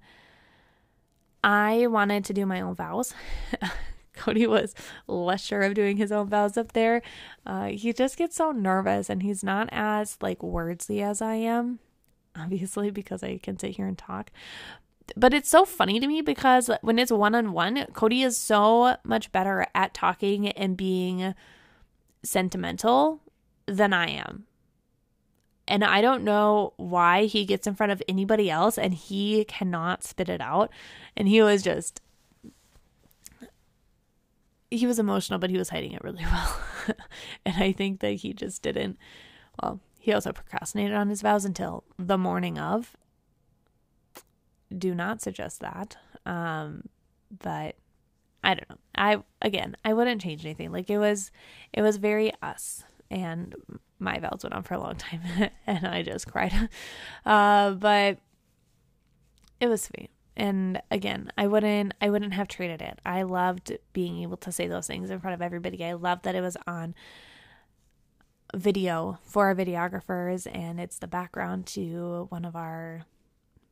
I 1.43 1.89
wanted 1.89 2.25
to 2.27 2.33
do 2.33 2.47
my 2.47 2.61
own 2.61 2.77
vows. 2.77 3.13
Cody 4.19 4.47
was 4.47 4.75
less 5.07 5.45
sure 5.45 5.63
of 5.63 5.75
doing 5.75 5.97
his 5.97 6.13
own 6.13 6.29
vows 6.29 6.57
up 6.57 6.73
there. 6.73 7.03
Uh, 7.47 7.67
he 7.69 7.93
just 7.93 8.17
gets 8.17 8.37
so 8.37 8.51
nervous 8.51 9.09
and 9.09 9.23
he's 9.23 9.43
not 9.43 9.69
as 9.73 10.19
like 10.21 10.41
wordsy 10.41 11.03
as 11.03 11.23
I 11.23 11.35
am, 11.35 11.79
obviously, 12.37 12.91
because 12.91 13.23
I 13.23 13.39
can 13.39 13.59
sit 13.59 13.77
here 13.77 13.87
and 13.87 13.97
talk. 13.97 14.31
But 15.17 15.33
it's 15.33 15.49
so 15.49 15.65
funny 15.65 16.01
to 16.01 16.07
me 16.07 16.21
because 16.21 16.71
when 16.83 16.99
it's 16.99 17.13
one 17.13 17.35
on 17.35 17.53
one, 17.53 17.87
Cody 17.95 18.23
is 18.23 18.37
so 18.37 18.97
much 19.05 19.33
better 19.33 19.67
at 19.75 19.95
talking 19.95 20.49
and 20.49 20.77
being 20.77 21.35
sentimental 22.23 23.21
than 23.67 23.93
I 23.93 24.09
am. 24.09 24.45
And 25.67 25.85
I 25.85 26.01
don't 26.01 26.25
know 26.25 26.73
why 26.77 27.27
he 27.27 27.45
gets 27.45 27.67
in 27.67 27.75
front 27.75 27.93
of 27.93 28.03
anybody 28.09 28.51
else 28.51 28.79
and 28.79 28.95
he 28.95 29.45
cannot 29.45 30.03
spit 30.03 30.29
it 30.29 30.41
out. 30.41 30.71
And 31.17 31.29
he 31.29 31.43
was 31.43 31.63
just 31.63 32.01
he 34.71 34.87
was 34.87 34.99
emotional, 34.99 35.39
but 35.39 35.51
he 35.51 35.59
was 35.59 35.71
hiding 35.71 35.93
it 35.93 36.03
really 36.03 36.25
well. 36.33 36.57
and 37.45 37.63
I 37.63 37.73
think 37.73 38.01
that 38.01 38.13
he 38.13 38.33
just 38.33 38.63
didn't, 38.63 38.99
well, 39.63 39.81
he 39.99 40.13
also 40.13 40.33
procrastinated 40.33 40.95
on 40.95 41.09
his 41.09 41.23
vows 41.23 41.45
until 41.45 41.85
the 41.99 42.19
morning 42.19 42.59
of. 42.59 42.97
Do 44.77 44.95
not 44.95 45.23
suggest 45.23 45.61
that. 45.61 45.97
Um, 46.27 46.85
but 47.43 47.77
I 48.45 48.55
don't 48.55 48.69
know. 48.69 48.77
I 48.95 49.23
again, 49.43 49.77
I 49.85 49.93
wouldn't 49.95 50.21
change 50.21 50.45
anything. 50.45 50.73
Like 50.73 50.91
it 50.91 50.99
was 50.99 51.31
it 51.73 51.83
was 51.83 51.97
very 51.97 52.33
us 52.43 52.85
and 53.11 53.55
my 53.99 54.19
vows 54.19 54.41
went 54.43 54.55
on 54.55 54.63
for 54.63 54.75
a 54.75 54.79
long 54.81 54.97
time 54.97 55.21
and 55.67 55.87
I 55.87 56.03
just 56.03 56.31
cried. 56.31 56.53
Uh, 57.27 57.73
but 57.73 58.19
it 59.61 59.67
was 59.69 59.83
sweet. 59.83 60.11
And 60.39 60.81
again, 60.93 61.33
I 61.37 61.49
wouldn't 61.49 61.95
I 62.01 62.11
wouldn't 62.11 62.33
have 62.33 62.47
traded 62.47 62.81
it. 62.81 63.01
I 63.05 63.23
loved 63.23 63.77
being 63.93 64.23
able 64.23 64.37
to 64.39 64.53
say 64.53 64.69
those 64.69 64.87
things 64.87 65.11
in 65.11 65.19
front 65.19 65.35
of 65.35 65.43
everybody. 65.43 65.85
I 65.85 65.95
loved 65.95 66.23
that 66.23 66.37
it 66.37 66.41
was 66.41 66.57
on 66.65 66.95
video 68.55 69.19
for 69.25 69.47
our 69.47 69.55
videographers 69.55 70.47
and 70.55 70.81
it's 70.81 70.99
the 70.99 71.09
background 71.09 71.67
to 71.67 72.27
one 72.31 72.45
of 72.45 72.55
our 72.55 73.05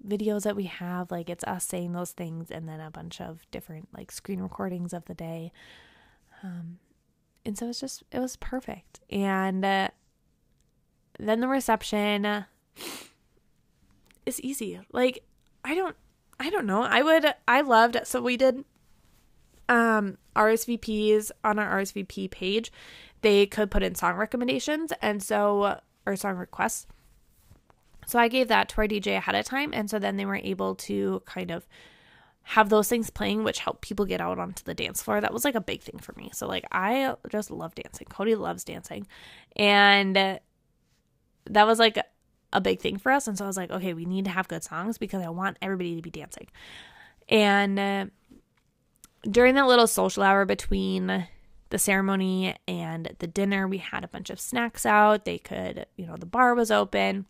videos 0.07 0.43
that 0.43 0.55
we 0.55 0.65
have 0.65 1.11
like 1.11 1.31
it's 1.31 1.45
us 1.45 1.65
saying 1.65 1.93
those 1.93 2.11
things 2.11 2.51
and 2.51 2.69
then 2.69 2.81
a 2.81 2.91
bunch 2.91 3.21
of 3.21 3.47
different 3.51 3.89
like 3.97 4.13
screen 4.13 4.41
recordings 4.41 4.93
of 4.93 5.07
the 5.07 5.15
day 5.15 5.51
um 6.43 6.79
and 7.47 7.57
so 7.57 7.71
it's 7.71 7.81
just 7.81 8.03
it 8.13 8.19
was 8.19 8.37
perfect 8.37 9.01
and 9.09 9.65
uh, 9.65 9.89
then 11.19 11.41
the 11.41 11.49
reception 11.49 12.45
is 14.27 14.39
easy 14.43 14.79
like 14.93 15.25
i 15.65 15.75
don't 15.75 15.97
i 16.39 16.51
don't 16.51 16.67
know 16.67 16.83
i 16.83 17.03
would 17.03 17.27
i 17.49 17.61
loved 17.61 17.99
so 18.05 18.21
we 18.21 18.37
did 18.37 18.65
um 19.69 20.17
rsvps 20.35 21.31
on 21.45 21.59
our 21.59 21.81
rsvp 21.81 22.31
page 22.31 22.71
they 23.23 23.47
could 23.47 23.71
put 23.71 23.83
in 23.83 23.95
song 23.95 24.15
recommendations 24.17 24.93
and 25.03 25.23
so 25.23 25.81
or 26.07 26.17
song 26.17 26.37
requests 26.37 26.87
so 28.07 28.21
I 28.21 28.29
gave 28.29 28.49
that 28.49 28.69
to 28.71 28.79
our 28.79 28.87
DJ 28.87 29.17
ahead 29.17 29.35
of 29.35 29.45
time. 29.45 29.71
And 29.75 29.91
so 29.91 29.99
then 29.99 30.17
they 30.17 30.25
were 30.25 30.37
able 30.37 30.77
to 30.77 31.23
kind 31.27 31.51
of 31.51 31.67
have 32.43 32.69
those 32.69 32.89
things 32.89 33.11
playing, 33.11 33.43
which 33.43 33.59
helped 33.59 33.83
people 33.83 34.07
get 34.07 34.21
out 34.21 34.39
onto 34.39 34.63
the 34.63 34.75
dance 34.75 35.03
floor. 35.03 35.21
That 35.21 35.35
was 35.35 35.45
like 35.45 35.57
a 35.57 35.61
big 35.61 35.83
thing 35.83 35.99
for 35.99 36.15
me. 36.17 36.31
So, 36.33 36.47
like, 36.47 36.65
I 36.71 37.17
just 37.29 37.51
love 37.51 37.75
dancing. 37.75 38.07
Cody 38.09 38.37
loves 38.37 38.63
dancing. 38.63 39.09
And 39.57 40.15
that 40.15 41.67
was 41.67 41.81
like 41.81 41.99
a 42.53 42.61
big 42.61 42.81
thing 42.81 42.99
for 42.99 43.13
us. 43.13 43.27
And 43.27 43.37
so 43.37 43.45
I 43.45 43.47
was 43.47 43.57
like, 43.57 43.71
okay, 43.71 43.95
we 43.95 44.05
need 44.05 44.25
to 44.25 44.31
have 44.31 44.49
good 44.49 44.65
songs 44.65 44.99
because 44.99 45.23
I 45.23 45.29
want 45.29 45.59
everybody 45.61 45.97
to 45.97 46.03
be 46.03 46.11
dancing. 46.11 46.49
And 47.29 47.79
uh, 47.79 48.07
during 49.29 49.55
that 49.57 49.67
little 49.67 49.87
social 49.87 50.23
hour 50.23 50.45
between 50.45 51.27
the 51.71 51.79
ceremony 51.79 52.55
and 52.69 53.15
the 53.19 53.27
dinner, 53.27 53.67
we 53.67 53.79
had 53.79 54.05
a 54.05 54.09
bunch 54.09 54.31
of 54.31 54.41
snacks 54.41 54.87
out. 54.87 55.25
They 55.25 55.39
could, 55.39 55.87
you 55.97 56.07
know, 56.07 56.17
the 56.17 56.27
bar 56.27 56.55
was 56.55 56.71
open. 56.71 57.27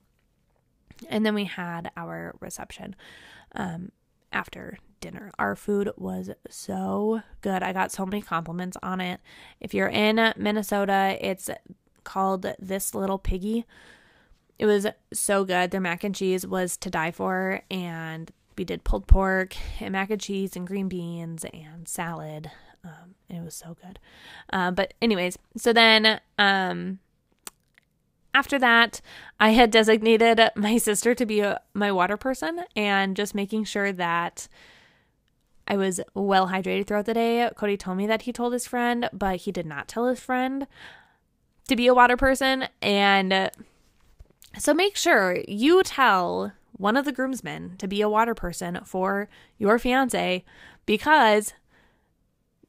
And 1.08 1.24
then 1.24 1.34
we 1.34 1.44
had 1.44 1.90
our 1.96 2.34
reception 2.40 2.96
um, 3.54 3.92
after 4.32 4.78
dinner. 5.00 5.30
Our 5.38 5.56
food 5.56 5.90
was 5.96 6.30
so 6.48 7.22
good. 7.40 7.62
I 7.62 7.72
got 7.72 7.92
so 7.92 8.06
many 8.06 8.22
compliments 8.22 8.76
on 8.82 9.00
it. 9.00 9.20
If 9.60 9.74
you're 9.74 9.88
in 9.88 10.32
Minnesota, 10.36 11.18
it's 11.20 11.50
called 12.04 12.46
This 12.58 12.94
Little 12.94 13.18
Piggy. 13.18 13.66
It 14.58 14.66
was 14.66 14.86
so 15.12 15.44
good. 15.44 15.70
Their 15.70 15.80
mac 15.80 16.04
and 16.04 16.14
cheese 16.14 16.46
was 16.46 16.76
to 16.78 16.90
die 16.90 17.10
for, 17.10 17.62
and 17.70 18.30
we 18.56 18.64
did 18.64 18.84
pulled 18.84 19.06
pork 19.06 19.54
and 19.80 19.92
mac 19.92 20.10
and 20.10 20.20
cheese 20.20 20.56
and 20.56 20.66
green 20.66 20.88
beans 20.88 21.44
and 21.52 21.86
salad. 21.86 22.50
Um, 22.84 23.14
it 23.28 23.42
was 23.44 23.54
so 23.54 23.76
good. 23.82 23.98
Uh, 24.52 24.70
but 24.70 24.94
anyways, 25.02 25.36
so 25.56 25.72
then 25.72 26.20
um, 26.38 27.00
after 28.32 28.58
that, 28.58 29.00
I 29.40 29.50
had 29.50 29.70
designated 29.70 30.40
my 30.54 30.78
sister 30.78 31.14
to 31.14 31.26
be 31.26 31.40
a, 31.40 31.60
my 31.74 31.90
water 31.90 32.16
person 32.16 32.64
and 32.74 33.16
just 33.16 33.34
making 33.34 33.64
sure 33.64 33.92
that 33.92 34.48
I 35.68 35.76
was 35.76 36.00
well 36.14 36.48
hydrated 36.48 36.86
throughout 36.86 37.06
the 37.06 37.14
day. 37.14 37.50
Cody 37.56 37.76
told 37.76 37.96
me 37.96 38.06
that 38.06 38.22
he 38.22 38.32
told 38.32 38.52
his 38.52 38.66
friend, 38.66 39.10
but 39.12 39.36
he 39.36 39.52
did 39.52 39.66
not 39.66 39.88
tell 39.88 40.06
his 40.06 40.20
friend 40.20 40.66
to 41.68 41.76
be 41.76 41.88
a 41.88 41.94
water 41.94 42.16
person. 42.16 42.68
And 42.80 43.50
so 44.58 44.74
make 44.74 44.96
sure 44.96 45.38
you 45.46 45.82
tell 45.82 46.52
one 46.72 46.96
of 46.96 47.04
the 47.04 47.12
groomsmen 47.12 47.76
to 47.78 47.88
be 47.88 48.00
a 48.00 48.08
water 48.08 48.34
person 48.34 48.80
for 48.84 49.28
your 49.58 49.78
fiance 49.78 50.44
because 50.84 51.54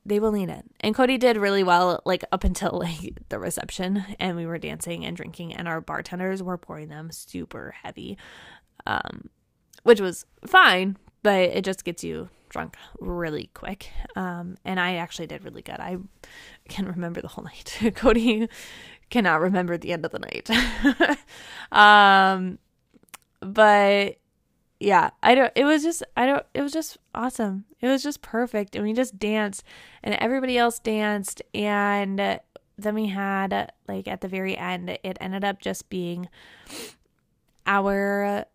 they 0.06 0.20
will 0.20 0.32
need 0.32 0.50
it. 0.50 0.64
And 0.80 0.96
Cody 0.96 1.18
did 1.18 1.36
really 1.38 1.64
well, 1.64 2.02
like 2.06 2.24
up 2.32 2.44
until 2.44 2.72
like 2.80 3.18
the 3.30 3.40
reception, 3.40 4.06
and 4.20 4.38
we 4.38 4.46
were 4.46 4.58
dancing 4.58 5.06
and 5.06 5.16
drinking, 5.16 5.54
and 5.54 5.68
our 5.68 5.82
bartenders 5.82 6.42
were 6.42 6.58
pouring 6.58 6.88
them 6.88 7.12
super 7.12 7.76
heavy, 7.84 8.18
um, 8.86 9.30
which 9.84 10.00
was 10.00 10.26
fine, 10.46 10.98
but 11.24 11.42
it 11.42 11.66
just 11.66 11.84
gets 11.84 12.04
you 12.04 12.30
drunk 12.50 12.78
really 13.00 13.50
quick. 13.54 13.92
Um, 14.16 14.58
and 14.64 14.80
I 14.80 14.96
actually 14.96 15.28
did 15.28 15.44
really 15.44 15.62
good. 15.62 15.80
I 15.80 15.98
can 16.70 16.88
remember 16.88 17.22
the 17.22 17.28
whole 17.28 17.44
night. 17.84 17.94
Cody 17.96 18.48
cannot 19.10 19.42
remember 19.42 19.78
the 19.78 19.94
end 19.94 20.06
of 20.06 20.12
the 20.12 20.20
night. 20.20 20.50
um, 21.72 22.60
but 23.40 24.18
yeah, 24.80 25.10
I 25.24 25.36
don't, 25.36 25.52
it 25.56 25.66
was 25.66 25.84
just, 25.84 26.04
I 26.16 26.26
don't, 26.26 26.46
it 26.54 26.62
was 26.62 26.72
just 26.72 26.98
awesome. 27.16 27.66
It 27.82 27.88
was 27.88 28.04
just 28.04 28.22
perfect. 28.22 28.76
And 28.76 28.84
we 28.86 28.94
just 28.94 29.18
danced 29.18 29.64
and 30.04 30.16
everybody 30.16 30.58
else 30.58 30.80
danced. 30.80 31.42
And 31.54 32.20
then 32.78 32.96
we 32.96 33.08
had, 33.08 33.72
like, 33.88 34.08
at 34.08 34.22
the 34.22 34.28
very 34.28 34.56
end, 34.56 34.90
it 34.90 35.18
ended 35.20 35.44
up 35.44 35.62
just 35.62 35.90
being 35.90 36.30
our 37.66 38.46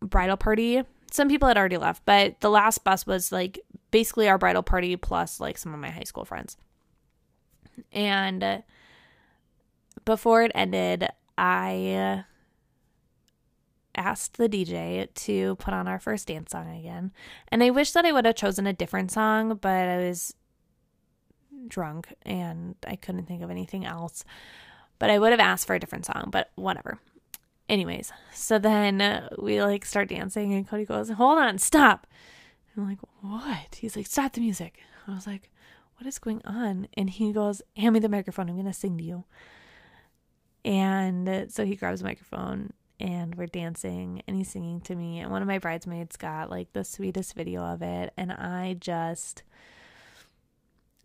bridal 0.00 0.36
party. 0.36 0.82
Some 1.10 1.28
people 1.28 1.48
had 1.48 1.58
already 1.58 1.76
left, 1.76 2.04
but 2.04 2.40
the 2.40 2.50
last 2.50 2.84
bus 2.84 3.06
was 3.06 3.32
like 3.32 3.60
basically 3.90 4.28
our 4.28 4.38
bridal 4.38 4.62
party 4.62 4.96
plus 4.96 5.40
like 5.40 5.56
some 5.56 5.72
of 5.72 5.80
my 5.80 5.90
high 5.90 6.04
school 6.04 6.24
friends. 6.24 6.56
And 7.92 8.62
before 10.06 10.42
it 10.42 10.52
ended, 10.54 11.06
I 11.36 12.24
asked 13.94 14.38
the 14.38 14.48
DJ 14.48 15.12
to 15.14 15.56
put 15.56 15.74
on 15.74 15.88
our 15.88 15.98
first 15.98 16.28
dance 16.28 16.52
song 16.52 16.74
again. 16.78 17.12
And 17.48 17.62
I 17.62 17.70
wish 17.70 17.90
that 17.92 18.06
I 18.06 18.12
would 18.12 18.24
have 18.24 18.36
chosen 18.36 18.66
a 18.66 18.72
different 18.72 19.10
song, 19.10 19.58
but 19.60 19.88
I 19.88 19.98
was 19.98 20.34
drunk 21.68 22.14
and 22.22 22.76
I 22.86 22.96
couldn't 22.96 23.26
think 23.26 23.42
of 23.42 23.50
anything 23.50 23.84
else. 23.84 24.24
But 24.98 25.10
I 25.10 25.18
would 25.18 25.32
have 25.32 25.40
asked 25.40 25.66
for 25.66 25.74
a 25.74 25.80
different 25.80 26.06
song, 26.06 26.28
but 26.30 26.50
whatever. 26.54 26.98
Anyways, 27.68 28.12
so 28.32 28.58
then 28.58 29.28
we 29.38 29.60
like 29.60 29.84
start 29.84 30.08
dancing 30.08 30.54
and 30.54 30.68
Cody 30.68 30.84
goes, 30.84 31.10
"Hold 31.10 31.38
on, 31.38 31.58
stop." 31.58 32.06
I'm 32.76 32.88
like, 32.88 33.00
"What?" 33.20 33.74
He's 33.74 33.96
like, 33.96 34.06
"Stop 34.06 34.34
the 34.34 34.40
music." 34.40 34.80
I 35.08 35.14
was 35.14 35.26
like, 35.26 35.50
"What 35.96 36.06
is 36.06 36.20
going 36.20 36.42
on?" 36.44 36.86
And 36.94 37.10
he 37.10 37.32
goes, 37.32 37.60
"Hand 37.76 37.94
me 37.94 38.00
the 38.00 38.08
microphone. 38.08 38.48
I'm 38.48 38.54
going 38.54 38.66
to 38.66 38.72
sing 38.72 38.96
to 38.98 39.04
you." 39.04 39.24
And 40.66 41.46
so 41.48 41.64
he 41.64 41.76
grabs 41.76 42.00
a 42.02 42.04
microphone 42.04 42.72
and 42.98 43.36
we're 43.36 43.46
dancing 43.46 44.22
and 44.26 44.36
he's 44.36 44.50
singing 44.50 44.80
to 44.82 44.96
me. 44.96 45.20
And 45.20 45.30
one 45.30 45.40
of 45.40 45.48
my 45.48 45.58
bridesmaids 45.58 46.16
got 46.16 46.50
like 46.50 46.72
the 46.72 46.82
sweetest 46.82 47.34
video 47.34 47.62
of 47.62 47.82
it. 47.82 48.12
And 48.16 48.32
I 48.32 48.76
just 48.80 49.44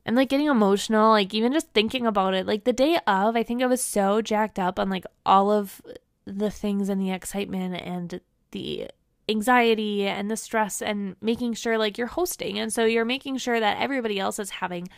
I'm 0.04 0.16
like 0.16 0.30
getting 0.30 0.48
emotional 0.48 1.12
like 1.12 1.32
even 1.36 1.54
just 1.54 1.70
thinking 1.74 2.08
about 2.08 2.34
it. 2.34 2.48
Like 2.48 2.64
the 2.64 2.74
day 2.74 2.98
of 3.06 3.36
I 3.36 3.44
think 3.44 3.62
I 3.62 3.68
was 3.68 3.84
so 3.84 4.20
jacked 4.20 4.58
up 4.58 4.80
on 4.80 4.90
like 4.90 5.06
all 5.28 5.52
of 5.52 5.80
the 6.26 6.50
things 6.50 6.90
and 6.90 7.00
the 7.00 7.12
excitement 7.12 7.80
and 7.84 8.20
the 8.50 8.90
anxiety 9.30 10.08
and 10.08 10.32
the 10.32 10.38
stress 10.38 10.82
and 10.82 11.16
making 11.22 11.54
sure 11.54 11.78
like 11.78 12.00
you're 12.00 12.08
hosting. 12.08 12.58
And 12.58 12.74
so 12.74 12.86
you're 12.86 13.06
making 13.06 13.38
sure 13.38 13.60
that 13.60 13.80
everybody 13.80 14.20
else 14.20 14.40
is 14.40 14.50
having 14.50 14.90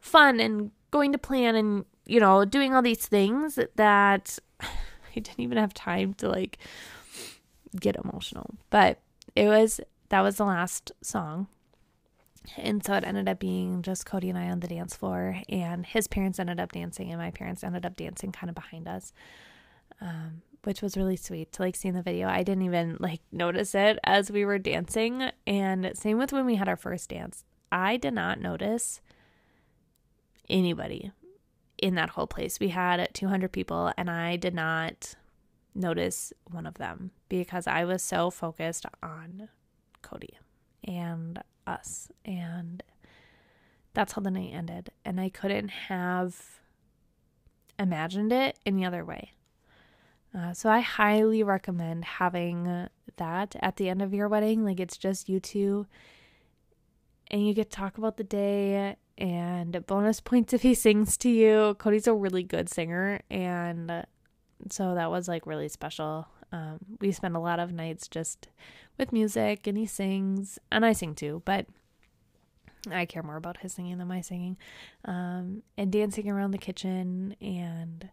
fun 0.00 0.38
and 0.38 0.70
going 0.90 1.12
to 1.12 1.18
plan 1.18 1.54
and 1.56 1.86
you 2.06 2.20
know 2.20 2.44
doing 2.44 2.74
all 2.74 2.82
these 2.82 3.06
things 3.06 3.58
that 3.76 4.38
I 4.60 4.66
didn't 5.14 5.40
even 5.40 5.58
have 5.58 5.74
time 5.74 6.14
to 6.14 6.28
like 6.28 6.58
get 7.78 7.96
emotional. 7.96 8.54
But 8.70 8.98
it 9.34 9.48
was 9.48 9.80
that 10.08 10.20
was 10.20 10.36
the 10.36 10.44
last 10.44 10.92
song. 11.02 11.48
And 12.56 12.84
so 12.84 12.94
it 12.94 13.04
ended 13.04 13.28
up 13.28 13.40
being 13.40 13.82
just 13.82 14.06
Cody 14.06 14.30
and 14.30 14.38
I 14.38 14.50
on 14.50 14.60
the 14.60 14.68
dance 14.68 14.94
floor, 14.94 15.40
and 15.48 15.84
his 15.84 16.06
parents 16.06 16.38
ended 16.38 16.60
up 16.60 16.70
dancing, 16.70 17.10
and 17.10 17.20
my 17.20 17.32
parents 17.32 17.64
ended 17.64 17.84
up 17.84 17.96
dancing 17.96 18.30
kind 18.30 18.48
of 18.48 18.54
behind 18.54 18.86
us, 18.86 19.12
um, 20.00 20.42
which 20.62 20.80
was 20.80 20.96
really 20.96 21.16
sweet 21.16 21.50
to 21.54 21.62
like 21.62 21.74
see 21.74 21.88
in 21.88 21.96
the 21.96 22.02
video. 22.02 22.28
I 22.28 22.44
didn't 22.44 22.62
even 22.62 22.98
like 23.00 23.20
notice 23.32 23.74
it 23.74 23.98
as 24.04 24.30
we 24.30 24.44
were 24.44 24.60
dancing, 24.60 25.30
and 25.44 25.90
same 25.94 26.18
with 26.18 26.32
when 26.32 26.46
we 26.46 26.54
had 26.54 26.68
our 26.68 26.76
first 26.76 27.10
dance. 27.10 27.42
I 27.72 27.96
did 27.96 28.14
not 28.14 28.40
notice 28.40 29.00
anybody 30.48 31.10
in 31.78 31.94
that 31.96 32.10
whole 32.10 32.26
place. 32.26 32.60
We 32.60 32.68
had 32.68 33.08
200 33.12 33.52
people, 33.52 33.92
and 33.96 34.10
I 34.10 34.36
did 34.36 34.54
not 34.54 35.14
notice 35.74 36.32
one 36.50 36.66
of 36.66 36.74
them 36.74 37.10
because 37.28 37.66
I 37.66 37.84
was 37.84 38.02
so 38.02 38.30
focused 38.30 38.86
on 39.02 39.48
Cody 40.02 40.38
and 40.84 41.42
us 41.66 42.08
and 42.24 42.82
that's 43.96 44.12
how 44.12 44.20
the 44.20 44.30
night 44.30 44.52
ended. 44.52 44.90
And 45.04 45.18
I 45.18 45.30
couldn't 45.30 45.68
have 45.68 46.60
imagined 47.78 48.30
it 48.30 48.58
any 48.66 48.84
other 48.84 49.04
way. 49.04 49.32
Uh, 50.36 50.52
so 50.52 50.68
I 50.68 50.80
highly 50.80 51.42
recommend 51.42 52.04
having 52.04 52.88
that 53.16 53.56
at 53.60 53.76
the 53.76 53.88
end 53.88 54.02
of 54.02 54.12
your 54.12 54.28
wedding. 54.28 54.64
Like 54.64 54.80
it's 54.80 54.98
just 54.98 55.30
you 55.30 55.40
two, 55.40 55.86
and 57.30 57.46
you 57.46 57.54
get 57.54 57.70
to 57.70 57.76
talk 57.76 57.98
about 57.98 58.16
the 58.16 58.24
day 58.24 58.96
and 59.18 59.84
bonus 59.86 60.20
points 60.20 60.52
if 60.52 60.62
he 60.62 60.74
sings 60.74 61.16
to 61.18 61.28
you. 61.28 61.74
Cody's 61.78 62.06
a 62.06 62.14
really 62.14 62.42
good 62.42 62.68
singer, 62.68 63.20
and 63.30 64.06
so 64.70 64.94
that 64.94 65.10
was 65.10 65.28
like 65.28 65.46
really 65.46 65.68
special. 65.68 66.28
Um, 66.52 66.78
we 67.00 67.12
spend 67.12 67.36
a 67.36 67.40
lot 67.40 67.58
of 67.60 67.72
nights 67.72 68.08
just 68.08 68.48
with 68.98 69.12
music, 69.12 69.66
and 69.66 69.76
he 69.76 69.86
sings, 69.86 70.58
and 70.70 70.84
I 70.84 70.92
sing 70.92 71.14
too, 71.14 71.42
but 71.44 71.66
I 72.90 73.04
care 73.04 73.22
more 73.22 73.36
about 73.36 73.58
his 73.58 73.72
singing 73.72 73.98
than 73.98 74.08
my 74.08 74.20
singing, 74.20 74.56
um, 75.04 75.62
and 75.76 75.90
dancing 75.90 76.28
around 76.30 76.52
the 76.52 76.58
kitchen 76.58 77.34
and 77.40 78.10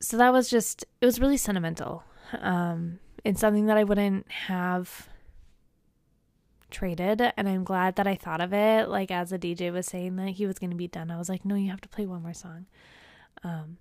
so 0.00 0.16
that 0.16 0.32
was 0.32 0.48
just 0.48 0.84
it 1.00 1.06
was 1.06 1.20
really 1.20 1.36
sentimental 1.36 2.04
um 2.40 2.98
and 3.24 3.38
something 3.38 3.66
that 3.66 3.76
i 3.76 3.84
wouldn't 3.84 4.30
have 4.30 5.08
traded 6.70 7.22
and 7.36 7.48
i'm 7.48 7.64
glad 7.64 7.96
that 7.96 8.06
i 8.06 8.14
thought 8.14 8.40
of 8.40 8.52
it. 8.52 8.88
Like 8.88 9.10
as 9.10 9.30
the 9.30 9.38
dj 9.38 9.72
was 9.72 9.86
saying 9.86 10.16
that 10.16 10.30
he 10.30 10.46
was 10.46 10.58
going 10.58 10.70
to 10.70 10.76
be 10.76 10.88
done 10.88 11.10
i 11.10 11.18
was 11.18 11.28
like 11.28 11.44
no 11.44 11.54
you 11.54 11.70
have 11.70 11.80
to 11.82 11.88
play 11.88 12.06
one 12.06 12.22
more 12.22 12.34
song. 12.34 12.66
Um 13.42 13.78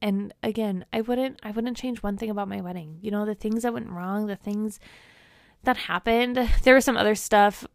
and 0.00 0.34
again 0.42 0.84
i 0.92 1.00
wouldn't 1.00 1.38
i 1.42 1.50
wouldn't 1.50 1.76
change 1.76 2.02
one 2.02 2.16
thing 2.16 2.30
about 2.30 2.48
my 2.48 2.60
wedding. 2.60 2.98
You 3.00 3.10
know 3.10 3.24
the 3.24 3.34
things 3.34 3.62
that 3.62 3.72
went 3.72 3.90
wrong 3.90 4.26
the 4.26 4.36
things 4.36 4.78
that 5.64 5.76
happened 5.76 6.36
there 6.62 6.74
was 6.74 6.84
some 6.84 6.96
other 6.96 7.14
stuff. 7.14 7.66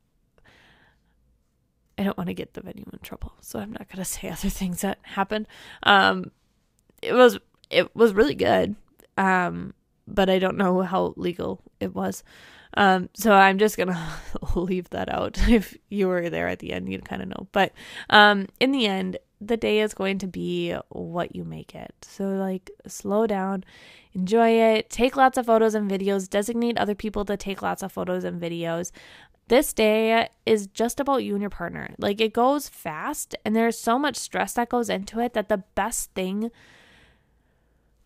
I 1.99 2.03
don't 2.03 2.17
want 2.17 2.27
to 2.27 2.35
get 2.35 2.53
the 2.53 2.61
venue 2.61 2.85
in 2.93 2.99
trouble 2.99 3.33
so 3.41 3.59
i'm 3.59 3.71
not 3.71 3.87
going 3.89 3.97
to 4.03 4.05
say 4.05 4.29
other 4.29 4.49
things 4.49 4.81
that 4.81 4.99
happened. 5.03 5.47
Um 5.83 6.31
it 7.01 7.13
was 7.13 7.39
it 7.69 7.95
was 7.95 8.13
really 8.13 8.35
good. 8.35 8.75
Um, 9.17 9.73
but 10.07 10.29
I 10.29 10.39
don't 10.39 10.57
know 10.57 10.81
how 10.81 11.13
legal 11.17 11.61
it 11.79 11.93
was. 11.93 12.23
Um, 12.77 13.09
so 13.15 13.33
I'm 13.33 13.57
just 13.57 13.75
gonna 13.75 14.13
leave 14.55 14.89
that 14.91 15.09
out. 15.09 15.37
If 15.49 15.75
you 15.89 16.07
were 16.07 16.29
there 16.29 16.47
at 16.47 16.59
the 16.59 16.71
end, 16.71 16.89
you'd 16.89 17.03
kind 17.03 17.23
of 17.23 17.27
know. 17.27 17.47
But 17.51 17.73
um, 18.09 18.47
in 18.59 18.71
the 18.71 18.85
end, 18.85 19.17
the 19.41 19.57
day 19.57 19.79
is 19.79 19.95
going 19.95 20.19
to 20.19 20.27
be 20.27 20.75
what 20.89 21.35
you 21.35 21.43
make 21.43 21.73
it. 21.73 21.93
So 22.03 22.25
like, 22.25 22.69
slow 22.85 23.25
down, 23.25 23.63
enjoy 24.13 24.51
it, 24.51 24.91
take 24.91 25.17
lots 25.17 25.37
of 25.39 25.47
photos 25.47 25.73
and 25.73 25.89
videos, 25.89 26.29
designate 26.29 26.77
other 26.77 26.95
people 26.95 27.25
to 27.25 27.35
take 27.35 27.63
lots 27.63 27.81
of 27.81 27.91
photos 27.91 28.23
and 28.23 28.39
videos. 28.39 28.91
This 29.47 29.73
day 29.73 30.29
is 30.45 30.67
just 30.67 30.99
about 30.99 31.23
you 31.23 31.33
and 31.33 31.41
your 31.41 31.49
partner. 31.49 31.95
Like 31.97 32.21
it 32.21 32.33
goes 32.33 32.69
fast, 32.69 33.35
and 33.43 33.55
there's 33.55 33.79
so 33.79 33.97
much 33.97 34.17
stress 34.17 34.53
that 34.53 34.69
goes 34.69 34.89
into 34.89 35.19
it 35.19 35.33
that 35.33 35.49
the 35.49 35.63
best 35.73 36.11
thing 36.13 36.51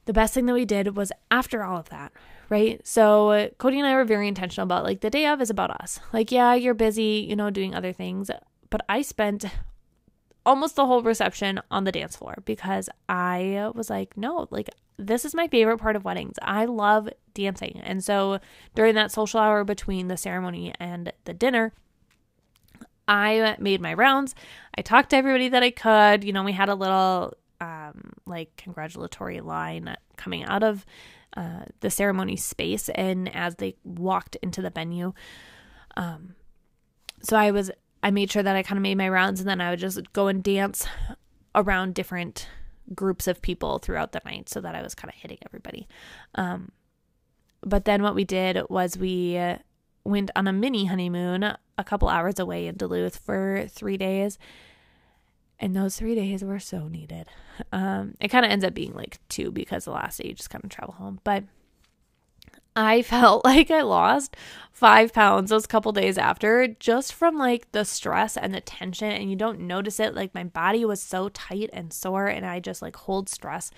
the 0.05 0.13
best 0.13 0.33
thing 0.33 0.47
that 0.47 0.53
we 0.53 0.65
did 0.65 0.95
was 0.95 1.11
after 1.29 1.63
all 1.63 1.77
of 1.77 1.89
that, 1.89 2.11
right? 2.51 2.85
So 2.85 3.49
Cody 3.57 3.79
and 3.79 3.87
I 3.87 3.95
were 3.95 4.03
very 4.03 4.27
intentional 4.27 4.65
about 4.65 4.83
like 4.83 4.99
the 4.99 5.09
day 5.09 5.25
of 5.25 5.41
is 5.41 5.49
about 5.49 5.71
us. 5.71 5.99
Like, 6.11 6.31
yeah, 6.31 6.53
you're 6.53 6.73
busy, 6.73 7.25
you 7.27 7.35
know, 7.35 7.49
doing 7.49 7.73
other 7.73 7.93
things, 7.93 8.29
but 8.69 8.81
I 8.89 9.01
spent 9.01 9.45
almost 10.45 10.75
the 10.75 10.85
whole 10.85 11.01
reception 11.01 11.61
on 11.71 11.85
the 11.85 11.91
dance 11.91 12.17
floor 12.17 12.35
because 12.45 12.89
I 13.07 13.71
was 13.73 13.89
like, 13.89 14.17
no, 14.17 14.47
like 14.51 14.69
this 14.97 15.23
is 15.23 15.33
my 15.33 15.47
favorite 15.47 15.77
part 15.77 15.95
of 15.95 16.03
weddings. 16.03 16.35
I 16.41 16.65
love 16.65 17.09
dancing. 17.33 17.79
And 17.83 18.03
so 18.03 18.39
during 18.75 18.95
that 18.95 19.11
social 19.11 19.39
hour 19.39 19.63
between 19.63 20.09
the 20.09 20.17
ceremony 20.17 20.73
and 20.77 21.13
the 21.23 21.33
dinner, 21.33 21.71
I 23.07 23.55
made 23.59 23.79
my 23.79 23.93
rounds. 23.93 24.35
I 24.77 24.81
talked 24.81 25.11
to 25.11 25.15
everybody 25.15 25.47
that 25.49 25.63
I 25.63 25.71
could. 25.71 26.25
You 26.25 26.33
know, 26.33 26.43
we 26.43 26.51
had 26.51 26.69
a 26.69 26.75
little 26.75 27.33
um, 27.61 28.13
like 28.25 28.55
congratulatory 28.57 29.39
line 29.39 29.95
coming 30.17 30.43
out 30.43 30.63
of 30.63 30.85
uh, 31.35 31.65
the 31.79 31.89
ceremony 31.89 32.35
space 32.35 32.89
and 32.89 33.33
as 33.35 33.55
they 33.55 33.75
walked 33.83 34.35
into 34.37 34.61
the 34.61 34.69
venue. 34.69 35.13
Um, 35.97 36.35
so 37.21 37.37
I 37.37 37.51
was, 37.51 37.71
I 38.03 38.11
made 38.11 38.31
sure 38.31 38.43
that 38.43 38.55
I 38.55 38.63
kind 38.63 38.77
of 38.77 38.83
made 38.83 38.97
my 38.97 39.09
rounds 39.09 39.39
and 39.39 39.49
then 39.49 39.61
I 39.61 39.69
would 39.69 39.79
just 39.79 40.11
go 40.13 40.27
and 40.27 40.43
dance 40.43 40.85
around 41.55 41.93
different 41.93 42.47
groups 42.95 43.27
of 43.27 43.41
people 43.41 43.79
throughout 43.79 44.11
the 44.11 44.21
night 44.25 44.49
so 44.49 44.59
that 44.61 44.75
I 44.75 44.81
was 44.81 44.95
kind 44.95 45.09
of 45.09 45.15
hitting 45.15 45.37
everybody. 45.45 45.87
Um, 46.35 46.71
but 47.61 47.85
then 47.85 48.01
what 48.03 48.15
we 48.15 48.25
did 48.25 48.59
was 48.69 48.97
we 48.97 49.39
went 50.03 50.31
on 50.35 50.47
a 50.47 50.53
mini 50.53 50.85
honeymoon 50.85 51.43
a 51.43 51.83
couple 51.83 52.09
hours 52.09 52.39
away 52.39 52.67
in 52.67 52.75
Duluth 52.75 53.17
for 53.17 53.67
three 53.69 53.97
days 53.97 54.39
and 55.61 55.75
those 55.75 55.95
three 55.95 56.15
days 56.15 56.43
were 56.43 56.59
so 56.59 56.87
needed. 56.87 57.27
Um, 57.71 58.15
it 58.19 58.29
kind 58.29 58.45
of 58.45 58.51
ends 58.51 58.65
up 58.65 58.73
being 58.73 58.93
like 58.93 59.19
two 59.29 59.51
because 59.51 59.85
the 59.85 59.91
last 59.91 60.19
day 60.19 60.29
you 60.29 60.33
just 60.33 60.49
kind 60.49 60.63
of 60.63 60.69
travel 60.69 60.93
home. 60.93 61.19
But 61.23 61.43
I 62.75 63.01
felt 63.01 63.45
like 63.45 63.71
I 63.71 63.81
lost 63.81 64.35
five 64.71 65.13
pounds 65.13 65.49
those 65.49 65.67
couple 65.67 65.91
days 65.91 66.17
after 66.17 66.67
just 66.67 67.13
from 67.13 67.37
like 67.37 67.71
the 67.71 67.85
stress 67.85 68.37
and 68.37 68.53
the 68.53 68.61
tension, 68.61 69.11
and 69.11 69.29
you 69.29 69.35
don't 69.35 69.61
notice 69.61 69.99
it. 69.99 70.15
Like 70.15 70.33
my 70.33 70.43
body 70.43 70.85
was 70.85 71.01
so 71.01 71.29
tight 71.29 71.69
and 71.73 71.93
sore, 71.93 72.27
and 72.27 72.45
I 72.45 72.59
just 72.59 72.81
like 72.81 72.95
hold 72.95 73.29
stress, 73.29 73.71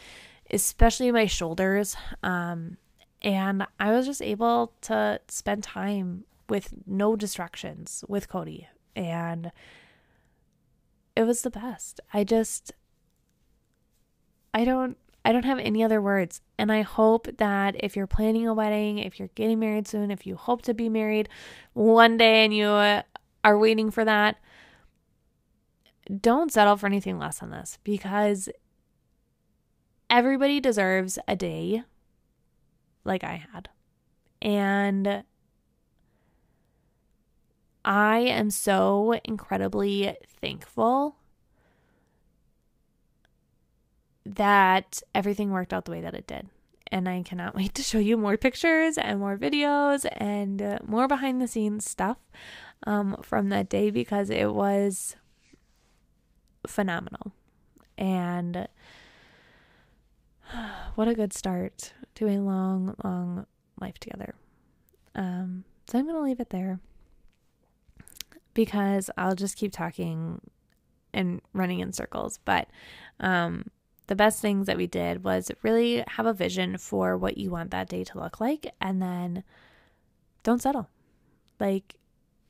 especially 0.51 1.11
my 1.11 1.25
shoulders. 1.25 1.95
Um, 2.21 2.77
and 3.21 3.65
I 3.79 3.91
was 3.91 4.05
just 4.05 4.21
able 4.21 4.73
to 4.81 5.19
spend 5.29 5.63
time 5.63 6.25
with 6.49 6.73
no 6.85 7.15
distractions 7.15 8.03
with 8.07 8.27
Cody. 8.27 8.67
And 8.95 9.51
it 11.15 11.23
was 11.23 11.41
the 11.41 11.49
best. 11.49 12.01
I 12.13 12.23
just 12.23 12.73
I 14.53 14.65
don't 14.65 14.97
I 15.25 15.31
don't 15.31 15.45
have 15.45 15.59
any 15.59 15.83
other 15.83 16.01
words. 16.01 16.41
And 16.57 16.71
I 16.71 16.81
hope 16.81 17.27
that 17.37 17.75
if 17.79 17.95
you're 17.95 18.07
planning 18.07 18.47
a 18.47 18.53
wedding, 18.53 18.99
if 18.99 19.19
you're 19.19 19.29
getting 19.35 19.59
married 19.59 19.87
soon, 19.87 20.11
if 20.11 20.27
you 20.27 20.35
hope 20.35 20.61
to 20.63 20.73
be 20.73 20.89
married 20.89 21.29
one 21.73 22.17
day 22.17 22.43
and 22.43 22.53
you 22.53 22.67
uh, 22.67 23.03
are 23.43 23.57
waiting 23.57 23.89
for 23.89 24.03
that, 24.03 24.37
don't 26.21 26.51
settle 26.51 26.75
for 26.75 26.87
anything 26.87 27.17
less 27.17 27.39
than 27.39 27.51
this 27.51 27.79
because 27.85 28.49
everybody 30.09 30.59
deserves 30.59 31.17
a 31.27 31.35
day 31.35 31.83
like 33.05 33.23
I 33.23 33.45
had. 33.53 33.69
And 34.41 35.23
I 37.85 38.19
am 38.19 38.49
so 38.49 39.19
incredibly 39.23 40.15
thankful 40.41 41.15
that 44.25 45.01
everything 45.13 45.51
worked 45.51 45.73
out 45.73 45.85
the 45.85 45.91
way 45.91 46.01
that 46.01 46.13
it 46.13 46.27
did. 46.27 46.47
And 46.91 47.09
I 47.09 47.21
cannot 47.23 47.55
wait 47.55 47.73
to 47.75 47.83
show 47.83 47.99
you 47.99 48.17
more 48.17 48.37
pictures 48.37 48.97
and 48.97 49.19
more 49.19 49.37
videos 49.37 50.05
and 50.17 50.61
uh, 50.61 50.79
more 50.85 51.07
behind 51.07 51.41
the 51.41 51.47
scenes 51.47 51.89
stuff 51.89 52.17
um, 52.85 53.17
from 53.21 53.49
that 53.49 53.69
day 53.69 53.89
because 53.89 54.29
it 54.29 54.53
was 54.53 55.15
phenomenal. 56.67 57.33
And 57.97 58.67
what 60.95 61.07
a 61.07 61.15
good 61.15 61.33
start 61.33 61.93
to 62.15 62.27
a 62.27 62.39
long, 62.39 62.95
long 63.03 63.45
life 63.79 63.97
together. 63.99 64.35
Um, 65.15 65.63
so 65.87 65.99
I'm 65.99 66.05
going 66.05 66.15
to 66.15 66.21
leave 66.21 66.39
it 66.39 66.49
there 66.49 66.79
because 68.53 69.09
I'll 69.17 69.35
just 69.35 69.57
keep 69.57 69.71
talking 69.73 70.39
and 71.13 71.41
running 71.53 71.79
in 71.79 71.93
circles. 71.93 72.39
But 72.45 72.67
um, 73.19 73.65
the 74.13 74.17
best 74.17 74.41
things 74.41 74.67
that 74.67 74.77
we 74.77 74.85
did 74.85 75.23
was 75.23 75.49
really 75.63 76.03
have 76.05 76.27
a 76.27 76.33
vision 76.33 76.77
for 76.77 77.17
what 77.17 77.35
you 77.35 77.49
want 77.49 77.71
that 77.71 77.89
day 77.89 78.03
to 78.03 78.19
look 78.19 78.39
like 78.39 78.71
and 78.79 79.01
then 79.01 79.43
don't 80.43 80.61
settle. 80.61 80.87
Like, 81.59 81.95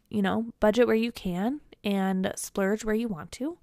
you 0.09 0.22
know, 0.22 0.47
budget 0.59 0.88
where 0.88 0.95
you 0.97 1.14
can 1.14 1.61
and 1.82 2.34
splurge 2.36 2.84
where 2.84 2.93
you 2.93 3.07
want 3.07 3.32
to. 3.34 3.59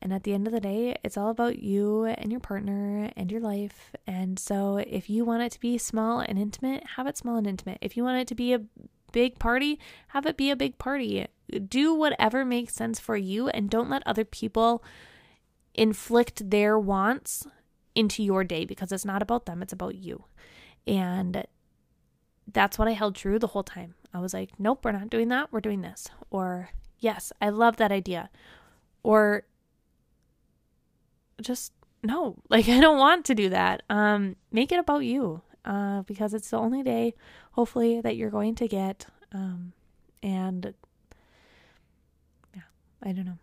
And 0.00 0.12
at 0.12 0.22
the 0.22 0.34
end 0.34 0.46
of 0.46 0.52
the 0.52 0.60
day, 0.60 0.98
it's 1.02 1.16
all 1.16 1.30
about 1.30 1.58
you 1.58 2.04
and 2.04 2.30
your 2.30 2.38
partner 2.38 3.10
and 3.16 3.28
your 3.32 3.40
life. 3.40 3.90
And 4.06 4.38
so 4.38 4.76
if 4.76 5.10
you 5.10 5.24
want 5.24 5.42
it 5.42 5.50
to 5.50 5.60
be 5.60 5.78
small 5.78 6.20
and 6.20 6.38
intimate, 6.38 6.84
have 6.94 7.08
it 7.08 7.18
small 7.18 7.38
and 7.38 7.46
intimate. 7.46 7.78
If 7.80 7.96
you 7.96 8.04
want 8.04 8.20
it 8.20 8.28
to 8.28 8.36
be 8.36 8.52
a 8.52 8.62
big 9.10 9.40
party, 9.40 9.80
have 10.08 10.26
it 10.26 10.36
be 10.36 10.52
a 10.52 10.56
big 10.56 10.78
party. 10.78 11.26
Do 11.68 11.92
whatever 11.92 12.44
makes 12.44 12.72
sense 12.72 13.00
for 13.00 13.16
you 13.16 13.48
and 13.48 13.68
don't 13.68 13.90
let 13.90 14.06
other 14.06 14.24
people 14.24 14.84
inflict 15.80 16.50
their 16.50 16.78
wants 16.78 17.46
into 17.94 18.22
your 18.22 18.44
day 18.44 18.66
because 18.66 18.92
it's 18.92 19.06
not 19.06 19.22
about 19.22 19.46
them, 19.46 19.62
it's 19.62 19.72
about 19.72 19.94
you. 19.94 20.24
And 20.86 21.46
that's 22.46 22.78
what 22.78 22.86
I 22.86 22.92
held 22.92 23.14
true 23.14 23.38
the 23.38 23.48
whole 23.48 23.64
time. 23.64 23.94
I 24.12 24.20
was 24.20 24.34
like, 24.34 24.50
nope, 24.58 24.84
we're 24.84 24.92
not 24.92 25.08
doing 25.08 25.28
that. 25.28 25.50
We're 25.50 25.62
doing 25.62 25.80
this. 25.80 26.08
Or, 26.30 26.68
yes, 26.98 27.32
I 27.40 27.48
love 27.48 27.78
that 27.78 27.90
idea. 27.90 28.28
Or, 29.02 29.44
just 31.40 31.72
no, 32.02 32.36
like 32.50 32.68
I 32.68 32.78
don't 32.78 32.98
want 32.98 33.24
to 33.26 33.34
do 33.34 33.48
that. 33.48 33.82
Um, 33.88 34.36
make 34.52 34.72
it 34.72 34.78
about 34.78 35.04
you 35.04 35.40
uh, 35.64 36.02
because 36.02 36.34
it's 36.34 36.50
the 36.50 36.58
only 36.58 36.82
day, 36.82 37.14
hopefully, 37.52 38.02
that 38.02 38.16
you're 38.16 38.30
going 38.30 38.54
to 38.56 38.68
get. 38.68 39.06
Um, 39.32 39.72
and 40.22 40.74
yeah, 42.54 42.62
I 43.02 43.12
don't 43.12 43.24
know. 43.24 43.38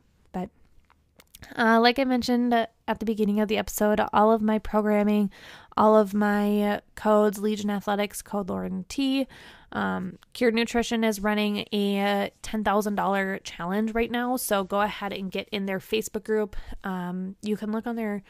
Uh, 1.57 1.79
like 1.79 1.99
I 1.99 2.03
mentioned 2.03 2.53
at 2.53 2.99
the 2.99 3.05
beginning 3.05 3.39
of 3.39 3.47
the 3.47 3.57
episode, 3.57 4.01
all 4.13 4.31
of 4.31 4.41
my 4.41 4.59
programming, 4.59 5.31
all 5.75 5.95
of 5.95 6.13
my 6.13 6.81
codes, 6.95 7.39
Legion 7.39 7.69
Athletics, 7.69 8.21
code 8.21 8.49
Lauren 8.49 8.85
T. 8.89 9.27
Um, 9.71 10.17
Cured 10.33 10.55
Nutrition 10.55 11.03
is 11.03 11.19
running 11.19 11.65
a 11.73 12.31
$10,000 12.43 13.39
challenge 13.43 13.93
right 13.93 14.09
now. 14.09 14.37
So 14.37 14.63
go 14.63 14.81
ahead 14.81 15.13
and 15.13 15.31
get 15.31 15.49
in 15.49 15.65
their 15.65 15.79
Facebook 15.79 16.23
group. 16.23 16.55
Um, 16.83 17.35
you 17.41 17.57
can 17.57 17.71
look 17.71 17.85
on 17.85 17.95
their 17.95 18.23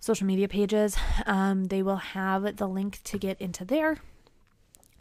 social 0.00 0.26
media 0.26 0.48
pages. 0.48 0.96
Um, 1.26 1.64
they 1.64 1.82
will 1.82 1.96
have 1.96 2.56
the 2.56 2.68
link 2.68 3.00
to 3.04 3.18
get 3.18 3.40
into 3.40 3.64
there. 3.64 3.98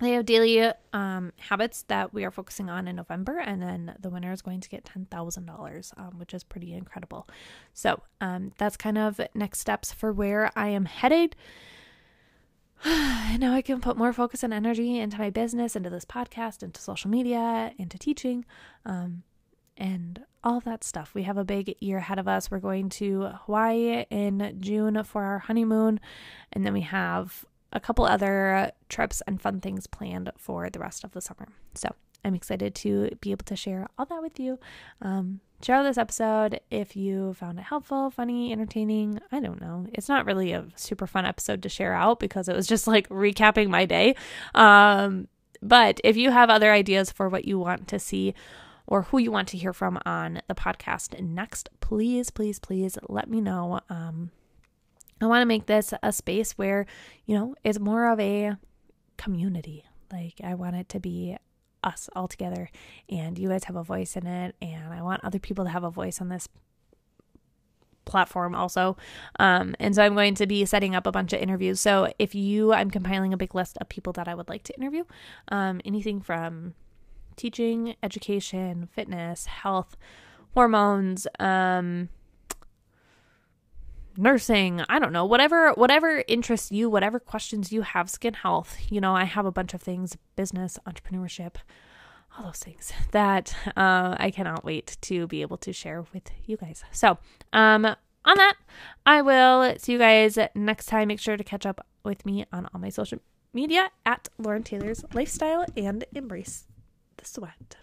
They 0.04 0.12
have 0.12 0.26
daily 0.26 0.72
um, 0.92 1.32
habits 1.38 1.84
that 1.84 2.14
we 2.14 2.26
are 2.26 2.32
focusing 2.32 2.70
on 2.70 2.88
in 2.88 2.96
November, 2.98 3.40
and 3.40 3.62
then 3.62 3.96
the 4.00 4.10
winner 4.10 4.34
is 4.34 4.42
going 4.42 4.60
to 4.60 4.70
get 4.70 4.84
$10,000, 4.84 6.00
um, 6.00 6.20
which 6.20 6.34
is 6.34 6.44
pretty 6.44 6.74
incredible. 6.74 7.28
So 7.74 8.02
um, 8.20 8.52
that's 8.58 8.76
kind 8.76 8.98
of 8.98 9.22
next 9.34 9.60
steps 9.60 9.94
for 9.94 10.12
where 10.12 10.52
I 10.58 10.68
am 10.70 10.86
headed. 10.86 11.36
and 12.84 13.40
now 13.40 13.54
I 13.54 13.62
can 13.62 13.80
put 13.80 13.96
more 13.96 14.12
focus 14.12 14.44
and 14.44 14.54
energy 14.54 15.00
into 15.00 15.18
my 15.18 15.30
business, 15.30 15.76
into 15.76 15.90
this 15.90 16.06
podcast, 16.06 16.64
into 16.64 16.82
social 16.82 17.10
media, 17.10 17.72
into 17.78 17.98
teaching, 17.98 18.44
um, 18.86 19.24
and 19.78 20.22
all 20.44 20.60
that 20.60 20.84
stuff. 20.84 21.14
We 21.14 21.24
have 21.24 21.38
a 21.38 21.46
big 21.46 21.76
year 21.80 22.00
ahead 22.00 22.20
of 22.20 22.28
us. 22.28 22.52
We're 22.52 22.60
going 22.60 22.90
to 22.90 23.32
Hawaii 23.46 24.06
in 24.10 24.58
June 24.60 25.02
for 25.04 25.24
our 25.24 25.40
honeymoon, 25.40 26.00
and 26.52 26.66
then 26.66 26.74
we 26.74 26.82
have 26.82 27.46
a 27.74 27.80
couple 27.80 28.06
other 28.06 28.72
trips 28.88 29.22
and 29.28 29.42
fun 29.42 29.60
things 29.60 29.88
planned 29.88 30.32
for 30.38 30.70
the 30.70 30.80
rest 30.80 31.04
of 31.04 31.12
the 31.12 31.22
summer. 31.22 31.48
So 31.76 31.90
I'm 32.24 32.36
excited 32.36 32.74
to 32.76 33.10
be 33.20 33.32
able 33.32 33.44
to 33.46 33.56
share 33.56 33.88
all 33.98 34.06
that 34.06 34.22
with 34.22 34.40
you. 34.40 34.60
Um, 35.02 35.42
share 35.62 35.84
this 35.84 35.98
episode 35.98 36.62
if 36.72 36.96
you 36.96 37.34
found 37.34 37.60
it 37.60 37.64
helpful, 37.64 38.10
funny, 38.10 38.52
entertaining. 38.52 39.20
I 39.32 39.40
don't 39.40 39.60
know. 39.60 39.88
It's 39.92 40.10
not 40.10 40.26
really 40.26 40.54
a 40.54 40.68
super 40.76 41.08
fun 41.08 41.26
episode 41.26 41.64
to 41.64 41.70
share 41.70 41.94
out 41.94 42.20
because 42.20 42.48
it 42.48 42.56
was 42.56 42.68
just 42.68 42.88
like 42.88 43.10
recapping 43.10 43.70
my 43.70 43.86
day. 43.86 44.16
Um, 44.56 45.28
but 45.62 46.00
if 46.04 46.18
you 46.18 46.32
have 46.32 46.50
other 46.50 46.72
ideas 46.72 47.12
for 47.12 47.30
what 47.30 47.46
you 47.46 47.60
want 47.60 47.88
to 47.90 48.00
see 48.00 48.34
or 48.86 49.04
who 49.04 49.18
you 49.18 49.32
want 49.32 49.48
to 49.50 49.58
hear 49.58 49.74
from 49.74 50.00
on 50.06 50.42
the 50.48 50.56
podcast 50.56 51.20
next, 51.22 51.70
please, 51.80 52.30
please, 52.30 52.60
please 52.60 52.98
let 53.08 53.30
me 53.30 53.42
know. 53.42 53.80
Um, 53.90 54.32
I 55.24 55.28
want 55.28 55.42
to 55.42 55.46
make 55.46 55.66
this 55.66 55.94
a 56.04 56.12
space 56.12 56.54
where, 56.54 56.86
you 57.26 57.36
know, 57.36 57.56
it's 57.64 57.80
more 57.80 58.12
of 58.12 58.20
a 58.20 58.58
community. 59.18 59.86
Like, 60.12 60.36
I 60.44 60.54
want 60.56 60.76
it 60.76 60.90
to 60.90 61.00
be 61.00 61.38
us 61.84 62.10
all 62.16 62.28
together, 62.28 62.70
and 63.10 63.38
you 63.38 63.50
guys 63.50 63.66
have 63.66 63.76
a 63.76 63.84
voice 63.84 64.16
in 64.16 64.28
it, 64.28 64.56
and 64.62 64.94
I 64.94 65.02
want 65.02 65.24
other 65.24 65.40
people 65.40 65.66
to 65.66 65.72
have 65.72 65.84
a 65.84 65.90
voice 65.90 66.22
on 66.22 66.30
this 66.30 66.48
platform 68.06 68.54
also. 68.54 68.98
Um, 69.40 69.76
and 69.80 69.96
so 69.96 70.04
I'm 70.04 70.14
going 70.14 70.36
to 70.36 70.46
be 70.46 70.66
setting 70.66 70.96
up 70.96 71.08
a 71.08 71.12
bunch 71.12 71.34
of 71.34 71.40
interviews. 71.40 71.80
So 71.80 72.12
if 72.20 72.36
you, 72.36 72.74
I'm 72.74 72.92
compiling 72.92 73.34
a 73.34 73.38
big 73.38 73.56
list 73.56 73.78
of 73.80 73.90
people 73.90 74.14
that 74.14 74.28
I 74.28 74.36
would 74.36 74.50
like 74.50 74.64
to 74.64 74.76
interview. 74.76 75.04
Um, 75.48 75.82
anything 75.86 76.22
from 76.22 76.76
teaching, 77.36 77.96
education, 78.04 78.90
fitness, 78.92 79.46
health, 79.46 79.96
hormones, 80.54 81.28
um, 81.40 82.10
nursing, 84.18 84.82
I 84.90 85.00
don't 85.00 85.14
know, 85.14 85.26
whatever 85.26 85.72
whatever 85.74 86.24
interests 86.28 86.72
you, 86.72 86.90
whatever 86.90 87.20
questions 87.20 87.72
you 87.72 87.82
have, 87.82 88.10
skin 88.10 88.34
health. 88.34 88.78
You 88.90 89.02
know, 89.02 89.16
I 89.16 89.26
have 89.26 89.46
a 89.46 89.52
bunch 89.52 89.74
of 89.74 89.82
things, 89.82 90.18
business, 90.36 90.78
entrepreneurship, 90.88 91.56
all 92.38 92.46
those 92.46 92.60
things 92.60 92.92
that 93.12 93.56
uh, 93.76 94.16
I 94.18 94.32
cannot 94.32 94.64
wait 94.64 94.98
to 95.02 95.28
be 95.28 95.42
able 95.42 95.58
to 95.58 95.74
share 95.74 96.06
with 96.14 96.30
you 96.46 96.58
guys. 96.58 96.84
So, 96.92 97.18
um, 97.52 97.86
on 98.26 98.38
that, 98.38 98.56
I 99.06 99.22
will 99.22 99.76
see 99.78 99.94
you 99.94 99.98
guys 100.00 100.38
next 100.56 100.86
time. 100.86 101.10
Make 101.10 101.20
sure 101.20 101.38
to 101.38 101.44
catch 101.44 101.66
up 101.66 101.86
with 102.04 102.26
me 102.26 102.46
on 102.52 102.70
all 102.74 102.80
my 102.80 102.90
social 102.90 103.20
media 103.54 103.92
at 104.06 104.30
Lauren 104.38 104.64
Taylor's 104.64 105.04
Lifestyle 105.14 105.66
and 105.76 106.06
embrace 106.14 106.66
the 107.18 107.26
sweat. 107.26 107.78